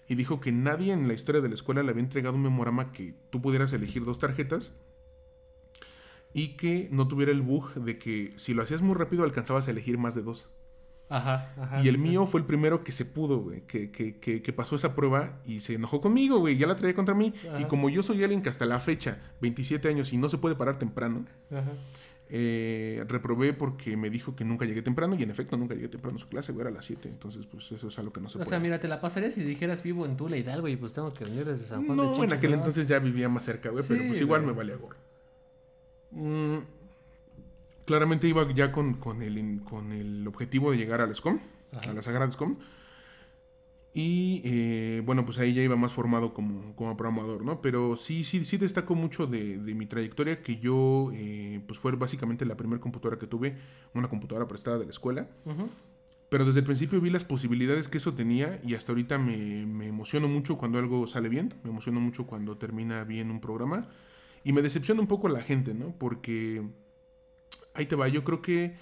y 0.08 0.16
dijo 0.16 0.40
que 0.40 0.52
nadie 0.52 0.94
en 0.94 1.08
la 1.08 1.14
historia 1.14 1.42
de 1.42 1.50
la 1.50 1.56
escuela 1.56 1.84
le 1.84 1.92
había 1.92 2.04
entregado 2.04 2.36
un 2.36 2.44
memorama 2.44 2.92
que 2.92 3.16
tú 3.30 3.42
pudieras 3.42 3.74
elegir 3.74 4.06
dos 4.06 4.20
tarjetas 4.20 4.74
y 6.34 6.58
que 6.58 6.90
no 6.92 7.08
tuviera 7.08 7.32
el 7.32 7.42
bug 7.42 7.74
de 7.76 7.98
que 7.98 8.34
si 8.36 8.54
lo 8.54 8.62
hacías 8.62 8.82
muy 8.82 8.96
rápido 8.96 9.24
alcanzabas 9.24 9.68
a 9.68 9.72
elegir 9.72 9.98
más 9.98 10.16
de 10.16 10.22
dos. 10.22 10.50
Ajá. 11.08 11.54
Ajá. 11.58 11.84
y 11.84 11.88
el 11.88 11.98
sí, 11.98 12.02
mío 12.02 12.26
fue 12.26 12.40
el 12.40 12.48
primero 12.48 12.84
que 12.84 12.92
se 12.92 13.06
pudo, 13.06 13.38
güey, 13.38 13.62
que, 13.62 13.92
que, 13.92 14.20
que, 14.20 14.42
que 14.42 14.54
pasó 14.54 14.76
esa 14.76 14.96
prueba 14.96 15.40
y 15.46 15.60
se 15.60 15.76
enojó 15.76 16.02
conmigo, 16.02 16.40
güey, 16.40 16.58
ya 16.58 16.66
la 16.66 16.76
traía 16.76 16.96
contra 16.96 17.14
mí. 17.14 17.32
Y 17.60 17.66
como 17.66 17.90
yo 17.90 18.02
soy 18.02 18.24
alguien 18.24 18.42
que 18.42 18.50
hasta 18.50 18.66
la 18.66 18.80
fecha, 18.80 19.20
27 19.40 19.88
años, 19.88 20.14
y 20.14 20.18
no 20.18 20.30
se 20.30 20.40
puede 20.40 20.56
parar 20.56 20.78
temprano, 20.78 21.26
Ajá. 21.52 21.74
Eh, 22.30 23.04
reprobé 23.08 23.54
porque 23.54 23.96
me 23.98 24.10
dijo 24.10 24.36
que 24.36 24.44
nunca 24.46 24.66
llegué 24.66 24.82
temprano 24.82 25.16
y 25.16 25.24
en 25.24 25.30
efecto 25.32 25.58
nunca 25.58 25.76
llegué 25.76 25.88
temprano 25.90 26.16
a 26.18 26.20
su 26.20 26.28
clase, 26.28 26.52
güey, 26.52 26.62
era 26.62 26.70
a 26.72 26.74
las 26.74 26.86
7. 26.86 27.08
Entonces, 27.10 27.46
pues 27.46 27.72
eso 27.72 27.88
es 27.88 28.00
algo 28.00 28.12
que 28.12 28.22
no 28.22 28.30
se 28.30 28.38
O 28.38 28.40
puede. 28.40 28.50
sea, 28.50 28.60
mira, 28.60 28.80
te 28.80 28.88
la 28.88 29.00
pasarías 29.02 29.34
si 29.36 29.44
dijeras 29.44 29.84
vivo 29.84 30.06
en 30.06 30.18
Tula 30.18 30.38
Hidalgo 30.38 30.68
y 30.68 30.76
pues 30.76 30.94
tengo 30.94 31.12
que 31.14 31.24
venir 31.26 31.46
desde 31.46 31.66
San 31.66 31.86
Juan 31.86 31.98
de 31.98 32.04
no, 32.04 32.10
en 32.16 32.20
Chinches, 32.22 32.38
aquel 32.38 32.52
¿no? 32.52 32.58
entonces 32.58 32.88
ya 32.88 33.00
vivía 33.00 33.30
más 33.30 33.44
cerca, 33.46 33.70
güey, 33.70 33.84
pero 33.88 34.04
pues 34.08 34.20
igual 34.22 34.42
güey. 34.42 34.54
me 34.54 34.58
valía 34.58 34.76
gorro. 34.76 34.98
Mm, 36.12 36.58
claramente 37.86 38.28
iba 38.28 38.52
ya 38.54 38.72
con, 38.72 38.96
con, 38.96 39.22
el, 39.22 39.62
con 39.64 39.92
el 39.92 40.28
objetivo 40.28 40.72
de 40.72 40.78
llegar 40.78 41.02
a 41.02 41.08
la 41.08 41.14
SCOM, 41.14 41.40
Ajá. 41.74 41.92
a 41.92 41.94
la 41.94 42.02
Sagrada 42.02 42.32
SCOM. 42.32 42.58
Y 43.98 44.42
eh, 44.44 45.02
bueno, 45.06 45.24
pues 45.24 45.40
ahí 45.40 45.54
ya 45.54 45.64
iba 45.64 45.78
más 45.78 45.94
formado 45.94 46.34
como, 46.34 46.76
como 46.76 46.98
programador, 46.98 47.46
¿no? 47.46 47.62
Pero 47.62 47.96
sí, 47.96 48.26
sí, 48.26 48.44
sí 48.44 48.58
destaco 48.58 48.94
mucho 48.94 49.26
de, 49.26 49.58
de 49.58 49.74
mi 49.74 49.86
trayectoria 49.86 50.42
que 50.44 50.58
yo, 50.58 51.12
eh, 51.14 51.62
pues 51.66 51.80
fue 51.80 51.94
básicamente 51.94 52.46
la 52.46 52.58
primera 52.58 52.82
computadora 52.82 53.18
que 53.18 53.26
tuve, 53.26 53.56
una 53.94 54.10
computadora 54.10 54.50
prestada 54.50 54.80
de 54.80 54.84
la 54.84 54.90
escuela. 54.90 55.30
Pero 56.28 56.44
desde 56.44 56.60
el 56.60 56.66
principio 56.66 57.00
vi 57.00 57.10
las 57.10 57.24
posibilidades 57.24 57.88
que 57.88 58.00
eso 58.00 58.14
tenía 58.14 58.60
y 58.66 58.74
hasta 58.76 58.92
ahorita 58.92 59.18
me, 59.18 59.66
me 59.66 59.88
emociono 59.88 60.28
mucho 60.28 60.58
cuando 60.58 60.78
algo 60.78 61.08
sale 61.08 61.30
bien, 61.30 61.54
me 61.64 61.70
emociono 61.70 62.02
mucho 62.02 62.28
cuando 62.28 62.58
termina 62.58 63.06
bien 63.06 63.32
un 63.32 63.40
programa 63.40 63.88
y 64.44 64.52
me 64.52 64.62
decepciona 64.62 65.00
un 65.00 65.08
poco 65.08 65.30
la 65.30 65.42
gente, 65.42 65.74
¿no? 65.74 65.96
Porque 65.98 66.68
ahí 67.74 67.86
te 67.86 67.96
va, 67.96 68.10
yo 68.10 68.26
creo 68.26 68.42
que 68.42 68.76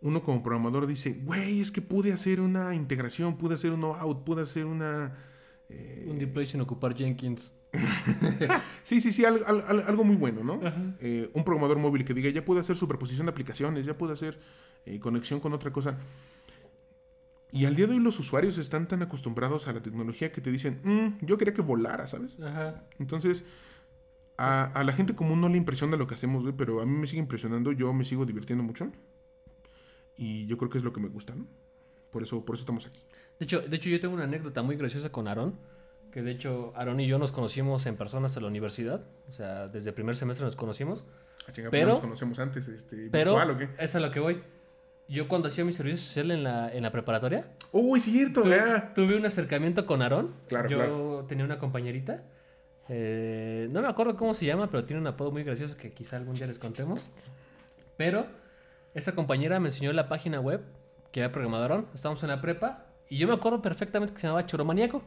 uno 0.00 0.22
como 0.22 0.42
programador 0.42 0.86
dice, 0.86 1.18
güey, 1.24 1.60
es 1.60 1.70
que 1.70 1.82
pude 1.82 2.12
hacer 2.12 2.40
una 2.40 2.74
integración, 2.74 3.36
pude 3.38 3.54
hacer 3.54 3.72
un 3.72 3.84
out, 3.84 4.24
pude 4.24 4.42
hacer 4.42 4.64
una... 4.66 5.16
eh, 5.68 6.06
Un 6.08 6.18
deploy 6.18 6.46
sin 6.46 6.60
ocupar 6.60 6.94
Jenkins. 6.96 7.52
Sí, 8.82 9.00
sí, 9.02 9.12
sí, 9.12 9.24
al- 9.26 9.42
al- 9.46 9.64
al- 9.66 9.82
algo 9.86 10.02
muy 10.04 10.16
bueno, 10.16 10.42
¿no? 10.42 10.58
Eh, 11.00 11.30
un 11.34 11.44
programador 11.44 11.78
móvil 11.78 12.04
que 12.06 12.14
diga, 12.14 12.30
ya 12.30 12.42
pude 12.44 12.60
hacer 12.60 12.74
superposición 12.76 13.26
de 13.26 13.32
aplicaciones, 13.32 13.84
ya 13.84 13.98
pude 13.98 14.14
hacer 14.14 14.40
eh, 14.86 14.98
conexión 14.98 15.40
con 15.40 15.52
otra 15.52 15.70
cosa. 15.72 15.98
Y 17.50 17.64
al 17.64 17.74
día 17.76 17.86
de 17.86 17.94
hoy 17.94 18.00
los 18.00 18.18
usuarios 18.18 18.58
están 18.58 18.88
tan 18.88 19.02
acostumbrados 19.02 19.68
a 19.68 19.72
la 19.72 19.82
tecnología 19.82 20.30
que 20.32 20.40
te 20.40 20.50
dicen, 20.50 20.80
"Mm, 20.84 21.24
yo 21.24 21.38
quería 21.38 21.54
que 21.54 21.62
volara, 21.62 22.06
¿sabes? 22.06 22.38
Ajá. 22.40 22.84
Entonces, 22.98 23.44
a, 24.36 24.64
a 24.66 24.84
la 24.84 24.92
gente 24.92 25.14
común 25.14 25.40
no 25.40 25.48
le 25.48 25.56
impresiona 25.58 25.96
lo 25.96 26.06
que 26.06 26.14
hacemos, 26.14 26.42
güey, 26.42 26.54
pero 26.56 26.80
a 26.80 26.86
mí 26.86 26.92
me 26.96 27.06
sigue 27.06 27.20
impresionando, 27.20 27.72
yo 27.72 27.92
me 27.92 28.04
sigo 28.04 28.24
divirtiendo 28.26 28.62
mucho. 28.64 28.90
Y 30.18 30.44
yo 30.46 30.58
creo 30.58 30.68
que 30.68 30.76
es 30.78 30.84
lo 30.84 30.92
que 30.92 31.00
me 31.00 31.08
gusta, 31.08 31.34
¿no? 31.34 31.46
Por 32.10 32.22
eso, 32.22 32.44
por 32.44 32.56
eso 32.56 32.62
estamos 32.62 32.84
aquí. 32.86 33.00
De 33.38 33.44
hecho, 33.44 33.60
de 33.60 33.76
hecho, 33.76 33.88
yo 33.88 34.00
tengo 34.00 34.14
una 34.14 34.24
anécdota 34.24 34.62
muy 34.62 34.76
graciosa 34.76 35.10
con 35.10 35.28
Aarón. 35.28 35.58
Que 36.10 36.22
de 36.22 36.30
hecho, 36.32 36.72
Aarón 36.74 36.98
y 37.00 37.06
yo 37.06 37.18
nos 37.18 37.32
conocimos 37.32 37.86
en 37.86 37.96
persona 37.96 38.26
hasta 38.26 38.40
la 38.40 38.48
universidad. 38.48 39.06
O 39.28 39.32
sea, 39.32 39.68
desde 39.68 39.90
el 39.90 39.94
primer 39.94 40.16
semestre 40.16 40.44
nos 40.44 40.56
conocimos. 40.56 41.04
Ah, 41.46 41.52
chinga, 41.52 41.70
Pero- 41.70 41.86
¿no 41.86 41.92
nos 41.92 42.00
conocemos 42.00 42.38
antes, 42.38 42.66
este, 42.68 43.08
Pero, 43.10 43.32
virtual 43.36 43.50
o 43.54 43.58
qué? 43.58 43.68
es 43.82 43.94
a 43.94 44.00
lo 44.00 44.10
que 44.10 44.18
voy. 44.20 44.42
Yo 45.08 45.28
cuando 45.28 45.48
hacía 45.48 45.64
mi 45.64 45.72
servicio 45.72 45.98
social 45.98 46.30
en 46.32 46.42
la, 46.44 46.70
en 46.74 46.82
la 46.82 46.90
preparatoria, 46.92 47.54
¡Oh, 47.72 47.96
es 47.96 48.02
cierto! 48.04 48.42
tu- 48.42 48.50
tuve 48.94 49.16
un 49.16 49.24
acercamiento 49.24 49.86
con 49.86 50.02
Aarón. 50.02 50.34
Claro, 50.48 50.68
yo 50.68 50.76
claro. 50.78 51.24
tenía 51.28 51.44
una 51.44 51.58
compañerita. 51.58 52.24
eh, 52.88 53.68
no 53.70 53.82
me 53.82 53.88
acuerdo 53.88 54.16
cómo 54.16 54.32
se 54.34 54.46
llama, 54.46 54.70
pero 54.70 54.84
tiene 54.84 55.00
un 55.00 55.06
apodo 55.06 55.30
muy 55.30 55.44
gracioso 55.44 55.76
que 55.76 55.92
quizá 55.92 56.16
algún 56.16 56.34
día 56.34 56.46
les 56.46 56.58
contemos. 56.58 57.10
Pero 57.98 58.26
esa 58.94 59.14
compañera 59.14 59.60
me 59.60 59.68
enseñó 59.68 59.92
la 59.92 60.08
página 60.08 60.40
web 60.40 60.62
que 61.12 61.20
era 61.20 61.32
programadorón. 61.32 61.86
Estábamos 61.94 62.22
en 62.22 62.28
la 62.30 62.40
prepa 62.40 62.86
y 63.08 63.18
yo 63.18 63.28
me 63.28 63.34
acuerdo 63.34 63.62
perfectamente 63.62 64.12
que 64.14 64.20
se 64.20 64.26
llamaba 64.26 64.46
Choromaniaco. 64.46 65.02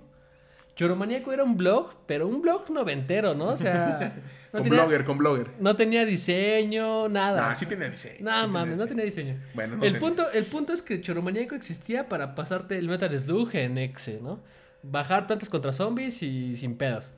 Choromaniaco 0.75 1.31
era 1.33 1.43
un 1.43 1.57
blog, 1.57 1.93
pero 2.05 2.27
un 2.27 2.41
blog 2.41 2.69
noventero, 2.69 3.35
¿no? 3.35 3.47
O 3.49 3.57
sea, 3.57 4.15
no, 4.53 4.59
con 4.59 4.63
tenía, 4.63 4.79
blogger, 4.81 5.05
con 5.05 5.17
blogger. 5.17 5.51
no 5.59 5.75
tenía 5.75 6.05
diseño, 6.05 7.09
nada. 7.09 7.49
No, 7.49 7.55
sí 7.55 7.65
tenía 7.65 7.89
diseño. 7.89 8.17
No 8.21 8.43
sí 8.43 8.47
mames, 8.49 8.77
no 8.77 8.87
tenía 8.87 9.03
diseño. 9.05 9.39
Bueno, 9.53 9.75
no 9.75 9.83
el, 9.83 9.93
tenía. 9.93 9.99
punto, 9.99 10.31
el 10.31 10.45
punto 10.45 10.73
es 10.73 10.81
que 10.81 11.01
Choromaniaco 11.01 11.55
existía 11.55 12.07
para 12.07 12.35
pasarte 12.35 12.77
el 12.77 12.87
Metal 12.87 13.17
Slug 13.19 13.49
en 13.55 13.77
Exe, 13.77 14.19
¿no? 14.21 14.41
Bajar 14.81 15.27
plantas 15.27 15.49
contra 15.49 15.71
zombies 15.71 16.23
y 16.23 16.55
sin 16.55 16.77
pedos. 16.77 17.13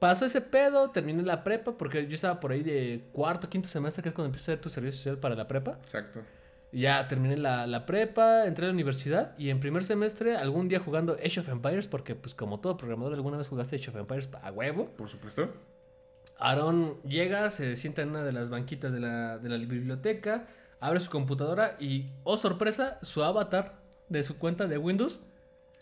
Pasó 0.00 0.24
ese 0.26 0.40
pedo, 0.40 0.90
terminé 0.90 1.22
la 1.22 1.44
prepa, 1.44 1.76
porque 1.78 2.06
yo 2.08 2.14
estaba 2.16 2.40
por 2.40 2.50
ahí 2.52 2.62
de 2.62 3.04
cuarto, 3.12 3.48
quinto 3.48 3.68
semestre, 3.68 4.02
que 4.02 4.08
es 4.08 4.14
cuando 4.14 4.26
empiezas 4.26 4.48
a 4.48 4.52
hacer 4.52 4.60
tu 4.62 4.68
servicio 4.70 4.96
social 4.98 5.18
para 5.18 5.34
la 5.36 5.46
prepa. 5.46 5.78
Exacto. 5.84 6.22
Ya 6.72 7.06
terminé 7.06 7.36
la, 7.36 7.66
la 7.66 7.84
prepa, 7.84 8.46
entré 8.46 8.64
a 8.64 8.68
la 8.68 8.72
universidad 8.74 9.36
y 9.36 9.50
en 9.50 9.60
primer 9.60 9.84
semestre, 9.84 10.36
algún 10.36 10.68
día 10.68 10.80
jugando 10.80 11.14
Age 11.24 11.40
of 11.40 11.48
Empires, 11.48 11.86
porque 11.86 12.14
pues 12.14 12.34
como 12.34 12.60
todo 12.60 12.76
programador 12.76 13.12
alguna 13.14 13.36
vez 13.36 13.48
jugaste 13.48 13.76
Age 13.76 13.90
of 13.90 13.96
Empires 13.96 14.28
a 14.42 14.50
huevo. 14.52 14.86
Por 14.96 15.08
supuesto. 15.08 15.52
Aaron 16.38 16.96
llega, 17.02 17.50
se 17.50 17.76
sienta 17.76 18.02
en 18.02 18.10
una 18.10 18.22
de 18.22 18.32
las 18.32 18.48
banquitas 18.50 18.92
de 18.92 19.00
la, 19.00 19.38
de 19.38 19.48
la 19.48 19.56
biblioteca, 19.58 20.46
abre 20.80 21.00
su 21.00 21.10
computadora 21.10 21.76
y, 21.78 22.06
oh 22.24 22.38
sorpresa, 22.38 22.98
su 23.02 23.22
avatar 23.22 23.74
de 24.08 24.22
su 24.22 24.38
cuenta 24.38 24.66
de 24.66 24.78
Windows 24.78 25.20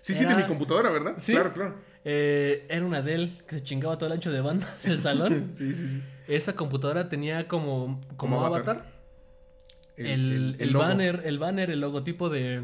Sí, 0.03 0.15
sí, 0.15 0.25
Era- 0.25 0.35
de 0.37 0.43
mi 0.43 0.49
computadora, 0.49 0.91
¿verdad? 0.91 1.15
Sí. 1.19 1.33
Claro, 1.33 1.53
claro. 1.53 1.75
Eh, 2.11 2.65
era 2.71 2.87
una 2.87 3.03
Dell 3.03 3.37
que 3.47 3.57
se 3.57 3.63
chingaba 3.63 3.99
todo 3.99 4.07
el 4.07 4.15
ancho 4.15 4.33
de 4.33 4.41
banda 4.41 4.67
del 4.83 5.03
salón. 5.03 5.51
Sí, 5.55 5.75
sí, 5.75 5.89
sí. 5.91 6.03
Esa 6.27 6.57
computadora 6.57 7.09
tenía 7.11 7.47
como, 7.49 8.01
como, 8.17 8.37
Como 8.37 8.47
avatar, 8.47 8.77
avatar. 8.77 8.93
el, 9.99 10.57
el 10.59 10.75
banner, 10.75 11.21
el 11.25 11.39
banner, 11.39 11.71
el 11.71 11.81
logotipo 11.81 12.31
de, 12.31 12.63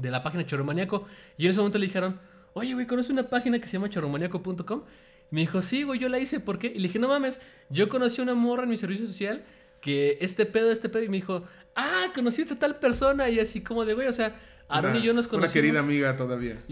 de 0.00 0.10
la 0.10 0.24
página 0.24 0.44
Choromaniaco. 0.44 1.06
Y 1.38 1.44
en 1.44 1.50
ese 1.50 1.60
momento 1.60 1.78
le 1.78 1.86
dijeron, 1.86 2.18
oye, 2.54 2.74
güey, 2.74 2.86
¿conoces 2.88 3.10
una 3.10 3.24
página 3.24 3.60
que 3.60 3.68
se 3.68 3.74
llama 3.74 3.88
choromaniaco.com? 3.88 4.82
Me 5.30 5.40
dijo, 5.42 5.62
sí, 5.62 5.84
güey, 5.84 6.00
yo 6.00 6.08
la 6.08 6.18
hice, 6.18 6.40
¿por 6.40 6.58
qué? 6.58 6.68
Y 6.68 6.78
le 6.78 6.88
dije, 6.88 6.98
no 6.98 7.06
mames, 7.08 7.40
yo 7.70 7.88
conocí 7.88 8.20
a 8.20 8.24
una 8.24 8.34
morra 8.34 8.64
en 8.64 8.70
mi 8.70 8.76
servicio 8.76 9.06
social 9.06 9.44
que 9.80 10.18
este 10.20 10.44
pedo, 10.46 10.72
este 10.72 10.88
pedo, 10.88 11.04
y 11.04 11.08
me 11.08 11.16
dijo, 11.18 11.44
ah, 11.76 12.06
conociste 12.14 12.54
a 12.54 12.58
tal 12.58 12.76
persona, 12.80 13.28
y 13.28 13.38
así 13.38 13.62
como 13.62 13.84
de, 13.84 13.94
güey, 13.94 14.08
o 14.08 14.12
sea, 14.12 14.36
Aaron 14.68 14.92
Una- 14.92 15.00
y 15.00 15.02
yo 15.02 15.12
nos 15.14 15.28
conocimos. 15.28 15.54
Una 15.54 15.62
querida 15.62 15.80
amiga 15.80 16.16
todavía. 16.16 16.62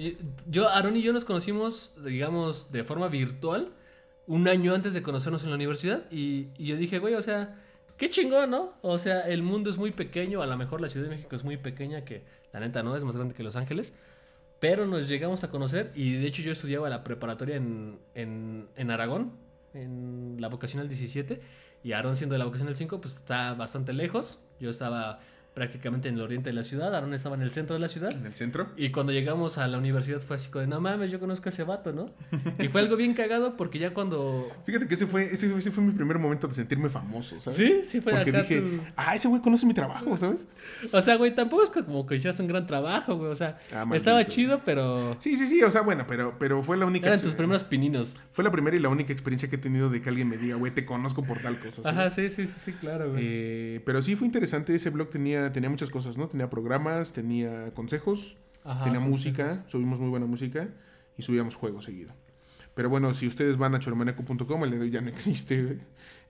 Yo, 0.49 0.69
Aaron 0.69 0.97
y 0.97 1.03
yo 1.03 1.13
nos 1.13 1.25
conocimos, 1.25 1.95
digamos, 2.05 2.73
de 2.73 2.85
forma 2.85 3.09
virtual 3.09 3.73
un 4.27 4.49
año 4.49 4.75
antes 4.75 4.95
de 4.95 5.03
conocernos 5.03 5.45
en 5.45 5.51
la 5.51 5.57
universidad. 5.57 6.05
Y, 6.11 6.49
y 6.59 6.67
yo 6.67 6.77
dije, 6.77 6.99
güey, 6.99 7.15
o 7.15 7.23
sea, 7.23 7.61
qué 7.97 8.11
chingón, 8.11 8.51
¿no? 8.51 8.73
O 8.83 8.99
sea, 8.99 9.21
el 9.23 9.43
mundo 9.43 9.71
es 9.71 9.77
muy 9.79 9.93
pequeño. 9.93 10.43
A 10.43 10.47
lo 10.47 10.57
mejor 10.57 10.81
la 10.81 10.89
Ciudad 10.89 11.07
de 11.09 11.15
México 11.15 11.37
es 11.37 11.45
muy 11.45 11.57
pequeña, 11.57 12.05
que 12.05 12.25
la 12.53 12.61
neta 12.61 12.83
no, 12.83 12.97
es 12.97 13.05
más 13.05 13.17
grande 13.17 13.35
que 13.35 13.43
Los 13.43 13.55
Ángeles. 13.57 13.95
Pero 14.61 14.87
nos 14.87 15.09
llegamos 15.09 15.45
a 15.45 15.51
conocer. 15.51 15.93
Y 15.95 16.15
de 16.15 16.27
hecho, 16.27 16.43
yo 16.43 16.51
estudiaba 16.53 16.89
la 16.89 17.05
preparatoria 17.05 17.57
en, 17.57 17.99
en, 18.15 18.69
en 18.77 18.91
Aragón, 18.91 19.33
en 19.75 20.37
la 20.41 20.49
vocacional 20.49 20.89
17. 20.89 21.41
Y 21.85 21.93
Aaron, 21.93 22.17
siendo 22.17 22.33
de 22.35 22.39
la 22.39 22.47
vocacional 22.47 22.75
5, 22.75 23.01
pues 23.01 23.15
está 23.15 23.55
bastante 23.55 23.93
lejos. 23.93 24.39
Yo 24.59 24.71
estaba 24.71 25.21
prácticamente 25.55 26.09
en 26.09 26.17
el 26.17 26.21
oriente 26.21 26.51
de 26.51 26.55
la 26.55 26.65
ciudad. 26.65 26.95
Aaron 26.95 27.15
estaba 27.15 27.37
en 27.37 27.43
el 27.43 27.51
centro 27.51 27.75
de 27.75 27.81
la 27.81 27.89
ciudad. 27.89 28.11
En 28.11 28.27
el 28.27 28.35
centro. 28.35 28.69
Y 28.77 28.91
cuando 28.91 29.13
llegamos 29.13 29.57
a 29.59 29.69
la 29.69 29.79
universidad 29.79 30.21
fue 30.21 30.37
así 30.37 30.51
como 30.51 30.63
de, 30.63 30.67
no 30.67 30.81
mames, 30.81 31.13
yo 31.13 31.21
conozco 31.21 31.49
a 31.49 31.51
ese 31.51 31.63
vato, 31.65 31.93
¿no? 31.93 32.11
Y 32.59 32.69
fue 32.69 32.81
algo 32.81 32.97
bien 32.97 33.15
cagado 33.15 33.57
porque 33.57 33.79
ya 33.79 33.95
cuando... 33.95 34.51
Fíjate 34.67 34.89
que 34.89 34.95
ese 34.95 35.07
fue, 35.07 35.33
ese, 35.33 35.57
ese 35.57 35.71
fue 35.71 35.85
mi 35.85 35.93
primer 35.93 36.19
momento 36.19 36.49
de 36.49 36.55
sentirme 36.55 36.91
famoso, 36.91 37.41
¿sabes? 37.41 37.57
Sí, 37.57 37.81
sí 37.85 38.01
fue 38.01 38.13
Porque 38.13 38.31
acá 38.31 38.43
dije, 38.43 38.65
ah, 38.97 39.15
ese 39.15 39.29
güey 39.29 39.41
conoce 39.41 39.65
mi 39.67 39.75
trabajo, 39.75 40.17
¿sabes? 40.17 40.47
O 40.93 41.01
sea, 41.01 41.17
güey, 41.17 41.35
tampoco 41.35 41.63
es 41.63 41.71
como 41.71 42.05
que 42.07 42.17
hiciste 42.17 42.43
un 42.43 42.49
gran 42.49 42.67
trabajo, 42.67 43.17
güey. 43.17 43.31
O 43.31 43.35
sea, 43.35 43.59
Ah, 43.73 43.87
estaba 43.95 44.25
chido, 44.25 44.63
pero... 44.65 45.17
Sí, 45.21 45.37
sí, 45.37 45.47
sí, 45.47 45.63
o 45.63 45.71
sea, 45.71 45.83
bueno, 45.83 46.05
pero, 46.09 46.37
pero 46.39 46.63
fue 46.63 46.77
la 46.77 46.87
única... 46.87 47.07
Eran 47.07 47.21
tus 47.21 47.35
primeros 47.35 47.65
pininos. 47.65 48.17
Fue 48.33 48.43
la 48.43 48.51
primera 48.51 48.77
y 48.77 48.81
la 48.81 48.89
única 48.89 49.13
experiencia 49.13 49.49
que 49.49 49.57
he 49.57 49.59
tenido 49.59 49.91
de 49.91 50.03
que 50.03 50.09
alguien 50.09 50.29
me 50.29 50.37
diga, 50.37 50.57
güey, 50.57 50.73
te 50.73 50.85
conozco 50.85 51.23
por 51.25 51.41
tal 51.41 51.59
cosa. 51.59 51.83
¿sabes? 51.83 51.99
Ajá, 51.99 52.11
sí, 52.11 52.31
sí, 52.31 52.47
sí, 52.47 52.59
sí, 52.65 52.73
claro, 52.73 53.13
güey. 53.13 53.23
Eh, 53.25 53.83
pero 53.85 54.03
sí 54.03 54.17
fue 54.17 54.27
interesante, 54.27 54.75
ese 54.75 54.91
blog 54.91 55.11
tenía, 55.11 55.44
tenía 55.53 55.71
muchas 55.71 55.91
cosas, 55.91 56.17
¿no? 56.17 56.29
Tenía 56.29 56.49
programas, 56.51 57.13
tenía 57.13 57.73
consejos, 57.75 58.37
Ajá, 58.65 58.85
Tenía 58.85 58.99
consejos. 59.01 59.11
música, 59.11 59.65
subimos 59.69 60.01
muy 60.01 60.09
buena 60.09 60.27
música 60.27 60.69
y 61.19 61.23
subíamos 61.23 61.55
juegos 61.57 61.85
seguido. 61.85 62.15
Pero 62.75 62.89
bueno, 62.89 63.13
si 63.15 63.27
ustedes 63.27 63.57
van 63.59 63.75
a 63.75 63.79
choromaneco.com, 63.79 64.65
el 64.65 64.71
de 64.71 64.81
hoy 64.81 64.91
ya 64.91 65.01
no 65.01 65.09
existe. 65.11 65.79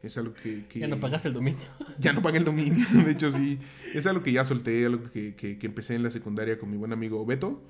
Es 0.03 0.19
algo 0.19 0.35
que, 0.35 0.67
que- 0.67 0.81
Ya 0.81 0.89
no 0.89 1.01
pagaste 1.01 1.29
el 1.29 1.35
dominio. 1.35 1.63
ya 1.99 2.13
no 2.13 2.21
pagué 2.23 2.39
el 2.39 2.45
dominio. 2.45 2.85
De 3.05 3.11
hecho, 3.13 3.31
sí. 3.31 3.59
Es 3.95 4.07
algo 4.07 4.23
que 4.23 4.33
ya 4.33 4.45
solté, 4.45 4.85
algo 4.85 5.03
que, 5.11 5.35
que- 5.35 5.57
que 5.59 5.67
empecé 5.67 5.95
en 5.95 6.03
la 6.03 6.11
secundaria 6.11 6.59
con 6.59 6.71
mi 6.71 6.77
buen 6.77 6.93
amigo 6.93 7.25
Beto. 7.25 7.63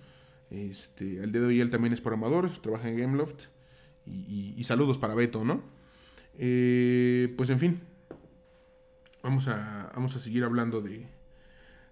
Este, 0.51 1.23
al 1.23 1.31
día 1.31 1.41
de 1.43 1.47
hoy 1.47 1.61
él 1.61 1.71
también 1.71 1.93
es 1.93 2.01
programador, 2.01 2.49
trabaja 2.61 2.89
en 2.89 2.97
Gameloft. 2.99 3.45
Y, 4.07 4.11
y- 4.13 4.55
y 4.57 4.65
saludos 4.65 4.99
para 4.99 5.15
Beto, 5.15 5.45
¿no? 5.45 5.63
Eh, 6.39 7.33
pues 7.37 7.51
en 7.51 7.61
fin. 7.61 7.81
Vamos 9.23 9.47
a, 9.49 9.93
vamos 9.95 10.17
a 10.17 10.19
seguir 10.21 10.43
hablando 10.45 10.81
de, 10.83 11.07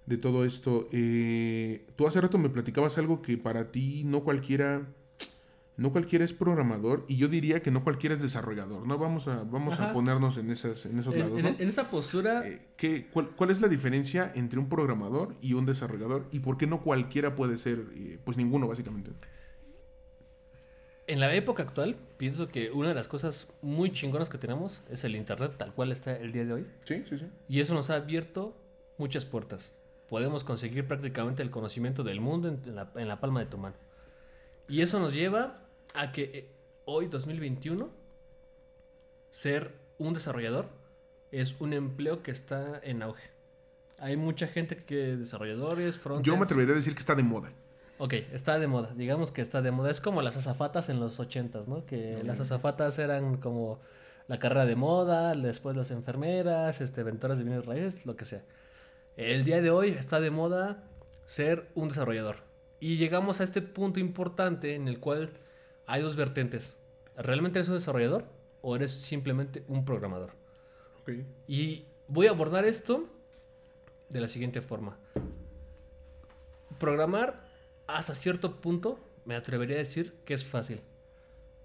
de 0.06 0.16
todo 0.18 0.44
esto. 0.44 0.88
Eh, 0.92 1.86
tú 1.96 2.06
hace 2.06 2.20
rato 2.20 2.38
me 2.38 2.48
platicabas 2.48 2.98
algo 2.98 3.22
que 3.22 3.38
para 3.38 3.70
ti 3.70 4.02
no 4.04 4.22
cualquiera. 4.24 4.86
No 5.74 5.90
cualquiera 5.90 6.22
es 6.22 6.34
programador 6.34 7.06
y 7.08 7.16
yo 7.16 7.28
diría 7.28 7.62
que 7.62 7.70
no 7.70 7.82
cualquiera 7.82 8.14
es 8.14 8.20
desarrollador, 8.20 8.86
¿no? 8.86 8.98
Vamos 8.98 9.26
a, 9.26 9.42
vamos 9.44 9.80
a 9.80 9.94
ponernos 9.94 10.36
en, 10.36 10.50
esas, 10.50 10.84
en 10.84 10.98
esos 10.98 11.14
En, 11.14 11.20
lados, 11.20 11.60
en 11.60 11.68
esa 11.68 11.88
postura, 11.88 12.46
Eh, 12.46 12.60
¿qué- 12.76 13.06
cuál, 13.10 13.30
cuál 13.30 13.50
es 13.50 13.62
la 13.62 13.68
diferencia 13.68 14.30
entre 14.34 14.58
un 14.58 14.68
programador 14.68 15.34
y 15.40 15.54
un 15.54 15.64
desarrollador? 15.64 16.26
¿Y 16.30 16.40
por 16.40 16.58
qué 16.58 16.66
no 16.66 16.82
cualquiera 16.82 17.34
puede 17.34 17.56
ser, 17.56 17.86
eh, 17.96 18.18
pues 18.22 18.36
ninguno, 18.36 18.68
básicamente? 18.68 19.12
en 21.08 21.20
la 21.20 21.34
época 21.34 21.62
actual, 21.62 21.96
pienso 22.16 22.48
que 22.48 22.70
una 22.70 22.88
de 22.88 22.94
las 22.94 23.08
cosas 23.08 23.48
muy 23.60 23.90
chingonas 23.92 24.28
que 24.28 24.38
tenemos 24.38 24.82
es 24.90 25.04
el 25.04 25.16
Internet 25.16 25.54
tal 25.58 25.72
cual 25.74 25.90
está 25.92 26.16
el 26.16 26.32
día 26.32 26.44
de 26.44 26.52
hoy. 26.52 26.66
Sí, 26.84 27.02
sí, 27.08 27.18
sí. 27.18 27.26
Y 27.48 27.60
eso 27.60 27.74
nos 27.74 27.90
ha 27.90 27.96
abierto 27.96 28.56
muchas 28.98 29.24
puertas. 29.24 29.74
Podemos 30.12 30.44
conseguir 30.44 30.86
prácticamente 30.86 31.42
el 31.42 31.48
conocimiento 31.48 32.04
del 32.04 32.20
mundo 32.20 32.48
en 32.48 32.76
la, 32.76 32.92
en 32.96 33.08
la 33.08 33.18
palma 33.18 33.40
de 33.40 33.46
tu 33.46 33.56
mano. 33.56 33.76
Y 34.68 34.82
eso 34.82 35.00
nos 35.00 35.14
lleva 35.14 35.54
a 35.94 36.12
que 36.12 36.24
eh, 36.24 36.48
hoy, 36.84 37.06
2021, 37.06 37.88
ser 39.30 39.72
un 39.96 40.12
desarrollador 40.12 40.68
es 41.30 41.56
un 41.60 41.72
empleo 41.72 42.22
que 42.22 42.30
está 42.30 42.78
en 42.82 43.02
auge. 43.02 43.30
Hay 44.00 44.18
mucha 44.18 44.48
gente 44.48 44.76
que 44.76 45.16
desarrolladores, 45.16 45.98
front 45.98 46.22
Yo 46.26 46.36
me 46.36 46.44
atrevería 46.44 46.74
a 46.74 46.76
decir 46.76 46.92
que 46.92 47.00
está 47.00 47.14
de 47.14 47.22
moda. 47.22 47.50
Ok, 47.96 48.12
está 48.34 48.58
de 48.58 48.66
moda. 48.66 48.92
Digamos 48.94 49.32
que 49.32 49.40
está 49.40 49.62
de 49.62 49.70
moda. 49.70 49.90
Es 49.90 50.02
como 50.02 50.20
las 50.20 50.36
azafatas 50.36 50.90
en 50.90 51.00
los 51.00 51.20
ochentas, 51.20 51.68
¿no? 51.68 51.86
Que 51.86 52.22
las 52.22 52.38
azafatas 52.38 52.98
eran 52.98 53.38
como 53.38 53.80
la 54.28 54.38
carrera 54.38 54.66
de 54.66 54.76
moda, 54.76 55.34
después 55.34 55.74
las 55.74 55.90
enfermeras, 55.90 56.82
este, 56.82 57.02
ventoras 57.02 57.38
de 57.38 57.44
bienes 57.44 57.64
raíces, 57.64 58.04
lo 58.04 58.14
que 58.14 58.26
sea. 58.26 58.42
El 59.16 59.44
día 59.44 59.60
de 59.60 59.70
hoy 59.70 59.90
está 59.90 60.20
de 60.20 60.30
moda 60.30 60.84
ser 61.26 61.70
un 61.74 61.88
desarrollador. 61.88 62.36
Y 62.80 62.96
llegamos 62.96 63.40
a 63.40 63.44
este 63.44 63.60
punto 63.60 64.00
importante 64.00 64.74
en 64.74 64.88
el 64.88 65.00
cual 65.00 65.34
hay 65.86 66.00
dos 66.00 66.16
vertientes. 66.16 66.78
¿Realmente 67.18 67.58
eres 67.58 67.68
un 67.68 67.74
desarrollador 67.74 68.24
o 68.62 68.74
eres 68.74 68.90
simplemente 68.90 69.64
un 69.68 69.84
programador? 69.84 70.30
Y 71.46 71.84
voy 72.08 72.26
a 72.26 72.30
abordar 72.30 72.64
esto 72.64 73.06
de 74.08 74.20
la 74.22 74.28
siguiente 74.28 74.62
forma. 74.62 74.96
Programar 76.78 77.44
hasta 77.86 78.14
cierto 78.14 78.62
punto 78.62 78.98
me 79.26 79.36
atrevería 79.36 79.76
a 79.76 79.80
decir 79.80 80.14
que 80.24 80.32
es 80.32 80.44
fácil. 80.44 80.80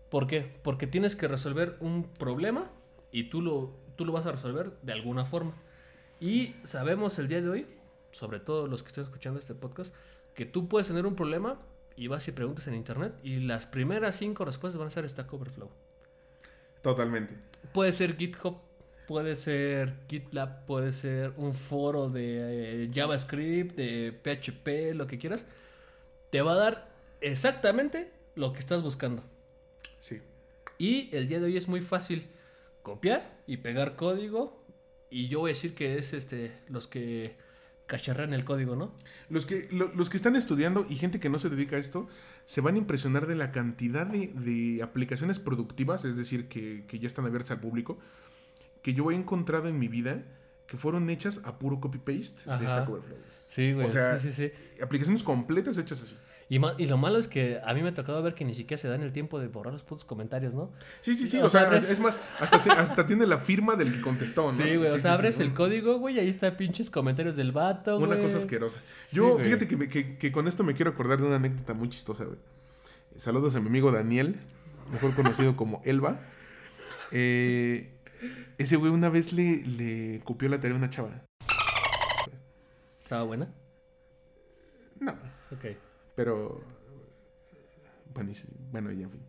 ¿Por 0.09 0.27
qué? 0.27 0.53
Porque 0.63 0.85
tienes 0.85 1.15
que 1.15 1.29
resolver 1.29 1.77
un 1.79 2.03
problema 2.03 2.69
y 3.09 3.29
tú 3.29 3.41
lo, 3.41 3.73
tú 3.95 4.03
lo 4.03 4.11
vas 4.11 4.25
a 4.25 4.33
resolver 4.33 4.77
de 4.81 4.91
alguna 4.91 5.23
forma. 5.23 5.55
Y 6.20 6.55
sabemos 6.63 7.20
el 7.20 7.28
día 7.28 7.41
de 7.41 7.49
hoy, 7.49 7.65
sobre 8.11 8.39
todo 8.39 8.68
los 8.68 8.84
que 8.84 8.88
estén 8.88 9.03
escuchando 9.03 9.39
este 9.39 9.53
podcast, 9.53 9.93
que 10.34 10.45
tú 10.45 10.68
puedes 10.68 10.88
tener 10.88 11.05
un 11.05 11.15
problema 11.15 11.59
y 11.95 12.07
vas 12.07 12.28
y 12.28 12.32
preguntas 12.32 12.68
en 12.68 12.76
internet 12.76 13.13
y 13.24 13.39
las 13.39 13.65
primeras 13.65 14.15
cinco 14.15 14.45
respuestas 14.45 14.78
van 14.78 14.88
a 14.88 14.91
ser 14.91 15.07
Stack 15.07 15.32
Overflow. 15.34 15.70
Totalmente. 16.82 17.36
Puede 17.74 17.91
ser 17.91 18.15
GitHub, 18.15 18.57
puede 19.07 19.36
ser 19.36 19.95
GitLab, 20.07 20.65
puede 20.65 20.91
ser 20.91 21.34
un 21.38 21.53
foro 21.53 22.09
de 22.09 22.84
eh, 22.84 22.91
JavaScript, 22.93 23.76
de 23.76 24.11
PHP, 24.11 24.95
lo 24.95 25.07
que 25.07 25.18
quieras. 25.18 25.47
Te 26.30 26.41
va 26.41 26.53
a 26.53 26.55
dar 26.55 26.89
exactamente 27.22 28.11
lo 28.36 28.53
que 28.53 28.59
estás 28.59 28.84
buscando. 28.84 29.24
Sí. 29.99 30.22
Y 30.78 31.15
el 31.15 31.28
día 31.28 31.39
de 31.39 31.45
hoy 31.45 31.57
es 31.57 31.68
muy 31.68 31.82
fácil 31.82 32.28
copiar 32.84 33.38
y 33.47 33.57
pegar 33.57 33.95
código. 33.95 34.63
Y 35.10 35.28
yo 35.30 35.39
voy 35.39 35.51
a 35.51 35.53
decir 35.53 35.74
que 35.74 35.97
es 35.97 36.14
este 36.14 36.51
los 36.68 36.88
que 36.88 37.36
cacharran 37.86 38.34
el 38.34 38.43
código, 38.43 38.76
¿no? 38.76 38.93
Los 39.30 39.45
que, 39.45 39.70
lo- 39.72 39.93
los 39.95 40.10
que 40.10 40.18
están 40.18 40.36
estudiando 40.36 40.86
y 40.89 40.95
gente 40.95 41.20
que 41.22 41.30
no 41.30 41.39
se 41.39 41.49
dedica 41.49 41.78
a 41.78 41.80
esto, 41.80 42.08
se 42.45 42.60
van 42.60 42.76
a 42.76 42.78
impresionar 42.80 43.28
de 43.28 43.36
la 43.36 43.53
cantidad 43.53 44.05
de, 44.05 44.28
de 44.36 44.84
aplicaciones 44.84 45.39
productivas, 45.39 46.03
es 46.03 46.18
decir, 46.18 46.49
que, 46.49 46.84
que 46.88 46.99
ya 46.99 47.08
están 47.08 47.26
abiertas 47.26 47.51
al 47.51 47.62
público, 47.62 47.97
que 48.82 48.93
yo 48.93 49.10
he 49.12 49.16
encontrado 49.16 49.70
en 49.70 49.80
mi 49.80 49.88
vida 49.88 50.24
que 50.68 50.76
fueron 50.76 51.10
hechas 51.10 51.39
a 51.45 51.58
puro 51.60 51.80
copy-paste 51.80 52.43
de 52.45 52.51
Ajá. 52.51 52.68
Stack 52.70 52.89
Overflow. 52.89 53.18
Sí, 53.47 53.72
güey. 53.72 53.88
O 53.88 53.89
sea, 53.89 54.18
sí, 54.18 54.34
sí, 54.34 54.49
sí. 54.49 54.82
Aplicaciones 54.84 55.24
completas 55.24 55.78
hechas 55.78 56.01
así. 56.03 56.18
Y, 56.49 56.59
lo 56.59 56.97
malo 56.97 57.17
es 57.17 57.27
que 57.27 57.59
a 57.65 57.73
mí 57.73 57.81
me 57.83 57.89
ha 57.89 57.93
tocado 57.93 58.23
ver 58.23 58.33
que 58.33 58.45
ni 58.45 58.53
siquiera 58.55 58.79
se 58.79 58.87
dan 58.87 59.01
el 59.03 59.11
tiempo 59.11 59.37
de 59.37 59.49
borrar 59.49 59.73
los 59.73 59.83
putos 59.83 60.05
comentarios, 60.05 60.55
¿no? 60.55 60.71
Sí, 61.01 61.13
sí, 61.15 61.27
sí. 61.27 61.39
O 61.39 61.45
O, 61.45 61.49
sea, 61.49 61.63
es, 61.63 61.67
abres- 61.67 61.91
es 61.91 61.99
más, 61.99 62.17
hasta, 62.39 62.63
te- 62.63 62.71
hasta 62.71 63.05
tiene 63.05 63.25
la 63.27 63.37
firma 63.37 63.75
del 63.75 63.91
que 63.91 63.99
contestó, 63.99 64.45
¿no? 64.45 64.51
Sí, 64.53 64.77
güey. 64.77 64.87
o 64.91 64.97
sea, 64.97 65.11
sí, 65.11 65.17
abres 65.19 65.35
sí, 65.35 65.43
el 65.43 65.53
código, 65.53 65.97
güey, 65.99 66.15
y 66.15 66.19
ahí 66.19 66.29
está 66.29 66.55
pinches 66.55 66.89
comentarios 66.89 67.35
del 67.35 67.51
vato, 67.51 67.97
güey. 67.99 68.09
Una 68.11 68.21
cosa 68.21 68.37
asquerosa. 68.37 68.79
Yo, 69.11 69.37
fíjate 69.39 69.67
que, 69.67 69.75
me- 69.75 69.89
que- 69.89 70.17
que 70.17 70.31
con 70.31 70.47
esto 70.47 70.63
me 70.63 70.73
quiero 70.73 70.91
acordar 70.91 71.19
de 71.19 71.25
una 71.25 71.35
anécdota 71.35 71.73
muy 71.73 71.89
chistosa, 71.89 72.23
güey. 72.23 72.37
Saludos 73.17 73.53
a 73.55 73.59
mi 73.59 73.67
amigo 73.67 73.91
Daniel, 73.91 74.37
mejor 74.91 75.15
conocido 75.15 75.57
como 75.57 75.81
Elba. 75.83 76.21
Eh, 77.11 77.91
ese 78.57 78.77
güey 78.77 78.91
una 78.91 79.09
vez 79.09 79.33
le, 79.33 79.63
le 79.65 80.21
copió 80.23 80.47
la 80.47 80.61
tarea 80.61 80.75
a 80.75 80.77
una 80.77 80.89
chava. 80.89 81.23
¿Estaba 83.01 83.23
buena? 83.23 83.49
No, 85.01 85.11
Ok. 85.51 85.75
Pero. 86.18 86.59
Bueno, 88.15 88.32
bueno, 88.72 88.91
ya 88.91 89.03
en 89.03 89.11
fin. 89.11 89.22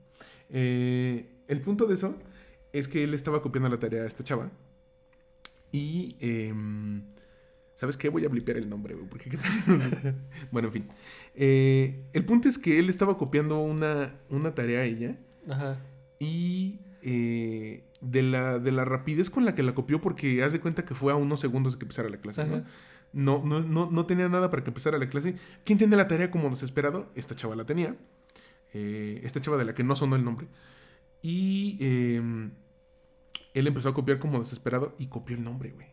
Eh, 0.49 1.31
el 1.47 1.61
punto 1.61 1.85
de 1.85 1.95
eso 1.95 2.17
es 2.73 2.89
que 2.89 3.05
él 3.05 3.13
estaba 3.13 3.43
copiando 3.43 3.69
la 3.69 3.79
tarea 3.79 4.05
a 4.05 4.07
esta 4.07 4.25
chava. 4.25 4.51
Y. 5.71 6.17
em, 6.19 7.05
¿Sabes 7.75 7.99
qué? 7.99 8.09
Voy 8.09 8.25
a 8.25 8.29
blipear 8.29 8.57
el 8.57 8.71
nombre, 8.71 8.95
güey. 8.95 9.07
Porque 9.07 9.29
qué 9.31 9.37
tal. 9.37 10.17
bueno, 10.51 10.69
en 10.69 10.73
fin. 10.73 10.89
Eh, 11.35 12.07
el 12.15 12.25
punto 12.25 12.49
es 12.49 12.57
que 12.57 12.79
él 12.79 12.89
estaba 12.89 13.19
copiando 13.19 13.59
una, 13.61 14.19
una 14.31 14.55
tarea 14.55 14.81
a 14.81 14.85
ella. 14.85 15.19
Ajá. 15.47 15.79
Y. 16.19 16.81
eh, 17.03 17.85
de, 18.01 18.23
la, 18.23 18.59
de 18.59 18.73
la 18.73 18.85
rapidez 18.85 19.29
con 19.29 19.45
la 19.45 19.55
que 19.55 19.63
la 19.63 19.75
copió, 19.75 20.01
porque 20.01 20.43
haz 20.43 20.53
de 20.53 20.61
cuenta 20.61 20.85
que 20.85 20.95
fue 20.95 21.13
a 21.13 21.17
unos 21.17 21.41
segundos 21.41 21.75
de 21.75 21.81
que 21.81 21.85
empezara 21.85 22.09
la 22.09 22.19
clase. 22.19 22.47
No, 22.47 22.65
no, 23.13 23.61
no, 23.63 23.91
no 23.91 24.07
tenía 24.07 24.29
nada 24.29 24.51
para 24.51 24.63
que 24.63 24.71
empezara 24.71 24.99
la 24.99 25.09
clase. 25.09 25.35
¿Quién 25.65 25.79
tiene 25.79 25.97
la 25.97 26.09
tarea 26.09 26.31
como 26.31 26.49
desesperado? 26.51 27.11
Esta 27.15 27.35
chava 27.35 27.57
la 27.57 27.65
tenía. 27.65 27.97
Eh, 28.75 29.21
esta 29.25 29.41
chava 29.41 29.57
de 29.57 29.65
la 29.65 29.75
que 29.75 29.83
no 29.85 29.97
sonó 29.97 30.17
el 30.17 30.25
nombre. 30.25 30.47
Y 31.23 31.77
eh, 31.81 32.51
él 33.55 33.67
empezó 33.67 33.89
a 33.89 33.95
copiar 33.95 34.19
como 34.19 34.39
desesperado 34.39 34.95
y 34.99 35.07
copió 35.07 35.37
el 35.37 35.45
nombre, 35.45 35.71
güey. 35.71 35.87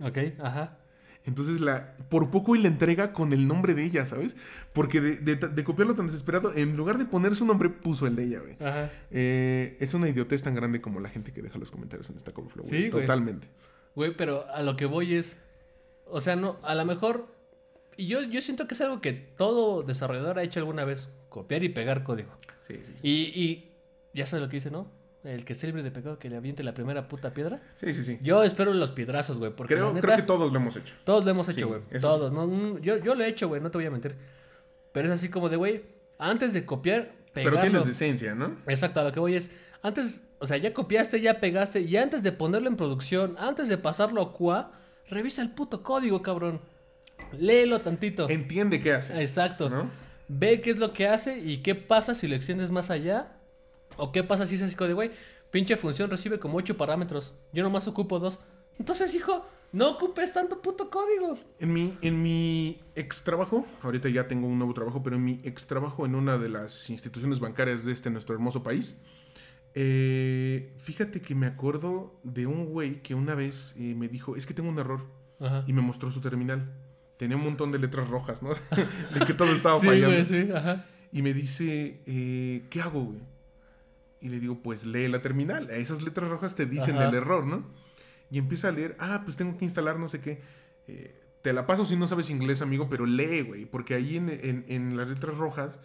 Ok, 0.00 0.40
ajá. 0.40 0.78
Entonces, 1.24 1.60
la, 1.60 1.94
por 2.08 2.30
poco 2.30 2.56
y 2.56 2.58
la 2.62 2.68
entrega 2.68 3.12
con 3.12 3.32
el 3.34 3.48
nombre 3.48 3.74
de 3.74 3.84
ella, 3.84 4.04
¿sabes? 4.06 4.36
Porque 4.72 5.00
de, 5.00 5.16
de- 5.16 5.36
de 5.48 5.64
copiarlo 5.64 5.94
tan 5.94 6.06
desesperado, 6.06 6.54
en 6.54 6.74
lugar 6.76 6.96
de 6.96 7.04
poner 7.04 7.36
su 7.36 7.44
nombre, 7.44 7.68
puso 7.68 8.06
el 8.06 8.14
de 8.16 8.24
ella, 8.24 8.38
güey. 8.40 8.54
Ajá. 8.60 8.90
Eh, 9.10 9.76
es 9.80 9.92
una 9.92 10.08
idiotez 10.08 10.42
tan 10.42 10.54
grande 10.54 10.80
como 10.80 11.00
la 11.00 11.10
gente 11.10 11.32
que 11.32 11.42
deja 11.42 11.58
los 11.58 11.70
comentarios 11.70 12.08
en 12.08 12.16
esta 12.16 12.32
güey. 12.32 12.84
Sí, 12.84 12.88
güey. 12.90 13.02
Totalmente. 13.04 13.48
Güey, 13.94 14.16
pero 14.16 14.48
a 14.48 14.62
lo 14.62 14.76
que 14.76 14.86
voy 14.86 15.14
es. 15.16 15.42
O 16.10 16.20
sea, 16.20 16.36
no, 16.36 16.56
a 16.62 16.74
lo 16.74 16.84
mejor. 16.84 17.26
Y 17.96 18.06
yo, 18.06 18.22
yo 18.22 18.40
siento 18.40 18.66
que 18.68 18.74
es 18.74 18.80
algo 18.80 19.00
que 19.00 19.12
todo 19.12 19.82
desarrollador 19.82 20.38
ha 20.38 20.42
hecho 20.42 20.60
alguna 20.60 20.84
vez: 20.84 21.08
copiar 21.28 21.62
y 21.64 21.68
pegar 21.68 22.02
código. 22.04 22.30
Sí, 22.66 22.74
sí, 22.84 22.92
sí. 22.96 23.00
Y, 23.02 23.40
y 23.42 23.72
ya 24.14 24.26
sabes 24.26 24.42
lo 24.42 24.48
que 24.48 24.56
dice, 24.56 24.70
¿no? 24.70 24.90
El 25.24 25.44
que 25.44 25.52
esté 25.52 25.66
libre 25.66 25.82
de 25.82 25.90
pecado 25.90 26.18
que 26.18 26.30
le 26.30 26.36
aviente 26.36 26.62
la 26.62 26.72
primera 26.74 27.08
puta 27.08 27.34
piedra. 27.34 27.60
Sí, 27.76 27.92
sí, 27.92 28.04
sí. 28.04 28.18
Yo 28.22 28.44
espero 28.44 28.72
los 28.72 28.92
piedrazos, 28.92 29.38
güey. 29.38 29.50
Porque 29.54 29.74
Creo, 29.74 29.92
neta, 29.92 30.06
creo 30.06 30.16
que 30.18 30.22
todos 30.22 30.52
lo 30.52 30.58
hemos 30.58 30.76
hecho. 30.76 30.94
todos 31.04 31.24
lo 31.24 31.30
hemos 31.30 31.48
hecho, 31.48 31.66
güey. 31.68 31.80
todos. 32.00 32.32
¿no? 32.32 32.46
Mm, 32.46 32.80
Yo, 32.80 32.98
yo 32.98 33.14
lo 33.14 33.24
he 33.24 33.28
hecho, 33.28 33.48
güey. 33.48 33.60
No 33.60 33.70
te 33.70 33.78
voy 33.78 33.86
a 33.86 33.90
mentir. 33.90 34.14
Pero 34.92 35.08
es 35.08 35.14
así 35.14 35.28
como 35.28 35.48
de, 35.48 35.56
güey, 35.56 35.82
antes 36.18 36.52
de 36.54 36.64
copiar, 36.64 37.12
pegarlo. 37.32 37.58
Pero 37.60 37.68
tienes 37.70 37.86
decencia, 37.86 38.34
¿no? 38.34 38.56
Exacto, 38.68 39.00
a 39.00 39.04
lo 39.04 39.12
que 39.12 39.20
voy 39.20 39.34
es, 39.34 39.50
antes, 39.82 40.22
o 40.38 40.46
sea, 40.46 40.56
ya 40.56 40.72
copiaste, 40.72 41.20
ya 41.20 41.40
pegaste, 41.40 41.80
y 41.80 41.96
antes 41.96 42.22
de 42.22 42.32
ponerlo 42.32 42.68
en 42.68 42.76
producción, 42.76 43.34
antes 43.38 43.68
de 43.68 43.76
pasarlo 43.76 44.22
a 44.22 44.32
QA, 44.32 44.72
revisa 45.10 45.42
el 45.42 45.50
puto 45.50 45.82
código, 45.82 46.22
cabrón. 46.22 46.60
Léelo 47.38 47.80
tantito. 47.80 48.28
Entiende 48.28 48.80
qué 48.80 48.92
hace. 48.92 49.20
Exacto. 49.20 49.68
¿No? 49.68 49.90
Ve 50.28 50.60
qué 50.60 50.70
es 50.70 50.78
lo 50.78 50.92
que 50.92 51.08
hace 51.08 51.38
y 51.38 51.58
qué 51.58 51.74
pasa 51.74 52.14
si 52.14 52.28
lo 52.28 52.34
extiendes 52.34 52.70
más 52.70 52.90
allá. 52.90 53.36
O 53.96 54.12
qué 54.12 54.22
pasa 54.22 54.46
si 54.46 54.54
es 54.54 54.62
así 54.62 54.76
como 54.76 54.88
de, 54.88 54.94
güey, 54.94 55.10
pinche 55.50 55.76
función 55.76 56.10
recibe 56.10 56.38
como 56.38 56.58
8 56.58 56.76
parámetros. 56.76 57.34
Yo 57.52 57.62
nomás 57.62 57.88
ocupo 57.88 58.18
dos. 58.18 58.38
Entonces, 58.78 59.14
hijo, 59.14 59.44
No 59.70 59.90
ocupes 59.90 60.32
tanto 60.32 60.62
puto 60.62 60.88
código. 60.88 61.36
En 61.58 61.74
mi, 61.74 61.98
en 62.00 62.22
mi 62.22 62.80
ex 62.94 63.22
trabajo, 63.22 63.66
ahorita 63.82 64.08
ya 64.08 64.26
tengo 64.26 64.46
un 64.46 64.56
nuevo 64.56 64.72
trabajo, 64.72 65.02
pero 65.02 65.16
en 65.16 65.24
mi 65.24 65.40
ex 65.44 65.66
trabajo 65.66 66.06
en 66.06 66.14
una 66.14 66.38
de 66.38 66.48
las 66.48 66.88
instituciones 66.88 67.38
bancarias 67.38 67.84
de 67.84 67.92
este 67.92 68.08
nuestro 68.08 68.34
hermoso 68.34 68.62
país, 68.62 68.96
eh, 69.74 70.74
fíjate 70.78 71.20
que 71.20 71.34
me 71.34 71.46
acuerdo 71.46 72.18
de 72.24 72.46
un 72.46 72.66
güey 72.66 73.02
que 73.02 73.14
una 73.14 73.34
vez 73.34 73.74
eh, 73.78 73.94
me 73.94 74.08
dijo, 74.08 74.36
es 74.36 74.46
que 74.46 74.54
tengo 74.54 74.68
un 74.68 74.78
error, 74.78 75.06
Ajá. 75.40 75.64
y 75.66 75.72
me 75.72 75.82
mostró 75.82 76.10
su 76.10 76.20
terminal. 76.20 76.72
Tenía 77.16 77.36
un 77.36 77.44
montón 77.44 77.72
de 77.72 77.78
letras 77.78 78.08
rojas, 78.08 78.42
¿no? 78.42 78.50
de 79.14 79.26
que 79.26 79.34
todo 79.34 79.52
estaba 79.52 79.78
Sí, 79.78 79.86
fallando. 79.86 80.08
güey, 80.14 80.24
sí, 80.24 80.48
ajá. 80.52 80.86
Y 81.12 81.22
me 81.22 81.32
dice, 81.32 82.00
eh, 82.06 82.66
¿qué 82.70 82.80
hago, 82.80 83.04
güey? 83.04 83.20
Y 84.20 84.28
le 84.28 84.40
digo, 84.40 84.62
pues 84.62 84.84
lee 84.84 85.08
la 85.08 85.22
terminal. 85.22 85.70
Esas 85.70 86.02
letras 86.02 86.28
rojas 86.28 86.54
te 86.54 86.66
dicen 86.66 86.96
Ajá. 86.96 87.08
el 87.08 87.14
error, 87.14 87.46
¿no? 87.46 87.64
Y 88.30 88.38
empieza 88.38 88.68
a 88.68 88.72
leer, 88.72 88.96
ah, 88.98 89.22
pues 89.24 89.36
tengo 89.36 89.56
que 89.56 89.64
instalar 89.64 89.98
no 89.98 90.08
sé 90.08 90.20
qué. 90.20 90.40
Eh, 90.86 91.14
te 91.42 91.52
la 91.52 91.66
paso 91.66 91.84
si 91.84 91.96
no 91.96 92.06
sabes 92.08 92.30
inglés, 92.30 92.60
amigo, 92.62 92.88
pero 92.90 93.06
lee, 93.06 93.42
güey. 93.42 93.64
Porque 93.64 93.94
ahí 93.94 94.16
en, 94.16 94.28
en- 94.28 94.64
en 94.68 94.96
las 94.96 95.08
letras 95.08 95.38
rojas 95.38 95.80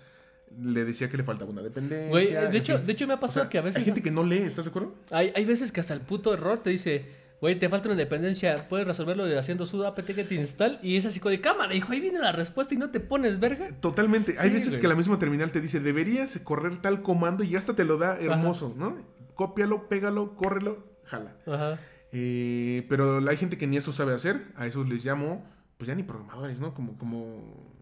le 0.62 0.86
decía 0.86 1.10
que 1.10 1.18
le 1.18 1.24
faltaba 1.24 1.52
una 1.52 1.62
dependencia. 1.62 2.10
Güey, 2.10 2.32
de 2.52 2.58
hecho, 2.58 2.78
de 2.78 2.92
hecho 2.92 3.08
me 3.08 3.14
ha 3.14 3.18
O 3.18 3.20
pasado 3.20 3.46
sea, 3.46 3.50
que 3.50 3.58
a 3.58 3.62
veces 3.62 3.78
Hay 3.78 3.86
gente 3.86 4.02
que 4.02 4.12
no 4.12 4.24
lee, 4.24 4.40
¿estás 4.40 4.66
de 4.66 4.70
acuerdo? 4.70 4.96
hay, 5.12 5.32
hay 5.36 5.46
veces 5.46 5.72
que 5.72 5.80
hasta 5.80 5.94
el 5.94 6.02
puto 6.02 6.34
error 6.34 6.60
te 6.60 6.70
dice, 6.70 7.06
güey, 7.42 7.58
te 7.58 7.68
falta 7.70 7.90
una 7.90 7.98
dependencia, 7.98 8.68
puedes 8.70 8.88
resolverlo 8.88 9.26
de 9.26 9.38
haciendo 9.38 9.66
sudo 9.66 9.88
apt 9.88 10.08
get 10.08 10.32
install 10.32 10.80
y 10.82 10.98
es 10.98 11.06
así 11.06 11.20
como 11.20 11.32
de 11.32 11.42
cámara, 11.42 11.74
hijo, 11.76 11.92
ahí 11.92 12.00
viene 12.00 12.20
la 12.20 12.32
respuesta 12.32 12.74
y 12.74 12.78
no 12.78 12.90
te 12.90 13.00
pones 13.00 13.40
verga. 13.40 13.70
Totalmente. 13.80 14.36
Hay 14.40 14.50
veces 14.50 14.70
güey. 14.70 14.82
que 14.82 14.88
la 14.88 14.96
misma 14.96 15.20
terminal 15.20 15.52
te 15.52 15.62
dice, 15.62 15.80
deberías 15.80 16.40
correr 16.40 16.78
tal 16.82 17.02
comando 17.02 17.44
y 17.44 17.56
hasta 17.56 17.76
te 17.76 17.84
lo 17.86 17.98
da 17.98 18.18
hermoso, 18.20 18.74
¿no? 18.78 18.98
Cópialo, 19.36 19.90
pégalo, 19.90 20.36
córrelo, 20.36 20.86
jala. 21.06 21.36
Ajá. 21.48 21.80
Eh, 22.16 22.86
pero 22.90 23.28
hay 23.28 23.38
gente 23.38 23.58
que 23.58 23.66
ni 23.66 23.76
eso 23.76 23.92
sabe 23.92 24.14
hacer. 24.14 24.46
A 24.56 24.68
esos 24.68 24.88
les 24.88 25.04
llamo, 25.04 25.44
pues 25.78 25.88
ya 25.88 25.96
ni 25.96 26.04
programadores, 26.04 26.60
¿no? 26.60 26.74
Como, 26.74 26.98
como. 26.98 27.73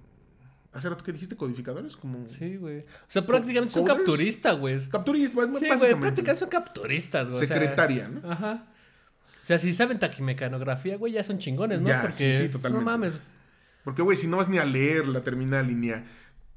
Hace 0.74 0.90
rato 0.90 1.04
que 1.04 1.12
dijiste 1.12 1.36
codificadores, 1.36 1.98
como. 1.98 2.28
Sí, 2.28 2.56
güey. 2.56 2.80
O 2.80 2.86
sea, 3.08 3.26
prácticamente 3.26 3.74
son 3.74 3.86
capturistas, 3.86 4.58
güey. 4.58 4.80
Sí, 4.80 4.90
Capturistas, 4.90 5.36
güey, 5.36 5.48
básicamente. 5.48 5.96
prácticamente 5.98 6.36
son 6.40 6.50
capturistas, 6.50 7.30
güey. 7.30 7.44
o 7.44 7.46
sea, 7.46 7.58
Secretaria, 7.58 8.08
¿no? 8.08 8.32
Ajá. 8.32 8.68
O 9.42 9.46
sea, 9.46 9.58
si 9.60 9.74
saben 9.74 10.00
taquimecanografía, 10.00 10.98
güey, 10.98 11.14
ya 11.14 11.24
son 11.24 11.40
chingones, 11.40 11.82
¿no? 11.82 11.90
Ya, 11.90 12.02
Porque 12.02 12.14
sí, 12.14 12.34
sí, 12.46 12.50
totalmente. 12.50 12.86
no 12.86 12.92
mames. 12.92 13.20
Porque, 13.84 14.02
güey, 14.02 14.16
si 14.16 14.28
no 14.28 14.38
vas 14.38 14.48
ni 14.50 14.60
a 14.60 14.66
leer 14.66 15.08
la 15.08 15.24
terminal 15.24 15.70
y 15.70 15.74
ni 15.76 15.90
a 15.90 16.06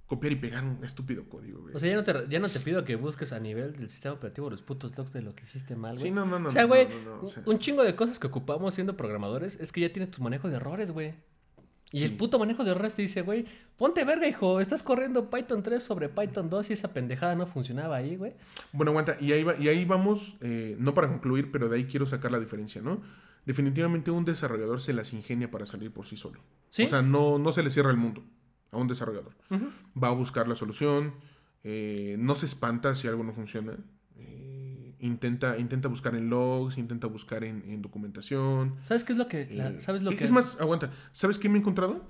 copiar 0.07 0.33
y 0.35 0.37
pegar 0.37 0.63
un 0.63 0.85
estúpido 0.85 1.25
código, 1.29 1.63
güey. 1.63 1.75
O 1.75 1.79
sea, 1.79 1.89
ya 1.89 1.97
no, 1.97 2.05
te, 2.05 2.13
ya 2.29 2.39
no 2.39 2.49
te 2.49 2.61
pido 2.61 2.85
que 2.85 2.95
busques 2.97 3.33
a 3.33 3.41
nivel 3.41 3.75
del 3.75 3.89
sistema 3.89 4.15
operativo 4.15 4.51
los 4.51 4.63
putos 4.63 4.97
logs 4.97 5.13
de 5.15 5.23
lo 5.23 5.33
que 5.35 5.45
hiciste 5.45 5.75
mal, 5.77 5.95
güey. 5.95 6.05
sí, 6.05 6.11
no, 6.11 6.27
no, 6.27 6.39
no. 6.39 6.49
o 6.49 6.53
sea, 6.53 6.63
no, 6.63 6.69
güey, 6.69 6.87
no, 7.05 7.17
no, 7.17 7.23
o 7.23 7.29
sea, 7.29 7.43
un 7.47 7.59
chingo 7.59 7.83
de 7.83 7.97
cosas 7.97 8.19
que 8.19 8.27
ocupamos 8.27 8.75
siendo 8.75 8.97
programadores 8.97 9.59
es 9.61 9.73
que 9.73 9.81
ya 9.81 9.91
tienes 9.91 10.11
tu 10.11 10.23
manejo 10.23 10.49
de 10.51 10.57
errores, 10.57 10.91
güey. 10.91 11.15
Y 12.01 12.05
el 12.05 12.17
puto 12.17 12.39
manejo 12.39 12.65
de 12.65 12.73
errores 12.73 12.95
te 12.95 13.03
dice, 13.03 13.23
güey, 13.23 13.45
ponte 13.77 14.05
verga, 14.05 14.27
hijo, 14.27 14.61
estás 14.61 14.83
corriendo 14.83 15.31
Python 15.31 15.63
3 15.63 15.83
sobre 15.83 16.09
Python 16.09 16.51
2 16.51 16.71
y 16.71 16.73
esa 16.73 16.93
pendejada 16.93 17.35
no 17.37 17.47
funcionaba 17.47 17.97
ahí, 17.97 18.17
güey. 18.17 18.33
Bueno, 18.73 18.91
aguanta. 18.91 19.17
Y 19.21 19.31
ahí, 19.33 19.45
va- 19.45 19.57
y 19.57 19.69
ahí 19.69 19.85
vamos, 19.85 20.37
eh, 20.41 20.77
no 20.81 20.93
para 20.95 21.07
concluir, 21.09 21.53
pero 21.53 21.69
de 21.69 21.77
ahí 21.77 21.85
quiero 21.85 22.05
sacar 22.07 22.33
la 22.33 22.41
diferencia, 22.41 22.83
¿no? 22.83 23.01
Definitivamente 23.47 24.11
un 24.11 24.25
desarrollador 24.25 24.81
se 24.81 24.93
las 24.93 25.13
ingenia 25.13 25.51
para 25.51 25.67
salir 25.67 25.93
por 25.93 26.07
sí 26.07 26.17
solo. 26.17 26.41
¿Sí? 26.69 26.85
O 26.85 26.89
sea, 26.89 27.03
no, 27.03 27.39
no 27.39 27.53
se 27.53 27.63
le 27.63 27.71
cierra 27.71 27.91
el 27.91 27.97
mundo 27.97 28.25
a 28.73 28.79
un 28.79 28.89
desarrollador. 28.89 29.33
Va 30.03 30.09
a 30.09 30.13
buscar 30.13 30.49
la 30.49 30.55
solución, 30.57 31.15
eh, 31.63 32.17
no 32.19 32.35
se 32.35 32.47
espanta 32.47 32.95
si 32.95 33.07
algo 33.07 33.23
no 33.23 33.33
funciona. 33.33 33.77
Intenta, 35.07 35.59
intenta 35.59 35.89
buscar 35.89 36.15
en 36.15 36.31
logs, 36.31 36.79
intenta 36.79 37.07
buscar 37.07 37.45
en, 37.45 37.63
en 37.69 37.83
documentación. 37.83 38.77
¿Sabes 38.83 39.05
qué 39.05 39.13
es 39.13 39.19
lo 39.19 39.27
que... 39.27 39.47
la- 39.53 39.69
eh, 39.69 39.81
¿Sabes 39.81 40.03
lo 40.03 40.11
es 40.11 40.17
que... 40.17 40.29
más, 40.29 40.61
aguanta. 40.61 40.91
¿Sabes 41.13 41.39
qué 41.39 41.49
me 41.49 41.57
he 41.57 41.61
encontrado? 41.61 42.05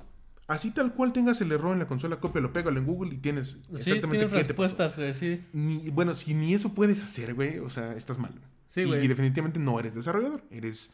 Así 0.46 0.70
tal 0.72 0.92
cual 0.92 1.12
tengas 1.12 1.40
el 1.40 1.50
error 1.52 1.72
en 1.72 1.78
la 1.78 1.86
consola, 1.86 2.20
cópialo, 2.20 2.52
pégalo 2.52 2.78
en 2.78 2.86
Google 2.86 3.14
y 3.14 3.18
tienes 3.18 3.48
Sí, 3.48 3.58
exactamente 3.72 4.26
tienes 4.26 4.32
qué 4.32 4.44
te 4.44 4.54
pasó. 4.54 4.62
respuestas, 4.62 4.96
güey, 4.96 5.14
sí. 5.14 5.40
Ni- 5.52 5.90
bueno, 5.90 6.14
si 6.14 6.34
ni 6.34 6.52
eso 6.54 6.74
puedes 6.74 7.02
hacer, 7.02 7.34
güey, 7.34 7.58
o 7.60 7.70
sea, 7.70 7.94
estás 7.94 8.18
mal. 8.18 8.32
Sí, 8.68 8.82
Y- 8.82 8.84
güey. 8.84 9.04
Y, 9.04 9.08
definitivamente 9.08 9.58
no 9.58 9.78
eres 9.80 9.94
desarrollador, 9.94 10.42
eres 10.50 10.92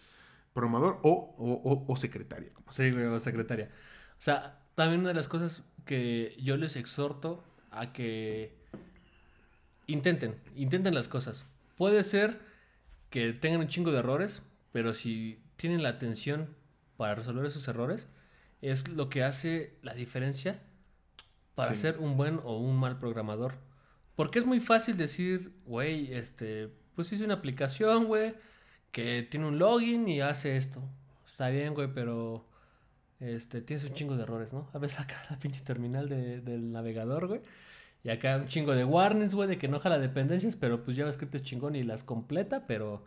programador 0.52 1.00
o, 1.02 1.10
o, 1.38 1.52
o- 1.70 1.84
o 1.92 1.96
secretaria. 1.96 2.50
como. 2.54 2.70
Sí, 2.72 2.90
güey, 2.92 3.04
o 3.06 3.18
secretaria. 3.18 3.70
O 4.12 4.22
sea, 4.22 4.58
también 4.74 5.00
una 5.00 5.08
de 5.10 5.14
las 5.14 5.28
cosas 5.28 5.62
que 5.84 6.36
yo 6.40 6.56
les 6.56 6.76
exhorto 6.76 7.42
a 7.72 7.92
que 7.92 8.54
intenten, 9.86 10.36
intenten 10.56 10.94
las 10.94 11.08
cosas. 11.08 11.46
Puede 11.80 12.02
ser 12.02 12.38
que 13.08 13.32
tengan 13.32 13.60
un 13.62 13.68
chingo 13.68 13.90
de 13.90 14.00
errores, 14.00 14.42
pero 14.70 14.92
si 14.92 15.42
tienen 15.56 15.82
la 15.82 15.88
atención 15.88 16.54
para 16.98 17.14
resolver 17.14 17.46
esos 17.46 17.66
errores, 17.68 18.06
es 18.60 18.86
lo 18.88 19.08
que 19.08 19.22
hace 19.24 19.78
la 19.80 19.94
diferencia 19.94 20.60
para 21.54 21.74
Sí. 21.74 21.80
ser 21.80 21.96
un 21.96 22.18
buen 22.18 22.38
o 22.44 22.58
un 22.58 22.76
mal 22.76 22.98
programador. 22.98 23.54
Porque 24.14 24.38
es 24.40 24.44
muy 24.44 24.60
fácil 24.60 24.98
decir, 24.98 25.54
güey, 25.64 26.12
este, 26.12 26.68
pues 26.94 27.10
hice 27.14 27.24
una 27.24 27.32
aplicación, 27.40 28.04
güey, 28.08 28.34
que 28.92 29.22
tiene 29.30 29.46
un 29.46 29.58
login 29.58 30.06
y 30.06 30.20
hace 30.20 30.58
esto. 30.58 30.82
Está 31.26 31.48
bien, 31.48 31.72
güey, 31.72 31.88
pero 31.94 32.46
este, 33.20 33.62
tienes 33.62 33.84
un 33.86 33.94
chingo 33.94 34.16
de 34.18 34.24
errores, 34.24 34.52
¿no? 34.52 34.68
A 34.74 34.78
veces 34.78 35.00
acá 35.00 35.24
la 35.30 35.38
pinche 35.38 35.62
terminal 35.62 36.10
de- 36.10 36.42
del 36.42 36.70
navegador, 36.72 37.26
güey. 37.26 37.40
Y 38.02 38.08
acá 38.10 38.36
un 38.38 38.46
chingo 38.46 38.74
de 38.74 38.84
warnings, 38.84 39.34
güey, 39.34 39.48
de 39.48 39.58
que 39.58 39.68
no 39.68 39.78
jala 39.78 39.98
dependencias, 39.98 40.56
pero 40.56 40.82
pues 40.84 40.96
JavaScript 40.96 41.34
es 41.34 41.42
chingón 41.42 41.76
y 41.76 41.82
las 41.82 42.02
completa, 42.02 42.66
pero 42.66 43.04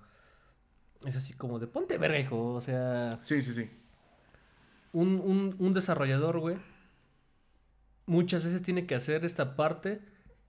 es 1.05 1.15
así 1.15 1.33
como 1.33 1.57
de 1.59 1.67
ponte 1.67 1.97
verga, 1.97 2.19
hijo. 2.19 2.53
O 2.53 2.61
sea, 2.61 3.19
Sí, 3.23 3.41
sí, 3.41 3.53
sí. 3.55 3.69
un, 4.91 5.19
un- 5.19 5.55
un 5.57 5.73
desarrollador, 5.73 6.39
güey, 6.39 6.57
muchas 8.05 8.43
veces 8.43 8.61
tiene 8.61 8.85
que 8.85 8.95
hacer 8.95 9.25
esta 9.25 9.55
parte 9.55 10.01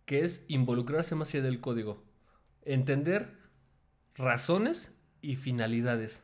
que 0.04 0.20
es 0.24 0.44
involucrarse 0.48 1.14
más 1.14 1.32
allá 1.32 1.42
del 1.44 1.60
código. 1.60 2.02
Entender 2.62 3.38
razones 4.14 4.92
y 5.22 5.36
finalidades. 5.36 6.22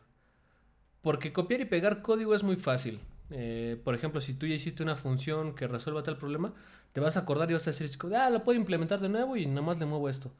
Porque 1.03 1.33
copiar 1.33 1.63
y 1.63 1.65
pegar 1.65 2.03
código 2.03 2.35
es 2.35 2.43
muy 2.43 2.57
fácil. 2.57 3.01
Eh, 3.31 3.81
por 3.85 3.95
ejemplo, 3.95 4.21
si 4.21 4.35
tú 4.35 4.47
ya 4.47 4.55
hiciste 4.55 4.83
una 4.83 4.97
función 4.97 5.55
que 5.55 5.69
resuelva 5.69 6.03
tal 6.03 6.19
problema, 6.19 6.53
te 6.93 7.01
vas 7.01 7.17
a 7.17 7.21
acordar 7.21 7.51
y 7.51 7.55
vas 7.55 7.67
a 7.67 7.71
decir, 7.71 7.89
ah, 8.17 8.31
lo 8.31 8.45
puedo 8.45 8.59
implementar 8.59 9.01
de 9.01 9.09
nuevo 9.09 9.37
y 9.37 9.47
nada 9.47 9.63
más 9.63 9.79
le 9.79 9.87
muevo 9.87 10.09
esto. 10.09 10.33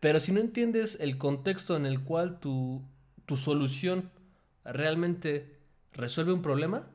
Pero 0.00 0.20
si 0.20 0.32
no 0.32 0.40
entiendes 0.40 0.98
el 1.00 1.16
contexto 1.16 1.76
en 1.76 1.86
el 1.86 2.02
cual 2.02 2.40
tu, 2.40 2.82
tu 3.26 3.36
solución 3.36 4.10
realmente 4.64 5.58
resuelve 5.92 6.32
un 6.32 6.42
problema, 6.42 6.86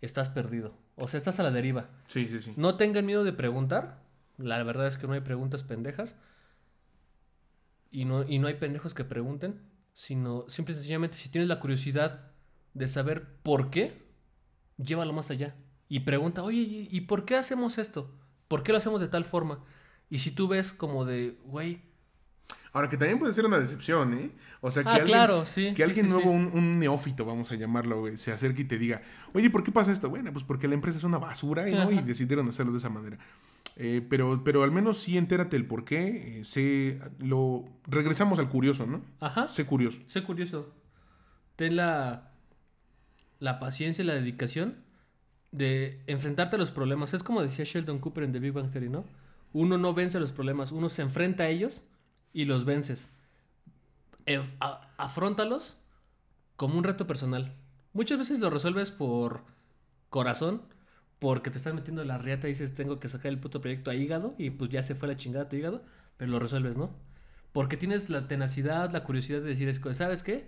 estás 0.00 0.28
perdido. 0.28 0.74
O 0.96 1.08
sea, 1.08 1.18
estás 1.18 1.40
a 1.40 1.42
la 1.42 1.50
deriva. 1.50 1.90
Sí, 2.06 2.26
sí, 2.28 2.40
sí. 2.40 2.52
No 2.56 2.76
tengan 2.76 3.06
miedo 3.06 3.24
de 3.24 3.32
preguntar. 3.32 4.02
La 4.38 4.62
verdad 4.62 4.86
es 4.86 4.96
que 4.96 5.06
no 5.06 5.14
hay 5.14 5.20
preguntas 5.20 5.62
pendejas. 5.62 6.16
Y 7.90 8.04
no, 8.04 8.22
y 8.26 8.38
no 8.38 8.46
hay 8.46 8.54
pendejos 8.54 8.94
que 8.94 9.04
pregunten. 9.04 9.60
Sino, 9.92 10.44
simple 10.48 10.72
y 10.72 10.76
sencillamente, 10.76 11.16
si 11.16 11.30
tienes 11.30 11.48
la 11.48 11.58
curiosidad 11.58 12.30
de 12.74 12.86
saber 12.86 13.26
por 13.42 13.70
qué, 13.70 13.99
llévalo 14.82 15.12
más 15.12 15.30
allá. 15.30 15.54
Y 15.88 16.00
pregunta, 16.00 16.42
oye, 16.42 16.86
¿y 16.90 17.00
por 17.02 17.24
qué 17.24 17.36
hacemos 17.36 17.78
esto? 17.78 18.14
¿Por 18.48 18.62
qué 18.62 18.72
lo 18.72 18.78
hacemos 18.78 19.00
de 19.00 19.08
tal 19.08 19.24
forma? 19.24 19.64
Y 20.08 20.18
si 20.20 20.30
tú 20.32 20.48
ves 20.48 20.72
como 20.72 21.04
de, 21.04 21.38
güey. 21.44 21.82
Ahora 22.72 22.88
que 22.88 22.96
también 22.96 23.18
puede 23.18 23.32
ser 23.32 23.44
una 23.46 23.58
decepción, 23.58 24.14
¿eh? 24.14 24.30
O 24.60 24.70
sea, 24.70 24.84
que 24.84 24.88
Ah, 24.88 24.94
alguien, 24.94 25.08
claro, 25.08 25.44
sí. 25.44 25.70
que 25.70 25.76
sí, 25.76 25.82
alguien 25.82 26.06
sí, 26.06 26.12
nuevo. 26.12 26.30
Un, 26.30 26.46
un 26.52 26.78
neófito, 26.78 27.24
vamos 27.24 27.50
a 27.50 27.56
llamarlo, 27.56 28.00
güey, 28.00 28.16
se 28.16 28.32
acerque 28.32 28.62
y 28.62 28.64
te 28.64 28.78
diga, 28.78 29.02
oye, 29.32 29.50
¿por 29.50 29.64
qué 29.64 29.72
pasa 29.72 29.90
esto? 29.90 30.08
Bueno, 30.08 30.32
pues 30.32 30.44
porque 30.44 30.68
la 30.68 30.74
empresa 30.74 30.98
es 30.98 31.04
una 31.04 31.18
basura 31.18 31.68
y, 31.68 31.72
¿no? 31.74 31.90
y 31.90 31.98
decidieron 32.00 32.48
hacerlo 32.48 32.70
de 32.72 32.78
esa 32.78 32.88
manera. 32.88 33.18
Eh, 33.76 34.06
pero, 34.08 34.42
pero 34.44 34.62
al 34.62 34.70
menos 34.70 34.98
sí 35.00 35.16
entérate 35.18 35.56
el 35.56 35.66
por 35.66 35.84
qué. 35.84 36.40
eh, 36.40 36.44
sé, 36.44 37.00
lo, 37.18 37.64
regresamos 37.88 38.38
al 38.38 38.48
curioso, 38.48 38.86
¿no? 38.86 39.02
Ajá. 39.18 39.48
Sé 39.48 39.64
curioso. 39.66 40.00
Sé 40.06 40.22
curioso. 40.22 40.72
Ten 41.56 41.74
la, 41.76 42.29
la 43.40 43.58
paciencia 43.58 44.02
y 44.02 44.06
la 44.06 44.14
dedicación 44.14 44.76
de 45.52 46.02
enfrentarte 46.06 46.56
a 46.56 46.58
los 46.58 46.70
problemas. 46.70 47.14
Es 47.14 47.22
como 47.24 47.42
decía 47.42 47.64
Sheldon 47.64 47.98
Cooper 47.98 48.24
en 48.24 48.32
The 48.32 48.40
Big 48.40 48.52
Bang 48.52 48.70
Theory, 48.70 48.88
¿no? 48.88 49.04
Uno 49.52 49.78
no 49.78 49.94
vence 49.94 50.20
los 50.20 50.32
problemas, 50.32 50.72
uno 50.72 50.88
se 50.88 51.02
enfrenta 51.02 51.44
a 51.44 51.48
ellos 51.48 51.84
y 52.32 52.44
los 52.44 52.64
vences. 52.64 53.10
Eh, 54.26 54.40
a- 54.60 54.92
afróntalos 54.96 55.76
como 56.56 56.78
un 56.78 56.84
reto 56.84 57.06
personal. 57.06 57.54
Muchas 57.92 58.18
veces 58.18 58.40
lo 58.40 58.50
resuelves 58.50 58.90
por 58.90 59.44
corazón, 60.10 60.62
porque 61.18 61.50
te 61.50 61.58
estás 61.58 61.74
metiendo 61.74 62.02
en 62.02 62.08
la 62.08 62.18
riata 62.18 62.48
y 62.48 62.52
dices, 62.52 62.74
tengo 62.74 63.00
que 63.00 63.08
sacar 63.08 63.30
el 63.32 63.38
puto 63.40 63.60
proyecto 63.60 63.90
a 63.90 63.94
hígado 63.94 64.34
y 64.38 64.50
pues 64.50 64.70
ya 64.70 64.82
se 64.82 64.94
fue 64.94 65.08
la 65.08 65.16
chingada 65.16 65.48
tu 65.48 65.56
hígado, 65.56 65.84
pero 66.16 66.30
lo 66.30 66.38
resuelves, 66.38 66.76
¿no? 66.76 66.90
Porque 67.52 67.76
tienes 67.76 68.10
la 68.10 68.28
tenacidad, 68.28 68.92
la 68.92 69.04
curiosidad 69.04 69.40
de 69.40 69.48
decir, 69.48 69.74
¿sabes 69.94 70.22
qué? 70.22 70.46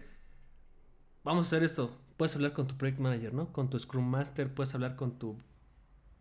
Vamos 1.24 1.46
a 1.46 1.48
hacer 1.48 1.62
esto. 1.62 1.96
Puedes 2.16 2.34
hablar 2.36 2.52
con 2.52 2.66
tu 2.66 2.76
project 2.76 2.98
manager, 3.00 3.32
¿no? 3.34 3.52
Con 3.52 3.70
tu 3.70 3.78
Scrum 3.78 4.04
Master, 4.08 4.52
puedes 4.52 4.74
hablar 4.74 4.96
con 4.96 5.18
tu 5.18 5.36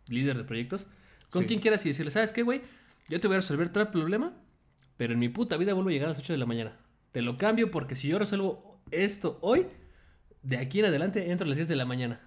líder 0.06 0.36
de 0.36 0.44
proyectos, 0.44 0.88
con 1.30 1.42
Sí. 1.42 1.48
quien 1.48 1.60
quieras 1.60 1.84
y 1.86 1.90
decirle, 1.90 2.10
¿sabes 2.10 2.32
qué, 2.32 2.42
güey? 2.42 2.62
Yo 3.08 3.20
te 3.20 3.28
voy 3.28 3.36
a 3.36 3.40
resolver 3.40 3.68
tal 3.68 3.90
problema, 3.90 4.32
pero 4.96 5.12
en 5.12 5.18
mi 5.18 5.28
puta 5.28 5.56
vida 5.56 5.74
vuelvo 5.74 5.90
a 5.90 5.92
llegar 5.92 6.06
a 6.08 6.12
las 6.12 6.18
8 6.18 6.32
de 6.32 6.38
la 6.38 6.46
mañana. 6.46 6.76
Te 7.12 7.22
lo 7.22 7.36
cambio 7.36 7.70
porque 7.70 7.94
si 7.94 8.08
yo 8.08 8.18
resuelvo 8.18 8.80
esto 8.90 9.38
hoy, 9.42 9.66
de 10.42 10.58
aquí 10.58 10.80
en 10.80 10.86
adelante 10.86 11.30
entro 11.30 11.44
a 11.44 11.48
las 11.48 11.56
10 11.56 11.68
de 11.68 11.76
la 11.76 11.84
mañana. 11.84 12.20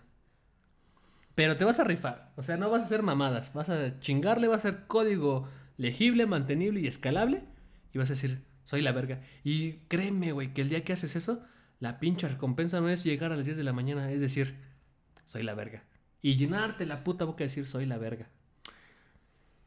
Pero 1.33 1.57
te 1.57 1.65
vas 1.65 1.79
a 1.79 1.83
rifar. 1.83 2.31
O 2.37 2.43
sea, 2.43 2.55
no 2.57 2.69
vas 2.69 2.81
a 2.81 2.85
hacer 2.85 3.03
mamadas. 3.03 3.51
Vas 3.53 3.69
a 3.69 3.99
chingarle, 3.99 4.47
vas 4.47 4.63
a 4.65 4.69
hacer 4.69 4.87
código 4.87 5.49
legible, 5.77 6.25
mantenible 6.27 6.79
y 6.79 6.87
escalable. 6.87 7.43
Y 7.93 7.97
vas 7.97 8.09
a 8.09 8.13
decir, 8.13 8.41
soy 8.63 8.81
la 8.81 8.93
verga. 8.93 9.21
Y 9.43 9.73
créeme, 9.89 10.31
güey, 10.31 10.53
que 10.53 10.61
el 10.61 10.69
día 10.69 10.83
que 10.85 10.93
haces 10.93 11.15
eso, 11.15 11.43
la 11.79 11.99
pinche 11.99 12.27
recompensa 12.27 12.81
no 12.81 12.89
es 12.89 13.03
llegar 13.03 13.31
a 13.31 13.35
las 13.35 13.45
10 13.45 13.57
de 13.57 13.63
la 13.63 13.73
mañana. 13.73 14.11
Es 14.11 14.21
decir, 14.21 14.55
soy 15.25 15.43
la 15.43 15.55
verga. 15.55 15.83
Y 16.21 16.37
llenarte 16.37 16.85
la 16.85 17.03
puta 17.03 17.25
boca 17.25 17.39
de 17.39 17.45
decir, 17.45 17.67
soy 17.67 17.85
la 17.85 17.97
verga. 17.97 18.29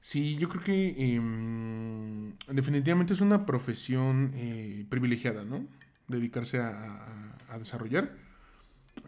Sí, 0.01 0.37
yo 0.37 0.49
creo 0.49 0.63
que 0.63 1.15
em, 1.15 2.35
definitivamente 2.49 3.13
es 3.13 3.21
una 3.21 3.45
profesión 3.45 4.31
eh, 4.35 4.87
privilegiada, 4.89 5.45
¿no? 5.45 5.67
Dedicarse 6.07 6.59
a, 6.59 7.37
a 7.49 7.59
desarrollar. 7.59 8.13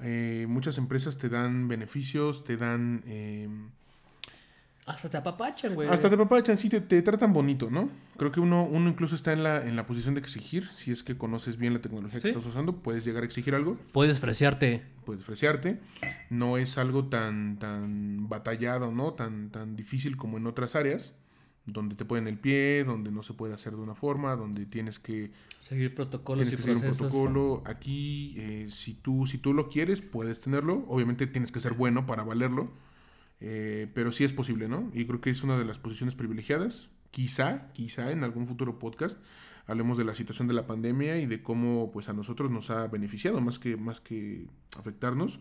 Eh, 0.02 0.46
muchas 0.48 0.78
empresas 0.78 1.18
te 1.18 1.28
dan 1.28 1.68
beneficios, 1.68 2.44
te 2.44 2.56
dan... 2.56 3.02
Hasta 4.90 5.10
te 5.10 5.16
apapachan, 5.16 5.74
güey. 5.74 5.88
Hasta 5.88 6.08
te 6.08 6.14
apapachan, 6.14 6.56
sí, 6.56 6.68
te, 6.68 6.80
te, 6.80 7.02
tratan 7.02 7.32
bonito, 7.32 7.70
¿no? 7.70 7.88
Creo 8.16 8.30
que 8.30 8.40
uno, 8.40 8.64
uno 8.64 8.90
incluso 8.90 9.14
está 9.14 9.32
en 9.32 9.42
la, 9.42 9.66
en 9.66 9.76
la 9.76 9.86
posición 9.86 10.14
de 10.14 10.20
exigir. 10.20 10.68
Si 10.74 10.90
es 10.90 11.02
que 11.02 11.16
conoces 11.16 11.56
bien 11.56 11.72
la 11.72 11.80
tecnología 11.80 12.20
que 12.20 12.28
estás 12.28 12.44
usando, 12.44 12.76
puedes 12.76 13.04
llegar 13.04 13.22
a 13.22 13.26
exigir 13.26 13.54
algo. 13.54 13.78
Puedes 13.92 14.20
fresearte. 14.20 14.82
Puedes 15.04 15.24
fresearte. 15.24 15.80
No 16.28 16.58
es 16.58 16.78
algo 16.78 17.06
tan, 17.08 17.58
tan 17.58 18.28
batallado, 18.28 18.92
¿no? 18.92 19.14
Tan, 19.14 19.50
tan 19.50 19.76
difícil 19.76 20.16
como 20.16 20.38
en 20.38 20.46
otras 20.46 20.74
áreas 20.76 21.14
donde 21.66 21.94
te 21.94 22.04
ponen 22.04 22.26
el 22.26 22.38
pie, 22.38 22.84
donde 22.84 23.10
no 23.10 23.22
se 23.22 23.34
puede 23.34 23.54
hacer 23.54 23.74
de 23.74 23.82
una 23.82 23.94
forma, 23.94 24.36
donde 24.36 24.66
tienes 24.66 24.98
que 24.98 25.30
seguir 25.60 25.94
protocolos 25.94 26.48
tienes 26.48 26.64
que 26.64 26.74
Seguir 26.74 26.90
un 26.90 26.96
protocolo. 26.96 27.62
Aquí, 27.64 28.34
eh, 28.38 28.68
si 28.70 28.94
tú 28.94 29.26
si 29.26 29.38
tú 29.38 29.54
lo 29.54 29.68
quieres, 29.68 30.02
puedes 30.02 30.40
tenerlo. 30.40 30.84
Obviamente 30.88 31.26
tienes 31.26 31.52
que 31.52 31.60
ser 31.60 31.74
bueno 31.74 32.06
para 32.06 32.24
valerlo, 32.24 32.70
eh, 33.40 33.90
pero 33.94 34.12
sí 34.12 34.24
es 34.24 34.32
posible, 34.32 34.68
¿no? 34.68 34.90
Y 34.94 35.06
creo 35.06 35.20
que 35.20 35.30
es 35.30 35.42
una 35.42 35.58
de 35.58 35.64
las 35.64 35.78
posiciones 35.78 36.14
privilegiadas. 36.14 36.90
Quizá, 37.10 37.72
quizá 37.72 38.12
en 38.12 38.22
algún 38.22 38.46
futuro 38.46 38.78
podcast 38.78 39.18
hablemos 39.66 39.98
de 39.98 40.04
la 40.04 40.14
situación 40.14 40.48
de 40.48 40.54
la 40.54 40.66
pandemia 40.66 41.18
y 41.18 41.26
de 41.26 41.42
cómo, 41.42 41.90
pues, 41.92 42.08
a 42.08 42.12
nosotros 42.12 42.50
nos 42.50 42.70
ha 42.70 42.86
beneficiado 42.88 43.40
más 43.40 43.58
que 43.58 43.76
más 43.76 44.00
que 44.00 44.46
afectarnos. 44.76 45.40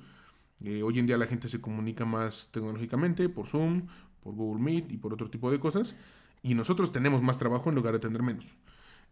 Eh, 0.63 0.83
hoy 0.83 0.99
en 0.99 1.07
día 1.07 1.17
la 1.17 1.25
gente 1.25 1.47
se 1.47 1.61
comunica 1.61 2.05
más 2.05 2.51
tecnológicamente 2.51 3.29
por 3.29 3.47
Zoom, 3.47 3.87
por 4.21 4.35
Google 4.35 4.61
Meet 4.61 4.91
y 4.91 4.97
por 4.97 5.13
otro 5.13 5.29
tipo 5.29 5.51
de 5.51 5.59
cosas. 5.59 5.95
Y 6.41 6.53
nosotros 6.53 6.91
tenemos 6.91 7.21
más 7.21 7.37
trabajo 7.37 7.69
en 7.69 7.75
lugar 7.75 7.93
de 7.93 7.99
tener 7.99 8.21
menos. 8.21 8.55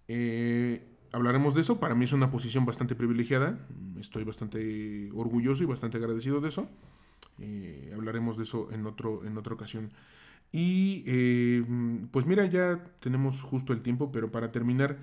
Eh, 0.08 0.88
hablaremos 1.12 1.54
de 1.56 1.62
eso. 1.62 1.80
Para 1.80 1.96
mí 1.96 2.06
es 2.06 2.14
una 2.14 2.32
posición 2.32 2.66
bastante 2.66 2.96
privilegiada. 2.96 3.60
Estoy 4.00 4.24
bastante 4.24 5.10
orgulloso 5.14 5.64
y 5.64 5.66
bastante 5.66 5.98
agradecido 5.98 6.42
de 6.42 6.50
eso. 6.50 6.70
Eh, 7.40 7.92
hablaremos 7.94 8.38
de 8.38 8.44
eso 8.44 8.70
en, 8.72 8.86
otro, 8.86 9.26
en 9.26 9.38
otra 9.38 9.54
ocasión. 9.54 9.90
Y 10.52 11.04
eh, 11.08 11.64
pues 12.12 12.26
mira, 12.26 12.46
ya 12.46 12.84
tenemos 13.00 13.42
justo 13.42 13.74
el 13.74 13.82
tiempo, 13.82 14.12
pero 14.12 14.32
para 14.32 14.52
terminar, 14.52 14.98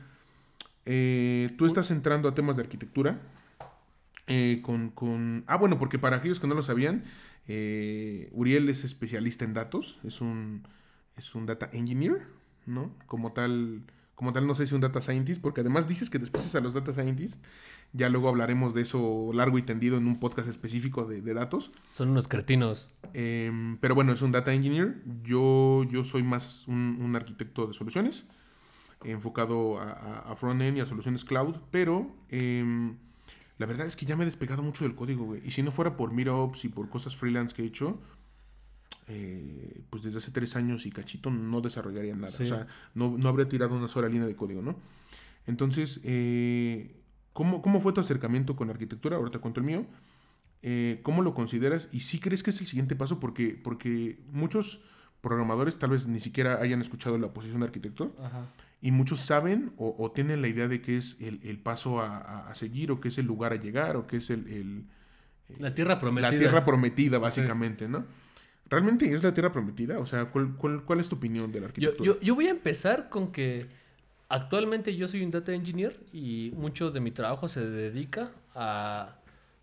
tú 0.85 1.67
estás 1.67 1.91
entrando 1.91 2.29
a 2.29 2.35
temas 2.35 2.57
de 2.57 2.63
arquitectura. 2.63 3.21
con, 4.63 4.91
con... 4.91 5.45
Ah, 5.47 5.57
bueno, 5.57 5.79
porque 5.79 5.99
para 5.99 6.17
aquellos 6.17 6.41
que 6.41 6.47
no 6.47 6.55
lo 6.55 6.63
sabían, 6.63 7.05
eh, 7.47 8.31
Uriel 8.33 8.69
es 8.69 8.85
especialista 8.85 9.45
en 9.45 9.55
datos, 9.55 10.01
es 10.05 10.21
un, 10.21 10.67
es 11.17 11.35
un 11.35 11.47
data 11.47 11.69
engineer, 11.73 12.27
¿no? 12.67 12.95
Como 13.07 13.33
tal, 13.33 13.83
como 14.15 14.33
tal, 14.33 14.47
no 14.47 14.55
sé 14.55 14.67
si 14.67 14.75
un 14.75 14.81
data 14.81 15.01
scientist, 15.01 15.41
porque 15.41 15.61
además 15.61 15.89
dices 15.89 16.09
que 16.09 16.19
después 16.19 16.55
a 16.55 16.61
los 16.61 16.75
data 16.75 16.93
scientists. 16.93 17.41
Ya 17.93 18.09
luego 18.09 18.29
hablaremos 18.29 18.75
de 18.75 18.83
eso 18.83 19.31
largo 19.33 19.59
y 19.59 19.63
tendido 19.63 19.97
en 19.99 20.07
un 20.07 20.19
podcast 20.19 20.49
específico 20.49 21.05
de, 21.05 21.21
datos. 21.35 21.71
Son 21.93 22.11
unos 22.11 22.29
cretinos. 22.29 22.91
Em, 23.13 23.77
pero 23.79 23.95
bueno, 23.95 24.13
es 24.13 24.23
un 24.23 24.33
data 24.33 24.53
engineer. 24.53 25.03
Yo, 25.23 25.85
yo 25.85 26.05
soy 26.05 26.23
más 26.23 26.67
un, 26.67 27.15
arquitecto 27.15 27.67
de 27.67 27.75
soluciones, 27.75 28.27
enfocado 29.05 29.79
a, 29.79 30.31
a, 30.31 30.37
front-end 30.37 30.79
y 30.79 30.81
a 30.81 30.87
soluciones 30.87 31.25
cloud, 31.25 31.57
pero 31.71 32.15
em, 32.31 32.97
la 33.59 33.67
verdad 33.67 33.87
es 33.87 33.95
que 33.95 34.07
ya 34.07 34.17
me 34.17 34.23
he 34.23 34.27
despegado 34.27 34.63
mucho 34.63 34.85
del 34.85 34.95
código, 34.95 35.25
güey. 35.25 35.41
Y 35.45 35.53
si 35.53 35.63
no 35.63 35.71
fuera 35.71 35.97
por 35.97 36.13
Meetups 36.13 36.65
y 36.65 36.69
por 36.69 36.89
cosas 36.89 37.17
freelance 37.17 37.55
que 37.55 37.63
he 37.63 37.67
hecho, 37.67 38.01
eh, 39.07 39.83
pues 39.91 40.03
desde 40.03 40.19
hace 40.19 40.31
tres 40.31 40.57
años 40.57 40.87
y 40.87 40.91
cachito 40.91 41.31
no 41.31 41.61
desarrollaría 41.61 42.15
nada. 42.15 42.29
O 42.29 42.31
sea, 42.31 42.67
no, 42.95 43.17
habría 43.29 43.49
tirado 43.49 43.77
una 43.77 43.89
sola 43.89 44.09
línea 44.09 44.27
de 44.27 44.35
código, 44.35 44.63
¿no? 44.63 44.77
Entonces, 45.47 46.01
eh, 46.05 46.97
¿cómo, 47.33 47.81
fue 47.81 47.93
tu 47.93 48.01
acercamiento 48.01 48.57
con 48.57 48.69
la 48.69 48.73
arquitectura? 48.73 49.17
Ahora 49.17 49.31
te 49.31 49.39
cuento 49.39 49.61
el 49.61 49.67
mío. 49.67 49.87
Eh, 50.63 51.01
¿Cómo 51.03 51.23
lo 51.23 51.35
consideras? 51.35 51.91
¿Y 51.93 52.01
si 52.01 52.19
crees 52.19 52.43
que 52.43 52.51
es 52.51 52.61
el 52.61 52.67
siguiente 52.67 52.97
paso? 52.97 53.21
Porque, 53.21 53.61
porque 53.63 54.23
muchos 54.33 54.81
programadores 55.21 55.79
tal 55.79 55.91
vez 55.91 56.07
ni 56.07 56.21
siquiera 56.21 56.61
hayan 56.61 56.81
escuchado 56.81 57.19
la 57.19 57.33
posición 57.35 57.61
de 57.61 57.67
arquitecto. 57.67 58.15
Ajá. 58.23 58.47
Y 58.81 58.91
muchos 58.91 59.21
saben 59.21 59.73
o, 59.79 60.13
tienen 60.15 60.43
la 60.43 60.49
idea 60.49 60.69
de 60.69 60.83
que 60.83 60.99
es 60.99 61.17
el, 61.21 61.59
paso 61.59 62.03
a, 62.03 62.55
seguir 62.55 62.91
o 62.91 63.01
que 63.01 63.09
es 63.09 63.17
el 63.17 63.25
lugar 63.25 63.55
a 63.55 63.57
llegar 63.57 63.97
o 63.97 64.07
que 64.07 64.19
es 64.19 64.29
el... 64.29 64.87
la 65.59 65.75
tierra 65.75 65.99
prometida. 65.99 66.31
La 66.31 66.39
tierra 66.39 66.65
prometida, 66.67 67.19
básicamente, 67.19 67.89
¿no? 67.89 68.05
¿Realmente 68.69 69.13
es 69.13 69.23
la 69.23 69.33
tierra 69.35 69.53
prometida? 69.53 69.99
O 69.99 70.07
sea, 70.07 70.27
¿cuál, 70.27 70.55
cuál, 70.57 71.01
es 71.01 71.09
tu 71.09 71.17
opinión 71.17 71.53
de 71.53 71.61
la 71.61 71.67
arquitectura? 71.67 72.05
Yo, 72.05 72.21
yo, 72.21 72.35
voy 72.35 72.47
a 72.47 72.51
empezar 72.51 73.09
con 73.09 73.31
que 73.31 73.67
actualmente 74.29 74.97
yo 74.97 75.07
soy 75.07 75.23
un 75.23 75.31
data 75.31 75.53
engineer 75.53 76.01
y 76.13 76.53
mucho 76.57 76.91
de 76.91 77.01
mi 77.01 77.11
trabajo 77.11 77.47
se 77.47 77.69
dedica 77.69 78.31
a 78.55 79.17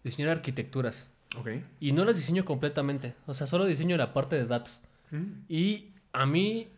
diseñar 0.03 0.29
arquitecturas. 0.31 1.09
Ok. 1.37 1.49
Y 1.79 1.91
no 1.93 2.05
las 2.05 2.15
diseño 2.15 2.45
completamente. 2.45 3.15
O 3.25 3.33
sea, 3.33 3.47
solo 3.47 3.65
diseño 3.65 3.97
la 3.97 4.13
parte 4.13 4.35
de 4.35 4.45
datos. 4.45 4.81
Mm. 5.11 5.45
Y 5.49 5.87
a 6.13 6.25
mí 6.25 6.69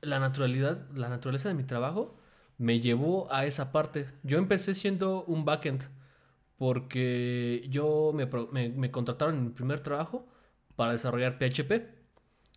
la 0.00 0.18
naturalidad, 0.18 0.88
la 0.94 1.08
naturaleza 1.08 1.48
de 1.48 1.54
mi 1.54 1.64
trabajo 1.64 2.16
me 2.58 2.80
llevó 2.80 3.30
a 3.32 3.44
esa 3.44 3.72
parte. 3.72 4.08
Yo 4.22 4.38
empecé 4.38 4.74
siendo 4.74 5.24
un 5.24 5.44
backend 5.44 5.84
porque 6.58 7.66
yo 7.68 8.12
me, 8.14 8.90
contrataron 8.90 9.36
en 9.36 9.44
mi 9.44 9.50
primer 9.50 9.80
trabajo 9.80 10.26
para 10.76 10.92
desarrollar 10.92 11.38
PHP. 11.38 11.96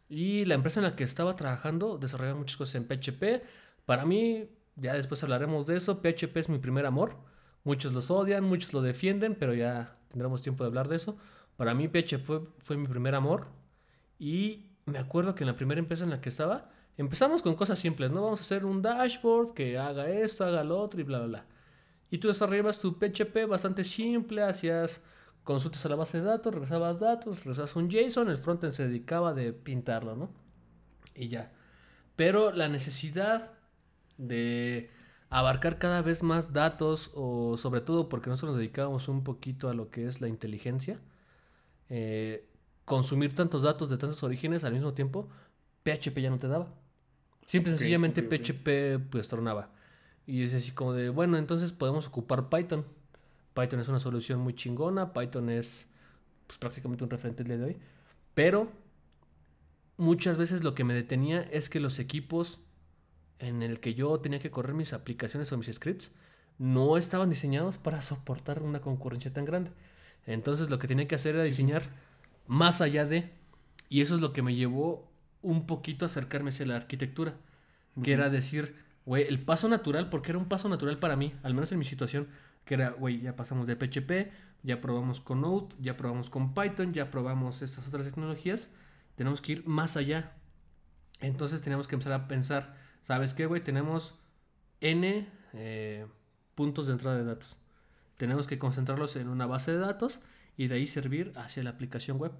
Y 0.10 0.46
la 0.46 0.56
empresa 0.56 0.80
en 0.80 0.86
la 0.86 0.96
que 0.96 1.04
estaba 1.04 1.36
trabajando 1.36 1.98
desarrollaba 1.98 2.40
muchas 2.40 2.58
cosas 2.58 2.76
en 2.76 2.86
PHP. 2.88 3.44
Para 3.86 4.06
mí, 4.06 4.50
ya 4.76 4.94
después 4.94 5.24
hablaremos 5.24 5.66
de 5.68 5.78
eso, 5.78 6.02
PHP 6.02 6.38
es 6.38 6.50
mi 6.50 6.60
primer 6.60 6.86
amor. 6.86 7.18
Muchos 7.64 7.94
los 7.94 8.12
odian, 8.12 8.44
muchos 8.44 8.74
lo 8.74 8.82
defienden, 8.82 9.36
pero 9.36 9.54
ya 9.54 9.98
tendremos 10.10 10.42
tiempo 10.42 10.64
de 10.64 10.68
hablar 10.68 10.88
de 10.88 10.96
eso. 10.96 11.18
Para 11.58 11.74
mí 11.74 11.88
PHP 11.88 12.30
fue 12.60 12.78
mi 12.78 12.88
primer 12.88 13.16
amor. 13.16 13.48
Y 14.18 14.68
me 14.86 15.00
acuerdo 15.00 15.36
que 15.36 15.44
en 15.44 15.48
la 15.48 15.56
primera 15.56 15.80
empresa 15.80 16.04
en 16.04 16.10
la 16.10 16.22
que 16.22 16.30
estaba, 16.30 16.70
Empezamos 17.00 17.42
con 17.42 17.56
cosas 17.56 17.80
simples, 17.80 18.12
¿no? 18.12 18.22
Vamos 18.22 18.42
a 18.42 18.44
hacer 18.44 18.66
un 18.66 18.82
dashboard 18.82 19.54
que 19.54 19.78
haga 19.78 20.10
esto, 20.10 20.44
haga 20.44 20.66
lo 20.66 20.78
otro 20.78 21.00
y 21.00 21.06
bla, 21.06 21.20
bla, 21.20 21.28
bla. 21.28 21.46
Y 22.12 22.18
tú 22.18 22.28
desarrollabas 22.28 22.78
tu 22.78 23.00
PHP 23.00 23.48
bastante 23.48 23.86
simple, 23.86 24.44
hacías 24.44 25.02
consultas 25.50 25.84
a 25.84 25.90
la 25.90 25.96
base 25.96 26.20
de 26.20 26.26
datos, 26.26 26.54
regresabas 26.54 27.00
datos, 27.00 27.40
regresabas 27.40 27.76
un 27.76 27.90
JSON, 27.90 28.30
el 28.30 28.38
frontend 28.38 28.72
se 28.72 28.88
dedicaba 28.88 29.34
de 29.34 29.52
pintarlo, 29.52 30.16
¿no? 30.16 30.30
Y 31.16 31.28
ya. 31.28 31.52
Pero 32.16 32.52
la 32.52 32.68
necesidad 32.68 33.52
de 34.20 34.92
abarcar 35.32 35.80
cada 35.80 36.04
vez 36.04 36.22
más 36.22 36.54
datos, 36.54 37.10
o 37.16 37.58
sobre 37.58 37.82
todo 37.82 38.10
porque 38.10 38.30
nosotros 38.30 38.52
nos 38.52 38.60
dedicábamos 38.60 39.08
un 39.08 39.24
poquito 39.24 39.70
a 39.70 39.74
lo 39.74 39.90
que 39.90 40.06
es 40.06 40.22
la 40.22 40.28
inteligencia, 40.28 41.00
eh, 41.90 42.48
consumir 42.86 43.34
tantos 43.34 43.64
datos 43.64 43.90
de 43.90 43.98
tantos 43.98 44.22
orígenes 44.22 44.64
al 44.64 44.74
mismo 44.74 44.94
tiempo, 44.94 45.30
PHP 45.82 46.22
ya 46.22 46.30
no 46.30 46.38
te 46.38 46.48
daba. 46.48 46.76
Simple 47.48 47.74
y 47.74 47.78
sencillamente 47.80 48.22
PHP 48.22 49.00
pues 49.10 49.28
tronaba. 49.28 49.72
Y 50.28 50.44
es 50.44 50.54
así 50.54 50.74
como 50.74 50.94
de, 50.94 51.10
bueno, 51.10 51.38
entonces 51.38 51.72
podemos 51.72 52.06
ocupar 52.06 52.50
Python. 52.50 52.86
Python 53.60 53.80
es 53.80 53.88
una 53.88 54.00
solución 54.00 54.40
muy 54.40 54.54
chingona, 54.54 55.14
Python 55.14 55.50
es 55.50 55.88
pues, 56.48 56.58
prácticamente 56.58 57.04
un 57.04 57.10
referente 57.10 57.44
de 57.44 57.64
hoy. 57.64 57.78
Pero 58.34 58.72
muchas 59.98 60.38
veces 60.38 60.64
lo 60.64 60.76
que 60.76 60.84
me 60.84 60.94
detenía 60.94 61.42
es 61.42 61.70
que 61.70 61.80
los 61.80 62.00
equipos 62.00 62.62
en 63.40 63.62
el 63.64 63.80
que 63.80 63.94
yo 63.94 64.20
tenía 64.20 64.40
que 64.40 64.52
correr 64.52 64.74
mis 64.74 64.94
aplicaciones 64.94 65.52
o 65.52 65.58
mis 65.58 65.74
scripts 65.74 66.12
no 66.58 66.98
estaban 66.98 67.30
diseñados 67.30 67.78
para 67.78 68.02
soportar 68.02 68.62
una 68.62 68.82
concurrencia 68.82 69.34
tan 69.34 69.46
grande. 69.46 69.72
Entonces 70.26 70.70
lo 70.70 70.80
que 70.80 70.88
tenía 70.88 71.08
que 71.08 71.16
hacer 71.16 71.36
era 71.36 71.44
diseñar 71.44 71.84
más 72.48 72.82
allá 72.82 73.06
de... 73.06 73.32
Y 73.90 74.02
eso 74.02 74.16
es 74.16 74.22
lo 74.22 74.34
que 74.34 74.42
me 74.42 74.56
llevó 74.56 75.10
un 75.42 75.66
poquito 75.66 76.06
acercarme 76.06 76.50
hacia 76.50 76.66
la 76.66 76.76
arquitectura. 76.76 77.36
Que 78.04 78.14
era 78.14 78.30
decir, 78.30 78.76
güey, 79.06 79.26
el 79.28 79.42
paso 79.42 79.68
natural, 79.68 80.10
porque 80.10 80.32
era 80.32 80.38
un 80.38 80.48
paso 80.48 80.70
natural 80.70 81.00
para 81.00 81.16
mí, 81.16 81.34
al 81.44 81.54
menos 81.54 81.72
en 81.72 81.80
mi 81.80 81.86
situación, 81.86 82.28
que 82.66 82.76
era, 82.76 82.92
güey, 82.92 83.22
ya 83.22 83.36
pasamos 83.36 83.68
de 83.68 83.76
PHP, 83.76 84.32
ya 84.64 84.82
probamos 84.82 85.22
con 85.22 85.42
Node, 85.42 85.76
ya 85.80 85.98
probamos 85.98 86.30
con 86.30 86.54
Python, 86.54 86.94
ya 86.94 87.10
probamos 87.12 87.62
estas 87.62 87.88
otras 87.88 88.06
tecnologías, 88.06 88.70
tenemos 89.16 89.42
que 89.42 89.54
ir 89.54 89.68
más 89.68 89.98
allá. 89.98 90.34
Entonces 91.20 91.62
teníamos 91.62 91.88
que 91.88 91.96
empezar 91.96 92.14
a 92.14 92.28
pensar, 92.28 92.76
¿sabes 93.02 93.34
qué, 93.34 93.46
güey? 93.46 93.64
Tenemos 93.64 94.16
N 94.82 95.28
eh, 95.54 96.08
puntos 96.56 96.88
de 96.88 96.94
entrada 96.94 97.18
de 97.18 97.24
datos. 97.24 97.58
tenemos 98.18 98.48
que 98.48 98.60
concentrarlos 98.60 99.16
en 99.16 99.30
una 99.30 99.46
base 99.46 99.72
de 99.72 99.78
datos 99.78 100.20
y 100.58 100.68
de 100.68 100.76
ahí 100.76 100.88
servir 100.88 101.32
hacia 101.38 101.64
la 101.64 101.70
aplicación 101.70 102.18
web. 102.18 102.34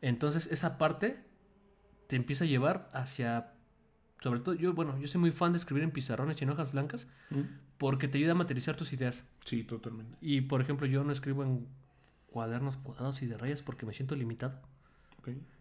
Entonces 0.00 0.48
esa 0.50 0.78
parte 0.78 1.22
te 2.08 2.16
empieza 2.16 2.44
a 2.44 2.48
llevar 2.48 2.90
hacia, 2.92 3.52
sobre 4.26 4.40
todo 4.40 4.54
yo, 4.56 4.72
bueno, 4.74 4.98
yo 4.98 5.06
soy 5.06 5.20
muy 5.20 5.30
fan 5.30 5.52
de 5.52 5.58
escribir 5.58 5.84
en 5.84 5.92
pizarrones 5.92 6.40
y 6.40 6.44
en 6.44 6.50
hojas 6.50 6.72
blancas 6.72 7.06
Mm. 7.30 7.42
porque 7.78 8.08
te 8.08 8.18
ayuda 8.18 8.32
a 8.32 8.34
materializar 8.34 8.76
tus 8.76 8.92
ideas. 8.92 9.24
Sí, 9.44 9.62
totalmente. 9.62 10.16
Y 10.20 10.40
por 10.40 10.60
ejemplo 10.60 10.86
yo 10.86 11.04
no 11.04 11.12
escribo 11.12 11.44
en 11.44 11.68
cuadernos 12.26 12.76
cuadrados 12.76 13.22
y 13.22 13.26
de 13.26 13.38
rayas 13.38 13.62
porque 13.62 13.86
me 13.86 13.94
siento 13.94 14.16
limitado. 14.16 14.60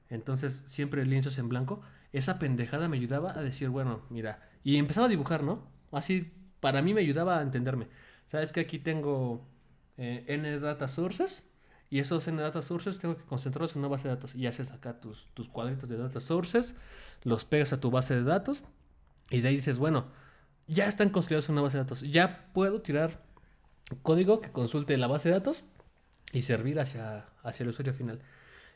Entonces, 0.09 0.63
siempre 0.67 1.05
lienzos 1.05 1.37
en 1.39 1.49
blanco. 1.49 1.81
Esa 2.13 2.37
pendejada 2.39 2.87
me 2.87 2.97
ayudaba 2.97 3.31
a 3.37 3.41
decir, 3.41 3.69
bueno, 3.69 4.01
mira. 4.09 4.47
Y 4.63 4.77
empezaba 4.77 5.07
a 5.07 5.09
dibujar, 5.09 5.43
¿no? 5.43 5.67
Así, 5.91 6.31
para 6.59 6.81
mí 6.81 6.93
me 6.93 7.01
ayudaba 7.01 7.39
a 7.39 7.41
entenderme. 7.41 7.87
Sabes 8.25 8.51
que 8.51 8.59
aquí 8.61 8.77
tengo 8.79 9.47
eh, 9.97 10.23
N 10.27 10.59
data 10.59 10.87
sources. 10.87 11.49
Y 11.89 11.99
esos 11.99 12.27
N 12.27 12.41
data 12.41 12.61
sources 12.61 12.97
tengo 12.97 13.15
que 13.15 13.23
concentrarlos 13.23 13.75
en 13.75 13.79
una 13.79 13.87
base 13.87 14.07
de 14.07 14.15
datos. 14.15 14.35
Y 14.35 14.47
haces 14.47 14.71
acá 14.71 14.99
tus, 14.99 15.27
tus 15.33 15.49
cuadritos 15.49 15.87
de 15.89 15.97
data 15.97 16.19
sources. 16.19 16.75
Los 17.23 17.45
pegas 17.45 17.73
a 17.73 17.79
tu 17.79 17.91
base 17.91 18.15
de 18.15 18.23
datos. 18.23 18.63
Y 19.29 19.41
de 19.41 19.49
ahí 19.49 19.55
dices, 19.55 19.77
bueno, 19.77 20.07
ya 20.67 20.87
están 20.87 21.09
construidos 21.09 21.47
en 21.49 21.53
una 21.53 21.61
base 21.61 21.77
de 21.77 21.83
datos. 21.83 22.01
Ya 22.01 22.49
puedo 22.53 22.81
tirar 22.81 23.23
código 24.01 24.41
que 24.41 24.51
consulte 24.51 24.97
la 24.97 25.07
base 25.07 25.29
de 25.29 25.35
datos 25.35 25.63
y 26.31 26.41
servir 26.41 26.79
hacia, 26.79 27.27
hacia 27.43 27.63
el 27.63 27.69
usuario 27.69 27.93
final. 27.93 28.19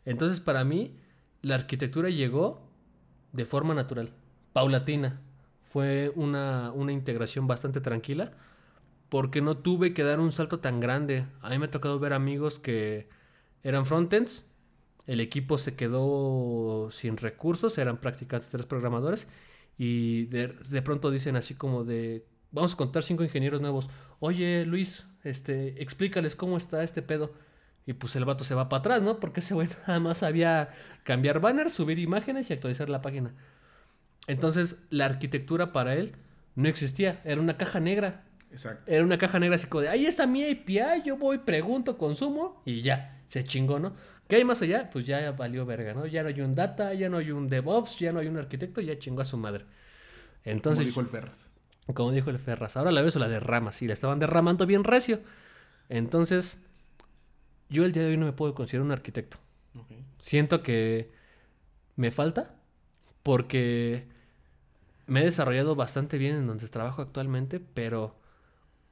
Entonces, 0.06 0.40
para 0.40 0.64
mí, 0.64 1.00
la 1.42 1.56
arquitectura 1.56 2.10
llegó 2.10 2.62
de 3.32 3.46
forma 3.46 3.74
natural, 3.74 4.14
paulatina. 4.54 5.20
Fue 5.62 6.12
una, 6.16 6.72
una 6.72 6.92
integración 6.92 7.48
bastante 7.48 7.82
tranquila 7.82 8.34
porque 9.10 9.42
no 9.42 9.58
tuve 9.58 9.94
que 9.94 10.04
dar 10.04 10.20
un 10.20 10.32
salto 10.32 10.60
tan 10.60 10.80
grande. 10.80 11.26
A 11.42 11.50
mí 11.50 11.60
me 11.60 11.66
ha 11.66 11.72
tocado 11.72 12.00
ver 12.00 12.14
amigos 12.14 12.60
que 12.60 13.10
eran 13.64 13.86
frontends, 13.86 14.46
el 15.08 15.20
equipo 15.22 15.58
se 15.58 15.76
quedó 15.76 16.90
sin 16.92 17.18
recursos, 17.18 17.78
eran 17.78 18.00
prácticamente 18.00 18.50
tres 18.52 18.66
programadores 18.66 19.28
y 19.78 20.26
de, 20.26 20.50
de 20.50 20.82
pronto 20.82 21.10
dicen 21.10 21.36
así 21.36 21.56
como 21.56 21.84
de, 21.84 22.26
vamos 22.52 22.74
a 22.74 22.78
contar 22.78 23.04
cinco 23.04 23.24
ingenieros 23.24 23.62
nuevos. 23.62 23.90
Oye, 24.20 24.66
Luis, 24.66 25.08
este, 25.24 25.82
explícales 25.82 26.36
cómo 26.36 26.58
está 26.58 26.84
este 26.84 27.02
pedo. 27.02 27.34
Y 27.86 27.94
pues 27.94 28.16
el 28.16 28.26
vato 28.26 28.44
se 28.44 28.54
va 28.54 28.70
para 28.70 28.80
atrás, 28.82 29.02
¿no? 29.02 29.20
Porque 29.20 29.40
ese 29.40 29.54
güey 29.54 29.68
nada 29.88 30.00
más 30.00 30.20
sabía 30.20 30.70
cambiar 31.04 31.40
banners, 31.40 31.74
subir 31.74 31.98
imágenes 32.00 32.50
y 32.50 32.54
actualizar 32.54 32.90
la 32.90 33.02
página. 33.02 33.34
Entonces, 34.28 34.84
la 34.92 35.06
arquitectura 35.06 35.72
para 35.74 35.96
él 35.96 36.16
no 36.56 36.70
existía. 36.70 37.22
Era 37.24 37.42
una 37.42 37.58
caja 37.58 37.80
negra. 37.80 38.26
Exacto. 38.52 38.92
Era 38.92 39.04
una 39.04 39.18
caja 39.18 39.40
negra 39.40 39.56
así 39.56 39.68
como 39.68 39.82
de, 39.82 39.90
ahí 39.90 40.06
está 40.06 40.26
mi 40.28 40.44
API, 40.44 41.04
yo 41.06 41.18
voy, 41.18 41.40
pregunto, 41.40 41.98
consumo 41.98 42.62
y 42.66 42.82
ya, 42.82 43.22
se 43.26 43.44
chingó, 43.44 43.80
¿no? 43.80 43.94
¿Qué 44.28 44.36
hay 44.36 44.44
más 44.44 44.62
allá? 44.62 44.90
Pues 44.92 45.06
ya 45.06 45.32
valió 45.32 45.66
verga, 45.66 45.94
¿no? 45.94 46.06
Ya 46.06 46.22
no 46.22 46.30
hay 46.30 46.42
un 46.42 46.54
data, 46.54 46.94
ya 46.94 47.10
no 47.10 47.18
hay 47.18 47.32
un 47.32 47.50
DevOps, 47.50 47.98
ya 48.00 48.12
no 48.12 48.20
hay 48.20 48.28
un 48.28 48.38
arquitecto, 48.38 48.80
ya 48.80 48.98
chingó 49.00 49.22
a 49.22 49.26
su 49.26 49.38
madre. 49.38 49.66
Entonces, 50.46 50.86
Como 50.86 50.88
dijo 50.88 51.02
el 51.02 51.08
Ferraz. 51.08 51.50
como 51.94 52.12
dijo 52.12 52.30
el 52.30 52.40
Ferraz, 52.40 52.78
ahora 52.78 52.92
la 52.92 53.02
ves 53.02 53.16
o 53.16 53.20
la 53.20 53.28
derramas 53.28 53.82
y 53.82 53.88
la 53.88 53.94
estaban 53.94 54.20
derramando 54.20 54.66
bien 54.68 54.84
recio. 54.84 55.20
Entonces, 55.90 56.60
yo 57.70 57.86
el 57.86 57.92
día 57.92 58.04
de 58.04 58.10
hoy 58.10 58.18
no 58.18 58.26
me 58.28 58.34
puedo 58.34 58.54
considerar 58.54 58.86
un 58.86 58.92
arquitecto. 58.92 59.38
Siento 60.20 60.62
que 60.64 61.12
me 61.96 62.12
falta 62.12 62.56
porque 63.24 64.06
me 65.08 65.22
he 65.22 65.26
desarrollado 65.26 65.76
bastante 65.76 66.18
bien 66.18 66.36
en 66.36 66.46
donde 66.46 66.68
trabajo 66.68 67.02
actualmente, 67.02 67.60
pero 67.60 68.19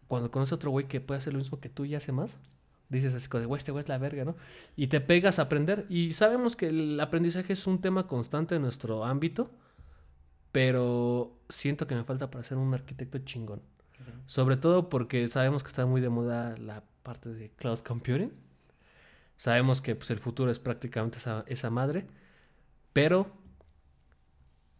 cuando 0.08 0.32
conoces 0.32 0.54
a 0.54 0.56
otro 0.56 0.72
güey 0.72 0.88
que 0.88 1.02
puede 1.02 1.20
hacer 1.20 1.34
lo 1.34 1.40
mismo 1.40 1.60
que 1.60 1.70
tú 1.70 1.86
y 1.86 1.96
hace 1.96 2.12
más, 2.12 2.38
dices 2.90 3.14
así 3.14 3.28
como 3.28 3.42
de, 3.42 3.48
güey, 3.48 3.58
este 3.58 3.72
güey 3.72 3.84
es 3.84 3.90
la 3.90 3.98
verga, 3.98 4.26
¿no? 4.26 4.36
Y 4.76 4.88
te 4.88 5.02
pegas 5.02 5.40
a 5.40 5.44
aprender. 5.44 5.86
Y 5.90 6.14
sabemos 6.14 6.56
que 6.56 6.70
el 6.70 7.00
aprendizaje 7.00 7.54
es 7.54 7.68
un 7.68 7.82
tema 7.82 8.08
constante 8.08 8.56
en 8.56 8.62
nuestro 8.62 9.06
ámbito, 9.06 9.52
pero 10.52 11.38
siento 11.50 11.88
que 11.88 11.96
me 11.96 12.04
falta 12.04 12.32
para 12.32 12.44
ser 12.44 12.58
un 12.58 12.74
arquitecto 12.74 13.20
chingón. 13.20 13.62
Sobre 14.26 14.58
todo 14.58 14.90
porque 14.90 15.28
sabemos 15.28 15.64
que 15.64 15.68
está 15.68 15.86
muy 15.86 16.02
de 16.02 16.10
moda 16.10 16.56
la 16.58 16.84
parte 17.04 17.30
de 17.30 17.50
cloud 17.50 17.80
computing. 17.80 18.32
Sabemos 19.38 19.82
que 19.82 19.96
pues, 19.96 20.10
el 20.12 20.18
futuro 20.18 20.52
es 20.52 20.60
prácticamente 20.60 21.18
esa, 21.18 21.44
esa 21.48 21.70
madre. 21.70 22.08
Pero 22.94 23.32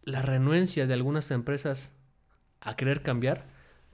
la 0.02 0.22
renuencia 0.22 0.86
de 0.86 0.94
algunas 0.94 1.30
empresas 1.30 1.92
a 2.60 2.74
querer 2.76 3.02
cambiar, 3.02 3.46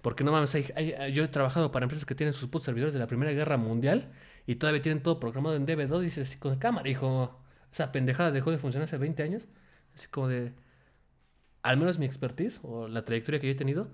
porque 0.05 0.25
no 0.25 0.33
mames, 0.33 0.55
hay- 0.55 0.67
hay- 0.77 1.13
yo 1.15 1.25
he 1.25 1.29
trabajado 1.29 1.73
para 1.73 1.85
empresas 1.87 2.07
que 2.07 2.15
tienen 2.15 2.35
sus 2.35 2.49
putos 2.51 2.67
servidores 2.67 2.95
de 2.95 3.01
la 3.01 3.09
Primera 3.09 3.33
Guerra 3.33 3.57
Mundial 3.59 4.13
y 4.47 4.57
todavía 4.57 4.83
tienen 4.83 5.03
todo 5.03 5.19
programado 5.21 5.57
en 5.57 5.67
DB2 5.67 6.03
y 6.03 6.07
dices, 6.07 6.29
así 6.29 6.39
con 6.39 6.57
cámara, 6.59 6.89
hijo, 6.91 7.41
esa 7.73 7.93
pendejada 7.93 8.31
dejó 8.33 8.53
de 8.53 8.59
funcionar 8.59 8.85
hace 8.85 8.99
20 8.99 9.25
años. 9.25 9.49
Así 9.97 10.09
como 10.09 10.29
de, 10.29 10.55
al 11.63 11.77
menos 11.79 11.99
mi 11.99 12.07
expertise 12.07 12.61
o 12.63 12.89
la 12.89 13.05
trayectoria 13.05 13.41
que 13.41 13.47
yo 13.49 13.53
he 13.53 13.57
tenido, 13.57 13.89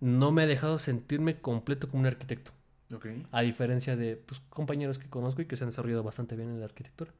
no 0.00 0.32
me 0.32 0.42
ha 0.42 0.46
dejado 0.46 0.78
sentirme 0.80 1.40
completo 1.40 1.88
como 1.88 2.02
un 2.02 2.06
arquitecto. 2.08 2.52
Ok. 2.94 3.06
A 3.32 3.42
diferencia 3.42 3.96
de 3.96 4.16
pues, 4.16 4.42
compañeros 4.50 4.98
que 5.00 5.08
conozco 5.10 5.42
y 5.42 5.46
que 5.46 5.56
se 5.56 5.64
han 5.64 5.70
desarrollado 5.70 6.04
bastante 6.04 6.36
bien 6.36 6.50
en 6.50 6.60
la 6.60 6.66
arquitectura. 6.66 7.12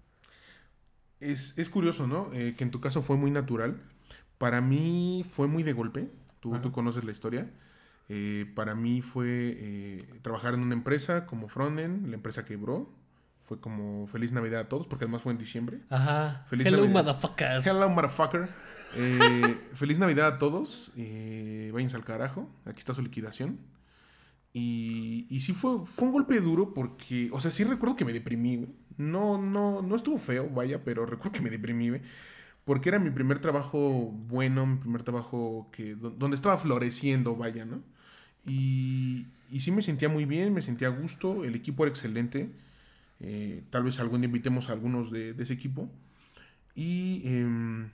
Es, 1.20 1.54
es 1.56 1.68
curioso, 1.70 2.06
¿no? 2.06 2.32
Eh, 2.32 2.54
que 2.56 2.64
en 2.64 2.70
tu 2.70 2.80
caso 2.80 3.02
fue 3.02 3.16
muy 3.16 3.30
natural. 3.30 3.80
Para 4.38 4.60
mí 4.60 5.24
fue 5.28 5.48
muy 5.48 5.62
de 5.62 5.72
golpe. 5.72 6.10
Tú, 6.40 6.58
tú 6.60 6.72
conoces 6.72 7.04
la 7.04 7.12
historia. 7.12 7.50
Eh, 8.12 8.50
para 8.56 8.74
mí 8.74 9.02
fue 9.02 9.26
eh, 9.56 10.08
trabajar 10.22 10.54
en 10.54 10.60
una 10.60 10.74
empresa 10.74 11.26
como 11.26 11.46
frontend. 11.48 12.08
La 12.08 12.14
empresa 12.16 12.44
quebró. 12.44 12.92
Fue 13.38 13.60
como 13.60 14.06
feliz 14.08 14.32
Navidad 14.32 14.60
a 14.62 14.68
todos, 14.68 14.86
porque 14.88 15.04
además 15.04 15.22
fue 15.22 15.32
en 15.32 15.38
diciembre. 15.38 15.80
Ajá. 15.88 16.44
Feliz 16.48 16.66
Hello, 16.66 16.78
Navidad. 16.86 17.04
motherfuckers. 17.04 17.66
Hello, 17.66 17.88
motherfucker. 17.88 18.48
Eh, 18.96 19.56
feliz 19.74 19.98
Navidad 19.98 20.26
a 20.26 20.38
todos. 20.38 20.90
Eh, 20.96 21.70
váyanse 21.72 21.96
al 21.96 22.04
carajo. 22.04 22.50
Aquí 22.64 22.78
está 22.80 22.92
su 22.94 23.02
liquidación. 23.02 23.58
Y, 24.52 25.26
y 25.30 25.40
sí 25.40 25.52
fue, 25.52 25.86
fue 25.86 26.08
un 26.08 26.12
golpe 26.14 26.40
duro 26.40 26.74
porque, 26.74 27.30
o 27.32 27.40
sea, 27.40 27.50
sí 27.52 27.62
recuerdo 27.64 27.96
que 27.96 28.04
me 28.04 28.12
deprimí, 28.12 28.56
güey. 28.56 28.70
No, 28.96 29.40
no, 29.40 29.80
no 29.82 29.96
estuvo 29.96 30.18
feo, 30.18 30.48
vaya, 30.50 30.82
pero 30.84 31.06
recuerdo 31.06 31.32
que 31.32 31.40
me 31.40 31.50
deprimí, 31.50 31.88
güey. 31.90 32.02
Porque 32.64 32.88
era 32.90 32.98
mi 32.98 33.10
primer 33.10 33.38
trabajo 33.38 34.10
bueno, 34.12 34.66
mi 34.66 34.76
primer 34.76 35.02
trabajo 35.02 35.70
que, 35.72 35.94
do- 35.94 36.10
donde 36.10 36.34
estaba 36.36 36.58
floreciendo, 36.58 37.36
vaya, 37.36 37.64
¿no? 37.64 37.82
Y, 38.46 39.26
y 39.50 39.60
sí 39.60 39.70
me 39.70 39.82
sentía 39.82 40.08
muy 40.08 40.24
bien, 40.24 40.52
me 40.54 40.62
sentía 40.62 40.88
a 40.88 40.90
gusto, 40.90 41.44
el 41.44 41.54
equipo 41.54 41.84
era 41.84 41.90
excelente. 41.90 42.50
Eh, 43.20 43.62
tal 43.70 43.82
vez 43.84 44.00
algún 44.00 44.20
día 44.22 44.26
invitemos 44.26 44.68
a 44.68 44.72
algunos 44.72 45.10
de, 45.10 45.34
de 45.34 45.42
ese 45.42 45.52
equipo. 45.54 45.90
Y, 46.74 47.22
em, 47.26 47.90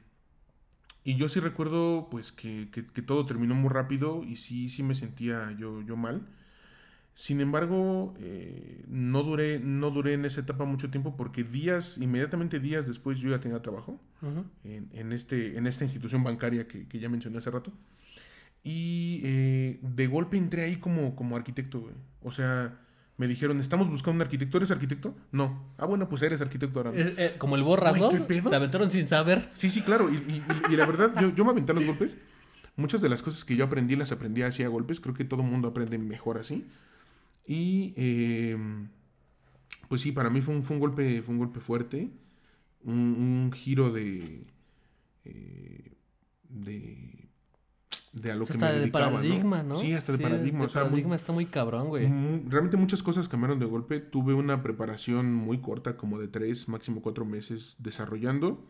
y 1.04 1.16
yo 1.16 1.28
sí 1.28 1.40
recuerdo 1.40 2.08
pues 2.10 2.32
que, 2.32 2.68
que- 2.70 2.86
que 2.86 3.02
todo 3.02 3.24
terminó 3.26 3.54
muy 3.54 3.70
rápido 3.70 4.22
y 4.24 4.36
sí, 4.36 4.68
sí 4.70 4.82
me 4.82 4.94
sentía 4.94 5.52
yo, 5.58 5.82
yo 5.82 5.96
mal. 5.96 6.26
Sin 7.14 7.40
embargo, 7.40 8.14
eh, 8.20 8.84
no, 8.88 9.22
duré, 9.22 9.58
no 9.60 9.90
duré 9.90 10.12
en 10.14 10.24
esa 10.26 10.40
etapa 10.40 10.64
mucho 10.66 10.90
tiempo 10.90 11.16
porque 11.16 11.44
días, 11.44 11.96
inmediatamente 11.98 12.60
días 12.60 12.86
después 12.86 13.18
yo 13.18 13.30
ya 13.30 13.40
tenía 13.40 13.62
trabajo 13.62 14.00
en, 14.64 14.88
en 14.92 15.12
este, 15.12 15.56
en 15.56 15.66
esta 15.66 15.84
institución 15.84 16.22
bancaria 16.24 16.66
que, 16.68 16.86
que 16.86 16.98
ya 16.98 17.08
mencioné 17.08 17.38
hace 17.38 17.50
rato. 17.50 17.72
Y 18.68 19.20
eh, 19.22 19.78
de 19.80 20.06
golpe 20.08 20.36
entré 20.36 20.64
ahí 20.64 20.76
como, 20.76 21.14
como 21.14 21.36
arquitecto, 21.36 21.80
güey. 21.82 21.94
O 22.24 22.32
sea, 22.32 22.76
me 23.16 23.28
dijeron, 23.28 23.60
estamos 23.60 23.88
buscando 23.88 24.16
un 24.16 24.22
arquitecto. 24.22 24.56
¿Eres 24.56 24.72
arquitecto? 24.72 25.14
No. 25.30 25.72
Ah, 25.78 25.86
bueno, 25.86 26.08
pues 26.08 26.22
eres 26.22 26.40
arquitecto 26.40 26.80
ahora. 26.80 26.90
¿no?". 26.90 26.98
Es, 26.98 27.12
eh, 27.16 27.36
como 27.38 27.54
el 27.54 27.62
borras, 27.62 27.96
¿no? 27.96 28.08
¿qué 28.10 28.18
pedo? 28.18 28.50
Te 28.50 28.56
aventaron 28.56 28.90
sin 28.90 29.06
saber. 29.06 29.48
Sí, 29.54 29.70
sí, 29.70 29.82
claro. 29.82 30.10
Y, 30.12 30.16
y- 30.16 30.42
y- 30.70 30.72
y 30.72 30.76
la 30.76 30.84
verdad, 30.84 31.12
yo, 31.20 31.32
yo 31.32 31.44
me 31.44 31.52
aventé 31.52 31.70
a 31.70 31.74
los 31.76 31.86
golpes. 31.86 32.16
Muchas 32.74 33.00
de 33.00 33.08
las 33.08 33.22
cosas 33.22 33.44
que 33.44 33.54
yo 33.54 33.64
aprendí 33.64 33.94
las 33.94 34.10
aprendí 34.10 34.42
así 34.42 34.64
a 34.64 34.68
golpes. 34.68 34.98
Creo 34.98 35.14
que 35.14 35.24
todo 35.24 35.44
mundo 35.44 35.68
aprende 35.68 35.96
mejor 35.98 36.36
así. 36.36 36.66
Y 37.46 37.94
eh, 37.96 38.56
pues 39.88 40.00
sí, 40.00 40.10
para 40.10 40.28
mí 40.28 40.40
fue 40.40 40.56
un, 40.56 40.64
fue 40.64 40.74
un 40.74 40.80
golpe, 40.80 41.22
fue 41.22 41.34
un 41.34 41.38
golpe 41.38 41.60
fuerte. 41.60 42.10
Un, 42.82 42.94
un 42.98 43.52
giro 43.52 43.90
de, 43.92 44.40
eh, 45.24 45.92
de. 46.48 47.25
De 48.12 48.32
a 48.32 48.36
lo 48.36 48.46
que 48.46 48.52
Hasta 48.52 48.66
me 48.66 48.72
de 48.72 48.80
dedicaba, 48.80 49.10
paradigma, 49.12 49.62
¿no? 49.62 49.76
Sí, 49.76 49.92
hasta 49.92 50.12
de 50.12 50.18
paradigma. 50.18 50.60
De 50.60 50.66
o 50.66 50.68
sea, 50.70 50.82
muy- 50.82 50.90
paradigma 50.90 51.16
está 51.16 51.32
muy 51.32 51.46
cabrón, 51.46 51.88
güey. 51.88 52.06
Realmente 52.48 52.76
muchas 52.76 53.02
cosas 53.02 53.28
cambiaron 53.28 53.58
de 53.58 53.66
golpe. 53.66 54.00
Tuve 54.00 54.32
una 54.34 54.62
preparación 54.62 55.34
muy 55.34 55.58
corta, 55.58 55.96
como 55.96 56.18
de 56.18 56.28
tres, 56.28 56.68
máximo 56.68 57.02
cuatro 57.02 57.24
meses 57.24 57.76
desarrollando. 57.78 58.64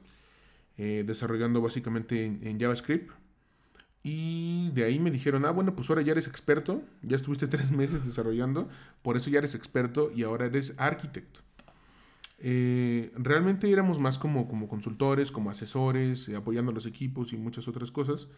eh, 0.79 1.05
desarrollando 1.07 1.63
básicamente 1.63 2.27
en, 2.27 2.41
en 2.47 2.61
JavaScript. 2.61 3.11
Y 4.03 4.71
de 4.73 4.85
ahí 4.85 4.99
me 5.01 5.11
dijeron, 5.11 5.45
ah, 5.47 5.51
bueno, 5.51 5.75
pues 5.75 5.89
ahora 5.91 6.03
ya 6.03 6.13
eres 6.13 6.27
experto. 6.27 6.83
Ya 7.03 7.17
estuviste 7.17 7.47
tres 7.49 7.71
meses 7.71 8.05
desarrollando. 8.05 8.69
Por 9.03 9.17
eso 9.17 9.31
ya 9.31 9.39
eres 9.39 9.55
experto 9.55 10.11
y 10.15 10.23
ahora 10.25 10.47
eres 10.47 10.75
arquitecto. 10.77 11.41
Eh, 12.39 13.11
realmente 13.17 13.71
éramos 13.71 13.99
más 13.99 14.19
como, 14.19 14.47
como 14.49 14.69
consultores, 14.69 15.33
como 15.33 15.51
asesores, 15.51 16.29
eh, 16.29 16.37
apoyando 16.37 16.71
a 16.73 16.75
los 16.75 16.85
equipos 16.87 17.33
y 17.33 17.37
muchas 17.39 17.67
otras 17.69 17.91
cosas. 17.91 18.29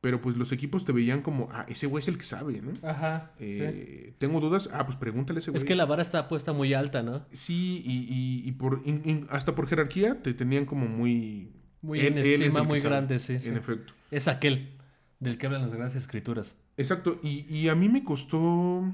Pero 0.00 0.20
pues 0.20 0.36
los 0.36 0.50
equipos 0.52 0.84
te 0.84 0.92
veían 0.92 1.20
como, 1.20 1.48
ah, 1.52 1.66
ese 1.68 1.86
güey 1.86 2.00
es 2.00 2.08
el 2.08 2.16
que 2.16 2.24
sabe, 2.24 2.62
¿no? 2.62 2.72
Ajá. 2.88 3.32
Eh, 3.38 4.14
Tengo 4.18 4.40
dudas, 4.40 4.70
ah, 4.72 4.86
pues 4.86 4.96
pregúntale 4.96 5.38
a 5.38 5.40
ese 5.40 5.50
güey. 5.50 5.58
Es 5.58 5.64
que 5.64 5.74
la 5.74 5.84
vara 5.84 6.00
está 6.02 6.26
puesta 6.28 6.52
muy 6.54 6.72
alta, 6.72 7.02
¿no? 7.02 7.26
Sí, 7.32 7.82
y, 7.84 7.98
y, 8.44 8.48
y 8.48 8.52
por, 8.52 8.80
in- 8.86 9.02
in- 9.04 9.26
hasta 9.30 9.54
por 9.54 9.66
jerarquía 9.66 10.22
te 10.22 10.32
tenían 10.32 10.64
como 10.64 10.86
muy... 10.86 11.52
Muy 11.82 12.00
Él- 12.00 12.06
en 12.14 12.18
es 12.18 12.26
estima 12.26 12.60
el 12.60 12.66
que 12.66 12.68
muy 12.68 12.80
grande, 12.80 13.18
sí, 13.18 13.38
sí. 13.38 13.48
En 13.50 13.56
efecto. 13.58 13.92
Es 14.10 14.26
aquel 14.28 14.70
del 15.18 15.36
que 15.36 15.46
hablan 15.46 15.62
las 15.62 15.72
grandes 15.72 15.96
escrituras. 15.96 16.56
Exacto, 16.78 17.20
y, 17.22 17.44
y 17.54 17.68
a 17.68 17.74
mí 17.74 17.88
me 17.90 18.02
costó 18.04 18.90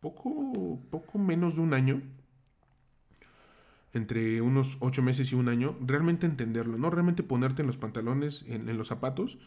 poco, 0.00 0.80
poco 0.90 1.18
menos 1.18 1.54
de 1.56 1.60
un 1.60 1.74
año, 1.74 2.02
entre 3.96 4.40
unos 4.42 4.76
ocho 4.80 5.02
meses 5.02 5.32
y 5.32 5.34
un 5.34 5.48
año, 5.48 5.76
realmente 5.80 6.26
entenderlo, 6.26 6.78
¿no? 6.78 6.90
Realmente 6.90 7.22
ponerte 7.22 7.62
en 7.62 7.66
los 7.66 7.78
pantalones, 7.78 8.44
en, 8.48 8.68
en 8.68 8.78
los 8.78 8.88
zapatos 8.88 9.38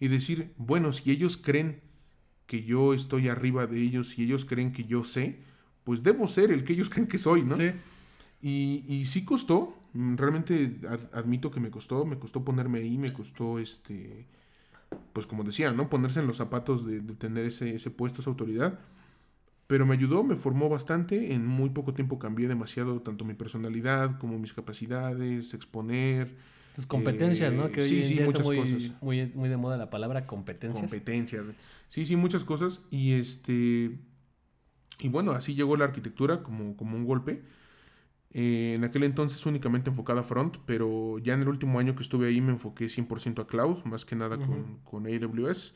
y 0.00 0.08
decir, 0.08 0.52
bueno, 0.56 0.92
si 0.92 1.10
ellos 1.10 1.36
creen 1.36 1.80
que 2.46 2.64
yo 2.64 2.94
estoy 2.94 3.28
arriba 3.28 3.66
de 3.66 3.80
ellos, 3.80 4.08
si 4.10 4.24
ellos 4.24 4.44
creen 4.44 4.72
que 4.72 4.84
yo 4.84 5.04
sé, 5.04 5.40
pues 5.84 6.02
debo 6.02 6.26
ser 6.28 6.50
el 6.50 6.64
que 6.64 6.74
ellos 6.74 6.90
creen 6.94 7.06
que 7.08 7.18
soy, 7.18 7.42
¿no? 7.42 7.56
Sí. 7.56 7.70
Y, 8.40 8.84
y 8.88 9.06
sí 9.06 9.24
costó, 9.24 9.78
mm, 9.94 10.16
realmente 10.16 10.78
ad- 10.88 11.10
admito 11.12 11.50
que 11.50 11.60
me 11.60 11.70
costó, 11.70 12.04
me 12.04 12.18
costó 12.18 12.44
ponerme 12.44 12.80
ahí, 12.80 12.98
me 12.98 13.12
costó 13.12 13.58
este, 13.58 14.26
pues 15.12 15.26
como 15.26 15.44
decía, 15.44 15.72
¿no? 15.72 15.88
Ponerse 15.90 16.20
en 16.20 16.26
los 16.26 16.38
zapatos 16.38 16.86
de, 16.86 17.00
de 17.00 17.14
tener 17.14 17.46
ese, 17.46 17.74
ese 17.74 17.90
puesto, 17.90 18.20
esa 18.20 18.30
autoridad. 18.30 18.80
Pero 19.72 19.86
me 19.86 19.94
ayudó, 19.94 20.22
me 20.22 20.36
formó 20.36 20.68
bastante, 20.68 21.32
en 21.32 21.46
muy 21.46 21.70
poco 21.70 21.94
tiempo 21.94 22.18
cambié 22.18 22.46
demasiado 22.46 23.00
tanto 23.00 23.24
mi 23.24 23.32
personalidad 23.32 24.18
como 24.18 24.38
mis 24.38 24.52
capacidades, 24.52 25.54
exponer, 25.54 26.36
Tus 26.74 26.86
competencias, 26.86 27.54
Eh, 27.54 27.56
¿no? 27.56 27.70
Que 27.70 27.80
hoy 27.82 27.88
sí, 27.88 28.00
en 28.00 28.04
sí, 28.04 28.14
día 28.16 28.24
muchas 28.26 28.46
muy, 28.46 28.56
cosas. 28.58 28.92
Muy, 29.00 29.32
muy 29.34 29.48
de 29.48 29.56
moda 29.56 29.78
la 29.78 29.88
palabra 29.88 30.26
competencias. 30.26 30.90
competencias. 30.90 31.44
Sí, 31.88 32.04
sí, 32.04 32.16
muchas 32.16 32.44
cosas. 32.44 32.82
Y 32.90 33.12
este. 33.14 33.98
Y 35.00 35.08
bueno, 35.08 35.32
así 35.32 35.54
llegó 35.54 35.76
la 35.78 35.86
arquitectura 35.86 36.42
como, 36.42 36.76
como 36.76 36.96
un 36.96 37.04
golpe. 37.06 37.42
Eh, 38.30 38.74
en 38.76 38.84
aquel 38.84 39.04
entonces 39.04 39.44
únicamente 39.46 39.90
enfocada 39.90 40.20
a 40.20 40.24
front, 40.24 40.58
pero 40.66 41.18
ya 41.18 41.34
en 41.34 41.42
el 41.42 41.48
último 41.48 41.78
año 41.78 41.94
que 41.94 42.02
estuve 42.02 42.28
ahí 42.28 42.40
me 42.42 42.52
enfoqué 42.52 42.88
100% 42.90 43.40
a 43.42 43.46
cloud, 43.46 43.84
más 43.84 44.04
que 44.04 44.16
nada 44.16 44.38
con, 44.38 44.78
con 44.84 45.06
AWS. 45.06 45.74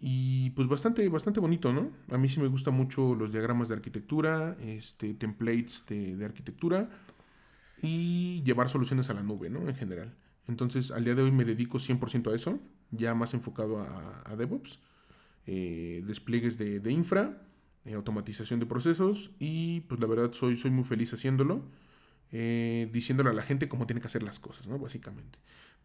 Y 0.00 0.50
pues 0.50 0.68
bastante, 0.68 1.08
bastante 1.08 1.40
bonito, 1.40 1.72
¿no? 1.72 1.90
A 2.10 2.18
mí 2.18 2.28
sí 2.28 2.40
me 2.40 2.48
gustan 2.48 2.74
mucho 2.74 3.14
los 3.14 3.32
diagramas 3.32 3.68
de 3.68 3.74
arquitectura, 3.74 4.56
este, 4.60 5.14
templates 5.14 5.84
de, 5.88 6.16
de 6.16 6.24
arquitectura 6.24 6.90
y 7.80 8.42
llevar 8.42 8.68
soluciones 8.68 9.08
a 9.10 9.14
la 9.14 9.22
nube, 9.22 9.50
¿no? 9.50 9.68
En 9.68 9.74
general. 9.74 10.14
Entonces, 10.46 10.90
al 10.90 11.04
día 11.04 11.14
de 11.14 11.22
hoy 11.22 11.32
me 11.32 11.44
dedico 11.44 11.78
100% 11.78 12.30
a 12.32 12.34
eso, 12.34 12.60
ya 12.90 13.14
más 13.14 13.34
enfocado 13.34 13.80
a, 13.80 14.36
DevOps, 14.36 14.78
eh, 15.46 16.02
despliegues 16.06 16.58
de, 16.58 16.80
de 16.80 16.92
infra, 16.92 17.40
eh, 17.86 17.92
automatización 17.92 18.60
de 18.60 18.66
procesos 18.66 19.30
y 19.38 19.80
pues 19.82 20.00
la 20.00 20.06
verdad 20.06 20.32
soy, 20.32 20.56
soy 20.56 20.70
muy 20.70 20.84
feliz 20.84 21.12
haciéndolo, 21.12 21.62
eh, 22.32 22.88
diciéndole 22.90 23.28
a 23.28 23.34
la 23.34 23.42
gente 23.42 23.68
cómo 23.68 23.86
tiene 23.86 24.00
que 24.00 24.06
hacer 24.06 24.22
las 24.22 24.40
cosas, 24.40 24.66
¿no? 24.66 24.78
Básicamente. 24.78 25.38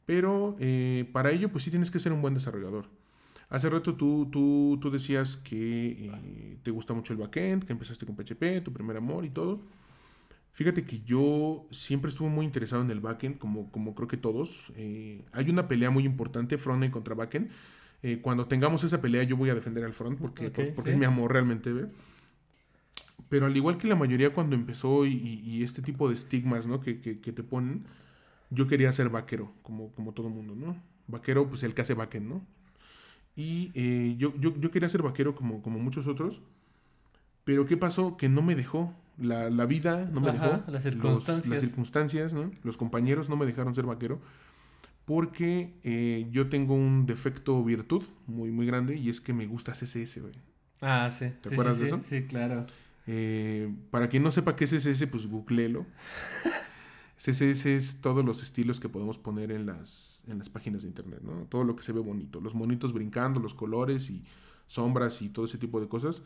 Pero 0.05 0.55
eh, 0.59 1.09
para 1.11 1.31
ello 1.31 1.49
pues 1.49 1.65
sí 1.65 1.71
tienes 1.71 1.91
que 1.91 1.99
ser 1.99 2.13
un 2.13 2.21
buen 2.21 2.33
desarrollador. 2.33 2.85
Hace 3.49 3.69
rato 3.69 3.95
tú, 3.95 4.27
tú, 4.31 4.77
tú 4.81 4.91
decías 4.91 5.37
que 5.37 5.91
eh, 6.07 6.57
te 6.61 6.69
gusta 6.71 6.93
mucho 6.93 7.13
el 7.13 7.19
backend, 7.19 7.63
que 7.65 7.73
empezaste 7.73 8.05
con 8.05 8.15
PHP, 8.15 8.61
tu 8.63 8.71
primer 8.71 8.97
amor 8.97 9.25
y 9.25 9.29
todo. 9.31 9.61
Fíjate 10.51 10.83
que 10.83 11.01
yo 11.01 11.65
siempre 11.71 12.09
estuve 12.09 12.29
muy 12.29 12.45
interesado 12.45 12.81
en 12.83 12.91
el 12.91 12.99
backend, 12.99 13.37
como, 13.39 13.71
como 13.71 13.95
creo 13.95 14.07
que 14.07 14.17
todos. 14.17 14.71
Eh, 14.75 15.23
hay 15.31 15.49
una 15.49 15.67
pelea 15.67 15.89
muy 15.89 16.05
importante, 16.05 16.57
frontend 16.57 16.91
contra 16.93 17.15
backend. 17.15 17.49
Eh, 18.03 18.19
cuando 18.21 18.45
tengamos 18.47 18.83
esa 18.83 19.01
pelea, 19.01 19.23
yo 19.23 19.35
voy 19.37 19.49
a 19.49 19.55
defender 19.55 19.83
al 19.83 19.93
front 19.93 20.19
porque, 20.19 20.47
Ok, 20.47 20.53
por- 20.55 20.65
porque 20.75 20.81
sí. 20.83 20.89
es 20.91 20.97
mi 20.97 21.05
amor 21.05 21.31
realmente. 21.33 21.71
¿ve? 21.73 21.87
Pero 23.29 23.45
al 23.45 23.55
igual 23.55 23.77
que 23.77 23.87
la 23.87 23.95
mayoría 23.95 24.33
cuando 24.33 24.55
empezó 24.55 25.05
y, 25.05 25.13
y- 25.13 25.41
y 25.43 25.63
este 25.63 25.81
tipo 25.81 26.07
de 26.07 26.15
estigmas 26.15 26.67
¿no? 26.67 26.79
que, 26.81 26.99
que- 27.01 27.19
que 27.19 27.31
te 27.33 27.43
ponen, 27.43 27.85
yo 28.49 28.67
quería 28.67 28.91
ser 28.91 29.09
vaquero, 29.09 29.53
como, 29.63 29.91
como 29.93 30.13
todo 30.13 30.29
mundo, 30.29 30.55
¿no? 30.55 30.75
Vaquero, 31.07 31.47
pues 31.49 31.63
el 31.63 31.73
que 31.73 31.81
hace 31.83 31.93
backend, 31.93 32.27
¿no? 32.29 32.45
Y 33.35 33.71
eh, 33.73 34.15
yo, 34.17 34.33
yo, 34.39 34.53
yo 34.59 34.71
quería 34.71 34.89
ser 34.89 35.01
vaquero 35.01 35.35
como, 35.35 35.61
como 35.61 35.79
muchos 35.79 36.07
otros. 36.07 36.41
Pero 37.43 37.65
¿qué 37.65 37.77
pasó? 37.77 38.17
Que 38.17 38.29
no 38.29 38.41
me 38.41 38.55
dejó. 38.55 38.93
La, 39.17 39.49
la 39.49 39.65
vida 39.65 40.07
no 40.13 40.21
me 40.21 40.29
Ajá, 40.29 40.45
dejó. 40.49 40.71
las 40.71 40.73
los- 40.73 40.83
circunstancias. 40.83 41.47
las 41.49 41.61
circunstancias, 41.61 42.33
¿no? 42.33 42.51
Los 42.63 42.77
compañeros 42.77 43.27
no 43.29 43.35
me 43.35 43.45
dejaron 43.45 43.73
ser 43.75 43.85
vaquero. 43.85 44.19
Porque 45.05 45.73
eh, 45.83 46.27
yo 46.31 46.49
tengo 46.49 46.75
un 46.75 47.05
defecto 47.05 47.63
virtud 47.63 48.03
muy, 48.27 48.51
muy 48.51 48.65
grande 48.65 48.95
y 48.95 49.09
es 49.09 49.19
que 49.19 49.33
me 49.33 49.47
gusta 49.47 49.73
CSS, 49.73 50.19
güey. 50.21 50.33
Ah, 50.81 51.09
sí. 51.09 51.25
¿Te 51.41 51.49
sí, 51.49 51.55
acuerdas 51.55 51.75
sí, 51.77 51.81
de 51.81 51.87
eso? 51.87 51.99
Sí, 52.01 52.23
claro. 52.27 52.65
Eh, 53.07 53.73
para 53.89 54.07
quien 54.07 54.21
no 54.23 54.31
sepa 54.31 54.55
qué 54.55 54.65
es 54.65 54.71
CSS, 54.71 55.07
pues 55.07 55.25
googleelo. 55.27 55.85
CSS 57.19 57.65
es 57.75 57.99
todos 58.01 58.23
los 58.23 58.41
estilos 58.43 58.79
que 58.79 58.87
podemos 58.87 59.17
poner 59.17 59.51
en 59.51 59.65
las, 59.65 60.23
en 60.27 60.37
las 60.37 60.47
páginas 60.49 60.83
de 60.83 60.87
internet, 60.87 61.19
¿no? 61.21 61.45
Todo 61.49 61.65
lo 61.65 61.75
que 61.75 61.83
se 61.83 61.91
ve 61.91 61.99
bonito. 61.99 62.39
Los 62.39 62.55
monitos 62.55 62.93
brincando, 62.93 63.41
los 63.41 63.53
colores 63.53 64.09
y 64.09 64.23
sombras 64.67 65.21
y 65.21 65.27
todo 65.29 65.43
ese 65.45 65.57
tipo 65.57 65.81
de 65.81 65.89
cosas. 65.89 66.23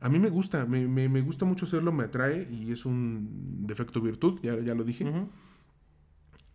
A 0.00 0.08
mí 0.10 0.18
me 0.18 0.28
gusta, 0.28 0.66
me, 0.66 0.86
me- 0.86 1.08
me 1.08 1.22
gusta 1.22 1.44
mucho 1.46 1.64
hacerlo, 1.64 1.92
me 1.92 2.04
atrae 2.04 2.46
y 2.50 2.70
es 2.72 2.84
un 2.84 3.64
defecto 3.66 4.00
virtud, 4.02 4.38
ya, 4.42 4.60
ya 4.60 4.74
lo 4.74 4.84
dije. 4.84 5.04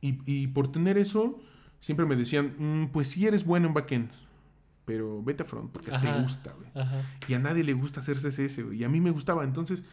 Y, 0.02 0.20
y 0.26 0.48
por 0.48 0.72
tener 0.72 0.98
eso, 0.98 1.40
siempre 1.80 2.06
me 2.06 2.16
decían, 2.16 2.54
"Mm, 2.58 2.88
pues 2.92 3.08
sí 3.08 3.26
eres 3.26 3.46
bueno 3.46 3.68
en 3.68 3.74
backend, 3.74 4.12
pero 4.86 5.24
vete 5.24 5.44
a 5.44 5.46
front 5.46 5.72
porque 5.72 5.92
te 5.92 6.08
gusta, 6.22 6.54
güey. 6.54 6.70
Y 7.28 7.34
a 7.34 7.40
nadie 7.40 7.64
le 7.64 7.74
gusta 7.74 8.02
hacer 8.02 8.18
CSS, 8.20 8.64
güey. 8.64 8.80
Y 8.80 8.84
a 8.84 8.90
mí 8.90 9.00
me 9.02 9.12
gustaba. 9.12 9.44
Entonces, 9.46 9.84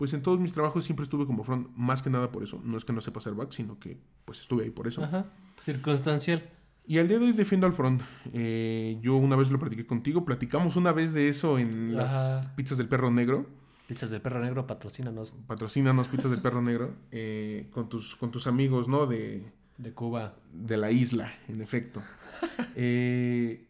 pues 0.00 0.14
en 0.14 0.22
todos 0.22 0.40
mis 0.40 0.54
trabajos 0.54 0.82
siempre 0.82 1.04
estuve 1.04 1.26
como 1.26 1.44
front, 1.44 1.68
más 1.76 2.00
que 2.00 2.08
nada 2.08 2.32
por 2.32 2.42
eso. 2.42 2.58
No 2.64 2.78
es 2.78 2.86
que 2.86 2.92
no 2.94 3.02
sepa 3.02 3.18
hacer 3.18 3.34
back, 3.34 3.50
sino 3.52 3.78
que 3.78 3.98
pues 4.24 4.40
estuve 4.40 4.64
ahí 4.64 4.70
por 4.70 4.88
eso. 4.88 5.04
Ajá. 5.04 5.26
Circunstancial. 5.62 6.42
Y 6.86 6.96
al 6.96 7.06
día 7.06 7.18
de 7.18 7.26
hoy 7.26 7.32
defiendo 7.32 7.66
al 7.66 7.74
front. 7.74 8.00
Eh, 8.32 8.96
yo 9.02 9.16
una 9.16 9.36
vez 9.36 9.50
lo 9.50 9.58
platiqué 9.58 9.84
contigo. 9.84 10.24
Platicamos 10.24 10.76
una 10.76 10.94
vez 10.94 11.12
de 11.12 11.28
eso 11.28 11.58
en 11.58 11.94
las 11.94 12.48
pizzas 12.56 12.78
del 12.78 12.88
perro 12.88 13.10
negro. 13.10 13.46
Pizzas 13.88 14.08
del 14.08 14.22
perro 14.22 14.40
negro, 14.40 14.66
patrocínanos. 14.66 15.34
Patrocínanos 15.46 16.08
pizzas 16.08 16.30
del 16.30 16.40
perro 16.40 16.62
negro. 16.62 16.94
eh, 17.10 17.68
con, 17.70 17.90
tus, 17.90 18.16
con 18.16 18.30
tus 18.30 18.46
amigos, 18.46 18.88
¿no? 18.88 19.04
De, 19.04 19.52
De 19.76 19.92
Cuba. 19.92 20.34
de 20.50 20.78
la 20.78 20.90
isla, 20.92 21.34
en 21.46 21.60
efecto. 21.60 22.00
Eh, 22.74 23.66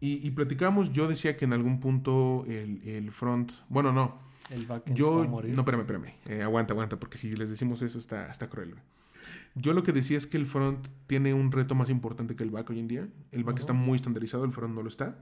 y, 0.00 0.26
y 0.26 0.30
platicamos, 0.32 0.92
yo 0.92 1.06
decía 1.06 1.36
que 1.36 1.44
en 1.44 1.52
algún 1.52 1.78
punto 1.78 2.44
el, 2.48 2.82
el 2.84 3.12
front, 3.12 3.52
bueno, 3.68 3.92
no, 3.92 4.18
El 4.50 4.66
backend 4.66 4.96
yo, 4.96 5.18
va 5.18 5.24
a 5.24 5.28
morir. 5.28 5.54
no, 5.54 5.60
espérame, 5.62 5.80
espérame, 5.80 6.14
eh, 6.26 6.42
aguanta, 6.42 6.74
aguanta, 6.74 6.98
porque 6.98 7.16
si 7.16 7.34
les 7.36 7.48
decimos 7.48 7.82
eso 7.82 7.98
está, 7.98 8.30
está 8.30 8.48
cruel. 8.48 8.72
güey. 8.72 8.82
Yo 9.54 9.72
lo 9.72 9.82
que 9.82 9.92
decía 9.92 10.16
es 10.18 10.26
que 10.26 10.36
el 10.36 10.46
front 10.46 10.86
tiene 11.06 11.34
un 11.34 11.50
reto 11.50 11.74
más 11.74 11.90
importante 11.90 12.36
que 12.36 12.44
el 12.44 12.50
back 12.50 12.70
hoy 12.70 12.78
en 12.78 12.88
día. 12.88 13.08
El 13.32 13.44
back 13.44 13.58
está 13.58 13.72
muy 13.72 13.96
estandarizado, 13.96 14.44
el 14.44 14.52
front 14.52 14.74
no 14.74 14.82
lo 14.82 14.88
está. 14.88 15.18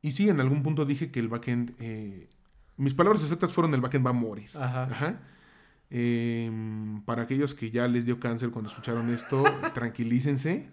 Y 0.00 0.12
sí, 0.12 0.28
en 0.28 0.40
algún 0.40 0.62
punto 0.62 0.84
dije 0.84 1.10
que 1.10 1.20
el 1.20 1.28
backend, 1.28 1.74
eh, 1.78 2.28
mis 2.76 2.94
palabras 2.94 3.22
exactas 3.22 3.52
fueron 3.52 3.74
el 3.74 3.80
backend 3.80 4.04
va 4.04 4.10
a 4.10 4.14
morir. 4.14 4.48
Ajá. 4.54 4.84
Ajá. 4.84 5.20
Em, 5.90 7.02
para 7.02 7.22
aquellos 7.22 7.54
que 7.54 7.70
ya 7.70 7.86
les 7.86 8.06
dio 8.06 8.18
cáncer 8.18 8.50
cuando 8.50 8.70
escucharon 8.70 9.10
esto, 9.10 9.44
tranquilícense. 9.74 10.70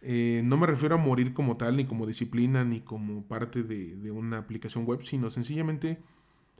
Eh, 0.00 0.42
no 0.44 0.56
me 0.56 0.66
refiero 0.66 0.94
a 0.94 0.98
morir 0.98 1.34
como 1.34 1.56
tal, 1.56 1.76
ni 1.76 1.86
como 1.86 2.06
disciplina, 2.06 2.64
ni 2.64 2.80
como 2.80 3.24
parte 3.24 3.62
de, 3.64 3.96
de 3.96 4.10
una 4.10 4.38
aplicación 4.38 4.84
web, 4.84 5.02
sino 5.02 5.30
sencillamente 5.30 5.98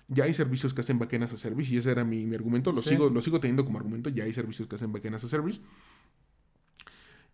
ya 0.08 0.24
hay 0.24 0.34
servicios 0.34 0.74
que 0.74 0.80
hacen 0.82 0.98
backend 0.98 1.24
as 1.24 1.32
a 1.32 1.36
service, 1.36 1.72
y 1.74 1.78
ese 1.78 1.90
era 1.90 2.04
mi, 2.04 2.26
mi 2.26 2.34
argumento, 2.34 2.72
lo, 2.72 2.82
Sí. 2.82 2.90
sigo, 2.90 3.08
lo 3.10 3.22
sigo 3.22 3.40
teniendo 3.40 3.64
como 3.64 3.78
argumento, 3.78 4.10
ya 4.10 4.24
hay 4.24 4.32
servicios 4.32 4.68
que 4.68 4.76
hacen 4.76 4.92
backend 4.92 5.16
as 5.16 5.24
a 5.24 5.28
service. 5.28 5.60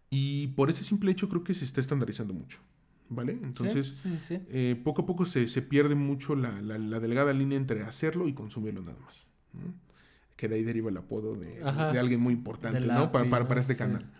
Y 0.08 0.48
por 0.48 0.70
ese 0.70 0.82
simple 0.84 1.10
hecho 1.10 1.28
creo 1.28 1.44
que 1.44 1.54
se 1.54 1.64
está 1.64 1.80
estandarizando 1.80 2.34
mucho, 2.34 2.58
¿vale? 3.08 3.38
Entonces, 3.42 3.88
Sí, 4.02 4.16
sí, 4.18 4.38
eh, 4.48 4.80
poco 4.82 5.02
a 5.02 5.06
poco 5.06 5.24
se, 5.24 5.46
se 5.48 5.62
pierde 5.62 5.94
mucho 5.94 6.34
la, 6.34 6.60
la- 6.62 6.78
la 6.78 6.98
delgada 7.00 7.32
línea 7.32 7.56
entre 7.56 7.82
hacerlo 7.84 8.26
y 8.28 8.32
consumirlo 8.34 8.80
nada 8.82 8.98
más. 9.04 9.28
¿no? 9.52 9.72
Que 10.36 10.48
de 10.48 10.56
ahí 10.56 10.64
deriva 10.64 10.90
el 10.90 10.96
apodo 10.96 11.34
de, 11.34 11.62
Ajá. 11.62 11.92
de 11.92 11.98
alguien 11.98 12.20
muy 12.20 12.32
importante, 12.34 12.80
¿no? 12.80 13.12
Para, 13.12 13.28
para, 13.30 13.46
para 13.46 13.60
este 13.60 13.76
canal. 13.76 14.10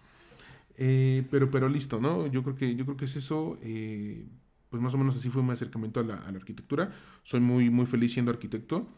Eh, 0.77 1.27
pero, 1.31 1.51
pero 1.51 1.69
listo, 1.69 2.01
¿no? 2.01 2.27
Yo 2.27 2.43
creo 2.43 2.55
que, 2.57 2.75
yo 2.77 2.85
creo 2.85 2.97
que 2.97 3.05
es 3.07 3.17
eso. 3.17 3.59
eh, 3.63 4.27
pues 4.71 4.83
más 4.83 4.95
o 4.95 4.99
menos 4.99 5.17
así 5.17 5.29
fue 5.29 5.43
mi 5.43 5.51
acercamiento 5.51 6.01
a 6.01 6.05
la, 6.05 6.15
a 6.15 6.33
la 6.33 6.39
arquitectura. 6.39 6.93
Soy 7.23 7.41
muy, 7.41 7.69
muy 7.71 7.87
feliz 7.87 8.13
siendo 8.13 8.31
arquitecto. 8.31 8.89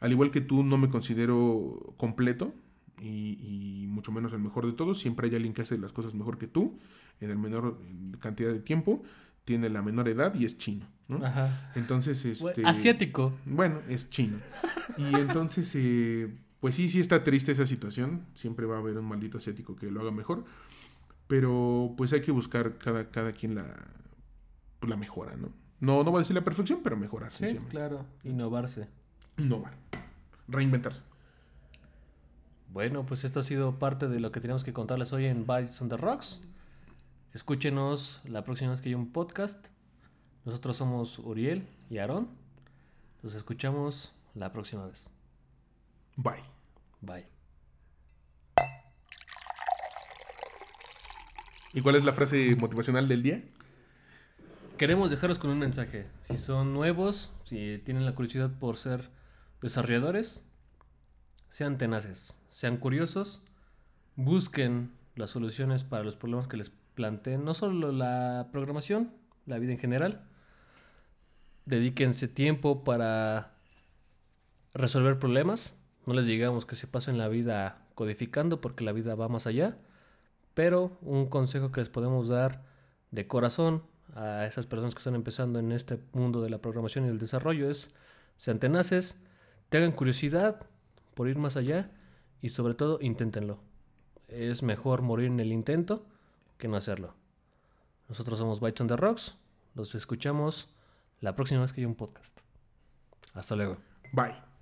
Al 0.00 0.12
igual 0.12 0.30
que 0.30 0.40
tú, 0.40 0.62
no 0.62 0.78
me 0.78 0.88
considero 0.88 1.94
completo 1.96 2.54
y, 3.00 3.38
y 3.40 3.86
mucho 3.88 4.12
menos 4.12 4.32
el 4.32 4.40
mejor 4.40 4.66
de 4.66 4.72
todos. 4.72 5.00
Siempre 5.00 5.28
hay 5.28 5.34
alguien 5.34 5.54
que 5.54 5.62
hace 5.62 5.78
las 5.78 5.92
cosas 5.92 6.14
mejor 6.14 6.38
que 6.38 6.46
tú 6.46 6.78
en 7.20 7.30
el 7.30 7.38
menor 7.38 7.80
cantidad 8.20 8.52
de 8.52 8.60
tiempo, 8.60 9.02
tiene 9.44 9.68
la 9.68 9.82
menor 9.82 10.08
edad 10.08 10.34
y 10.34 10.44
es 10.44 10.58
chino, 10.58 10.86
¿no? 11.08 11.24
Ajá. 11.24 11.72
Entonces, 11.74 12.24
este... 12.24 12.64
Asiático. 12.64 13.34
Bueno, 13.44 13.80
es 13.88 14.10
chino. 14.10 14.38
Y 14.96 15.14
entonces, 15.14 15.70
eh, 15.74 16.34
pues 16.60 16.74
sí, 16.74 16.88
sí 16.88 17.00
está 17.00 17.22
triste 17.24 17.52
esa 17.52 17.66
situación. 17.66 18.24
Siempre 18.34 18.66
va 18.66 18.76
a 18.76 18.78
haber 18.78 18.98
un 18.98 19.06
maldito 19.06 19.38
asiático 19.38 19.76
que 19.76 19.90
lo 19.90 20.00
haga 20.00 20.10
mejor. 20.10 20.44
Pero 21.26 21.94
pues 21.96 22.12
hay 22.12 22.20
que 22.20 22.32
buscar 22.32 22.78
cada, 22.78 23.10
cada 23.10 23.32
quien 23.32 23.54
la, 23.54 23.64
pues, 24.86 24.90
la 24.90 24.96
mejora, 24.96 25.36
¿no? 25.36 25.48
No, 25.80 26.04
no 26.04 26.12
va 26.12 26.18
a 26.18 26.22
decir 26.22 26.34
la 26.34 26.44
perfección, 26.44 26.80
pero 26.82 26.96
mejorar. 26.96 27.30
Sí, 27.32 27.38
sencillamente. 27.40 27.70
claro, 27.70 28.06
innovarse. 28.22 28.88
Innovar. 29.36 29.74
Reinventarse. 30.48 31.02
Bueno, 32.72 33.06
pues 33.06 33.24
esto 33.24 33.40
ha 33.40 33.42
sido 33.42 33.78
parte 33.78 34.08
de 34.08 34.20
lo 34.20 34.32
que 34.32 34.40
teníamos 34.40 34.64
que 34.64 34.72
contarles 34.72 35.12
hoy 35.12 35.26
en 35.26 35.46
Bites 35.46 35.80
on 35.80 35.88
the 35.88 35.96
Rocks. 35.96 36.40
Escúchenos 37.32 38.20
la 38.24 38.44
próxima 38.44 38.70
vez 38.70 38.80
que 38.80 38.88
haya 38.88 38.96
un 38.96 39.12
podcast. 39.12 39.68
Nosotros 40.44 40.76
somos 40.76 41.18
Uriel 41.18 41.66
y 41.90 41.98
Aarón. 41.98 42.28
Los 43.22 43.34
escuchamos 43.34 44.12
la 44.34 44.52
próxima 44.52 44.86
vez. 44.86 45.10
Bye. 46.16 46.44
Bye. 47.00 47.26
¿Y 51.72 51.80
cuál 51.80 51.96
es 51.96 52.04
la 52.04 52.12
frase 52.12 52.54
motivacional 52.60 53.08
del 53.08 53.22
día? 53.22 53.42
Queremos 54.78 55.08
dejaros 55.08 55.38
con 55.38 55.50
un 55.50 55.60
mensaje. 55.60 56.08
Si 56.22 56.36
son 56.36 56.74
nuevos, 56.74 57.30
si 57.44 57.80
tienen 57.84 58.04
la 58.04 58.16
curiosidad 58.16 58.50
por 58.58 58.76
ser 58.76 59.08
desarrolladores, 59.60 60.42
sean 61.48 61.78
tenaces, 61.78 62.40
sean 62.48 62.78
curiosos, 62.78 63.44
busquen 64.16 64.90
las 65.14 65.30
soluciones 65.30 65.84
para 65.84 66.02
los 66.02 66.16
problemas 66.16 66.48
que 66.48 66.56
les 66.56 66.72
planteen, 66.96 67.44
no 67.44 67.54
solo 67.54 67.92
la 67.92 68.48
programación, 68.50 69.12
la 69.46 69.60
vida 69.60 69.70
en 69.70 69.78
general. 69.78 70.24
Dedíquense 71.66 72.26
tiempo 72.26 72.82
para 72.82 73.54
resolver 74.74 75.20
problemas. 75.20 75.74
No 76.04 76.14
les 76.14 76.26
digamos 76.26 76.66
que 76.66 76.74
se 76.74 76.88
pasen 76.88 77.16
la 77.16 77.28
vida 77.28 77.86
codificando 77.94 78.60
porque 78.60 78.84
la 78.84 78.92
vida 78.92 79.14
va 79.14 79.28
más 79.28 79.46
allá. 79.46 79.78
Pero 80.52 80.98
un 81.00 81.26
consejo 81.26 81.70
que 81.70 81.80
les 81.80 81.90
podemos 81.90 82.26
dar 82.26 82.64
de 83.12 83.28
corazón 83.28 83.93
a 84.14 84.46
esas 84.46 84.66
personas 84.66 84.94
que 84.94 84.98
están 84.98 85.14
empezando 85.14 85.58
en 85.58 85.72
este 85.72 85.98
mundo 86.12 86.40
de 86.42 86.50
la 86.50 86.58
programación 86.58 87.06
y 87.06 87.08
el 87.08 87.18
desarrollo 87.18 87.68
es 87.68 87.94
sean 88.36 88.58
tenaces, 88.58 89.16
tengan 89.68 89.92
curiosidad 89.92 90.66
por 91.14 91.28
ir 91.28 91.38
más 91.38 91.56
allá 91.56 91.90
y 92.40 92.50
sobre 92.50 92.74
todo 92.74 92.98
inténtenlo. 93.00 93.60
Es 94.28 94.62
mejor 94.62 95.02
morir 95.02 95.26
en 95.26 95.40
el 95.40 95.52
intento 95.52 96.06
que 96.58 96.68
no 96.68 96.76
hacerlo. 96.76 97.14
Nosotros 98.08 98.38
somos 98.38 98.60
Bytes 98.60 98.80
on 98.80 98.88
the 98.88 98.96
Rocks. 98.96 99.36
Los 99.74 99.94
escuchamos 99.94 100.68
la 101.20 101.34
próxima 101.34 101.60
vez 101.60 101.72
que 101.72 101.80
haya 101.80 101.88
un 101.88 101.94
podcast. 101.94 102.40
Hasta 103.34 103.56
luego. 103.56 103.78
Bye. 104.12 104.53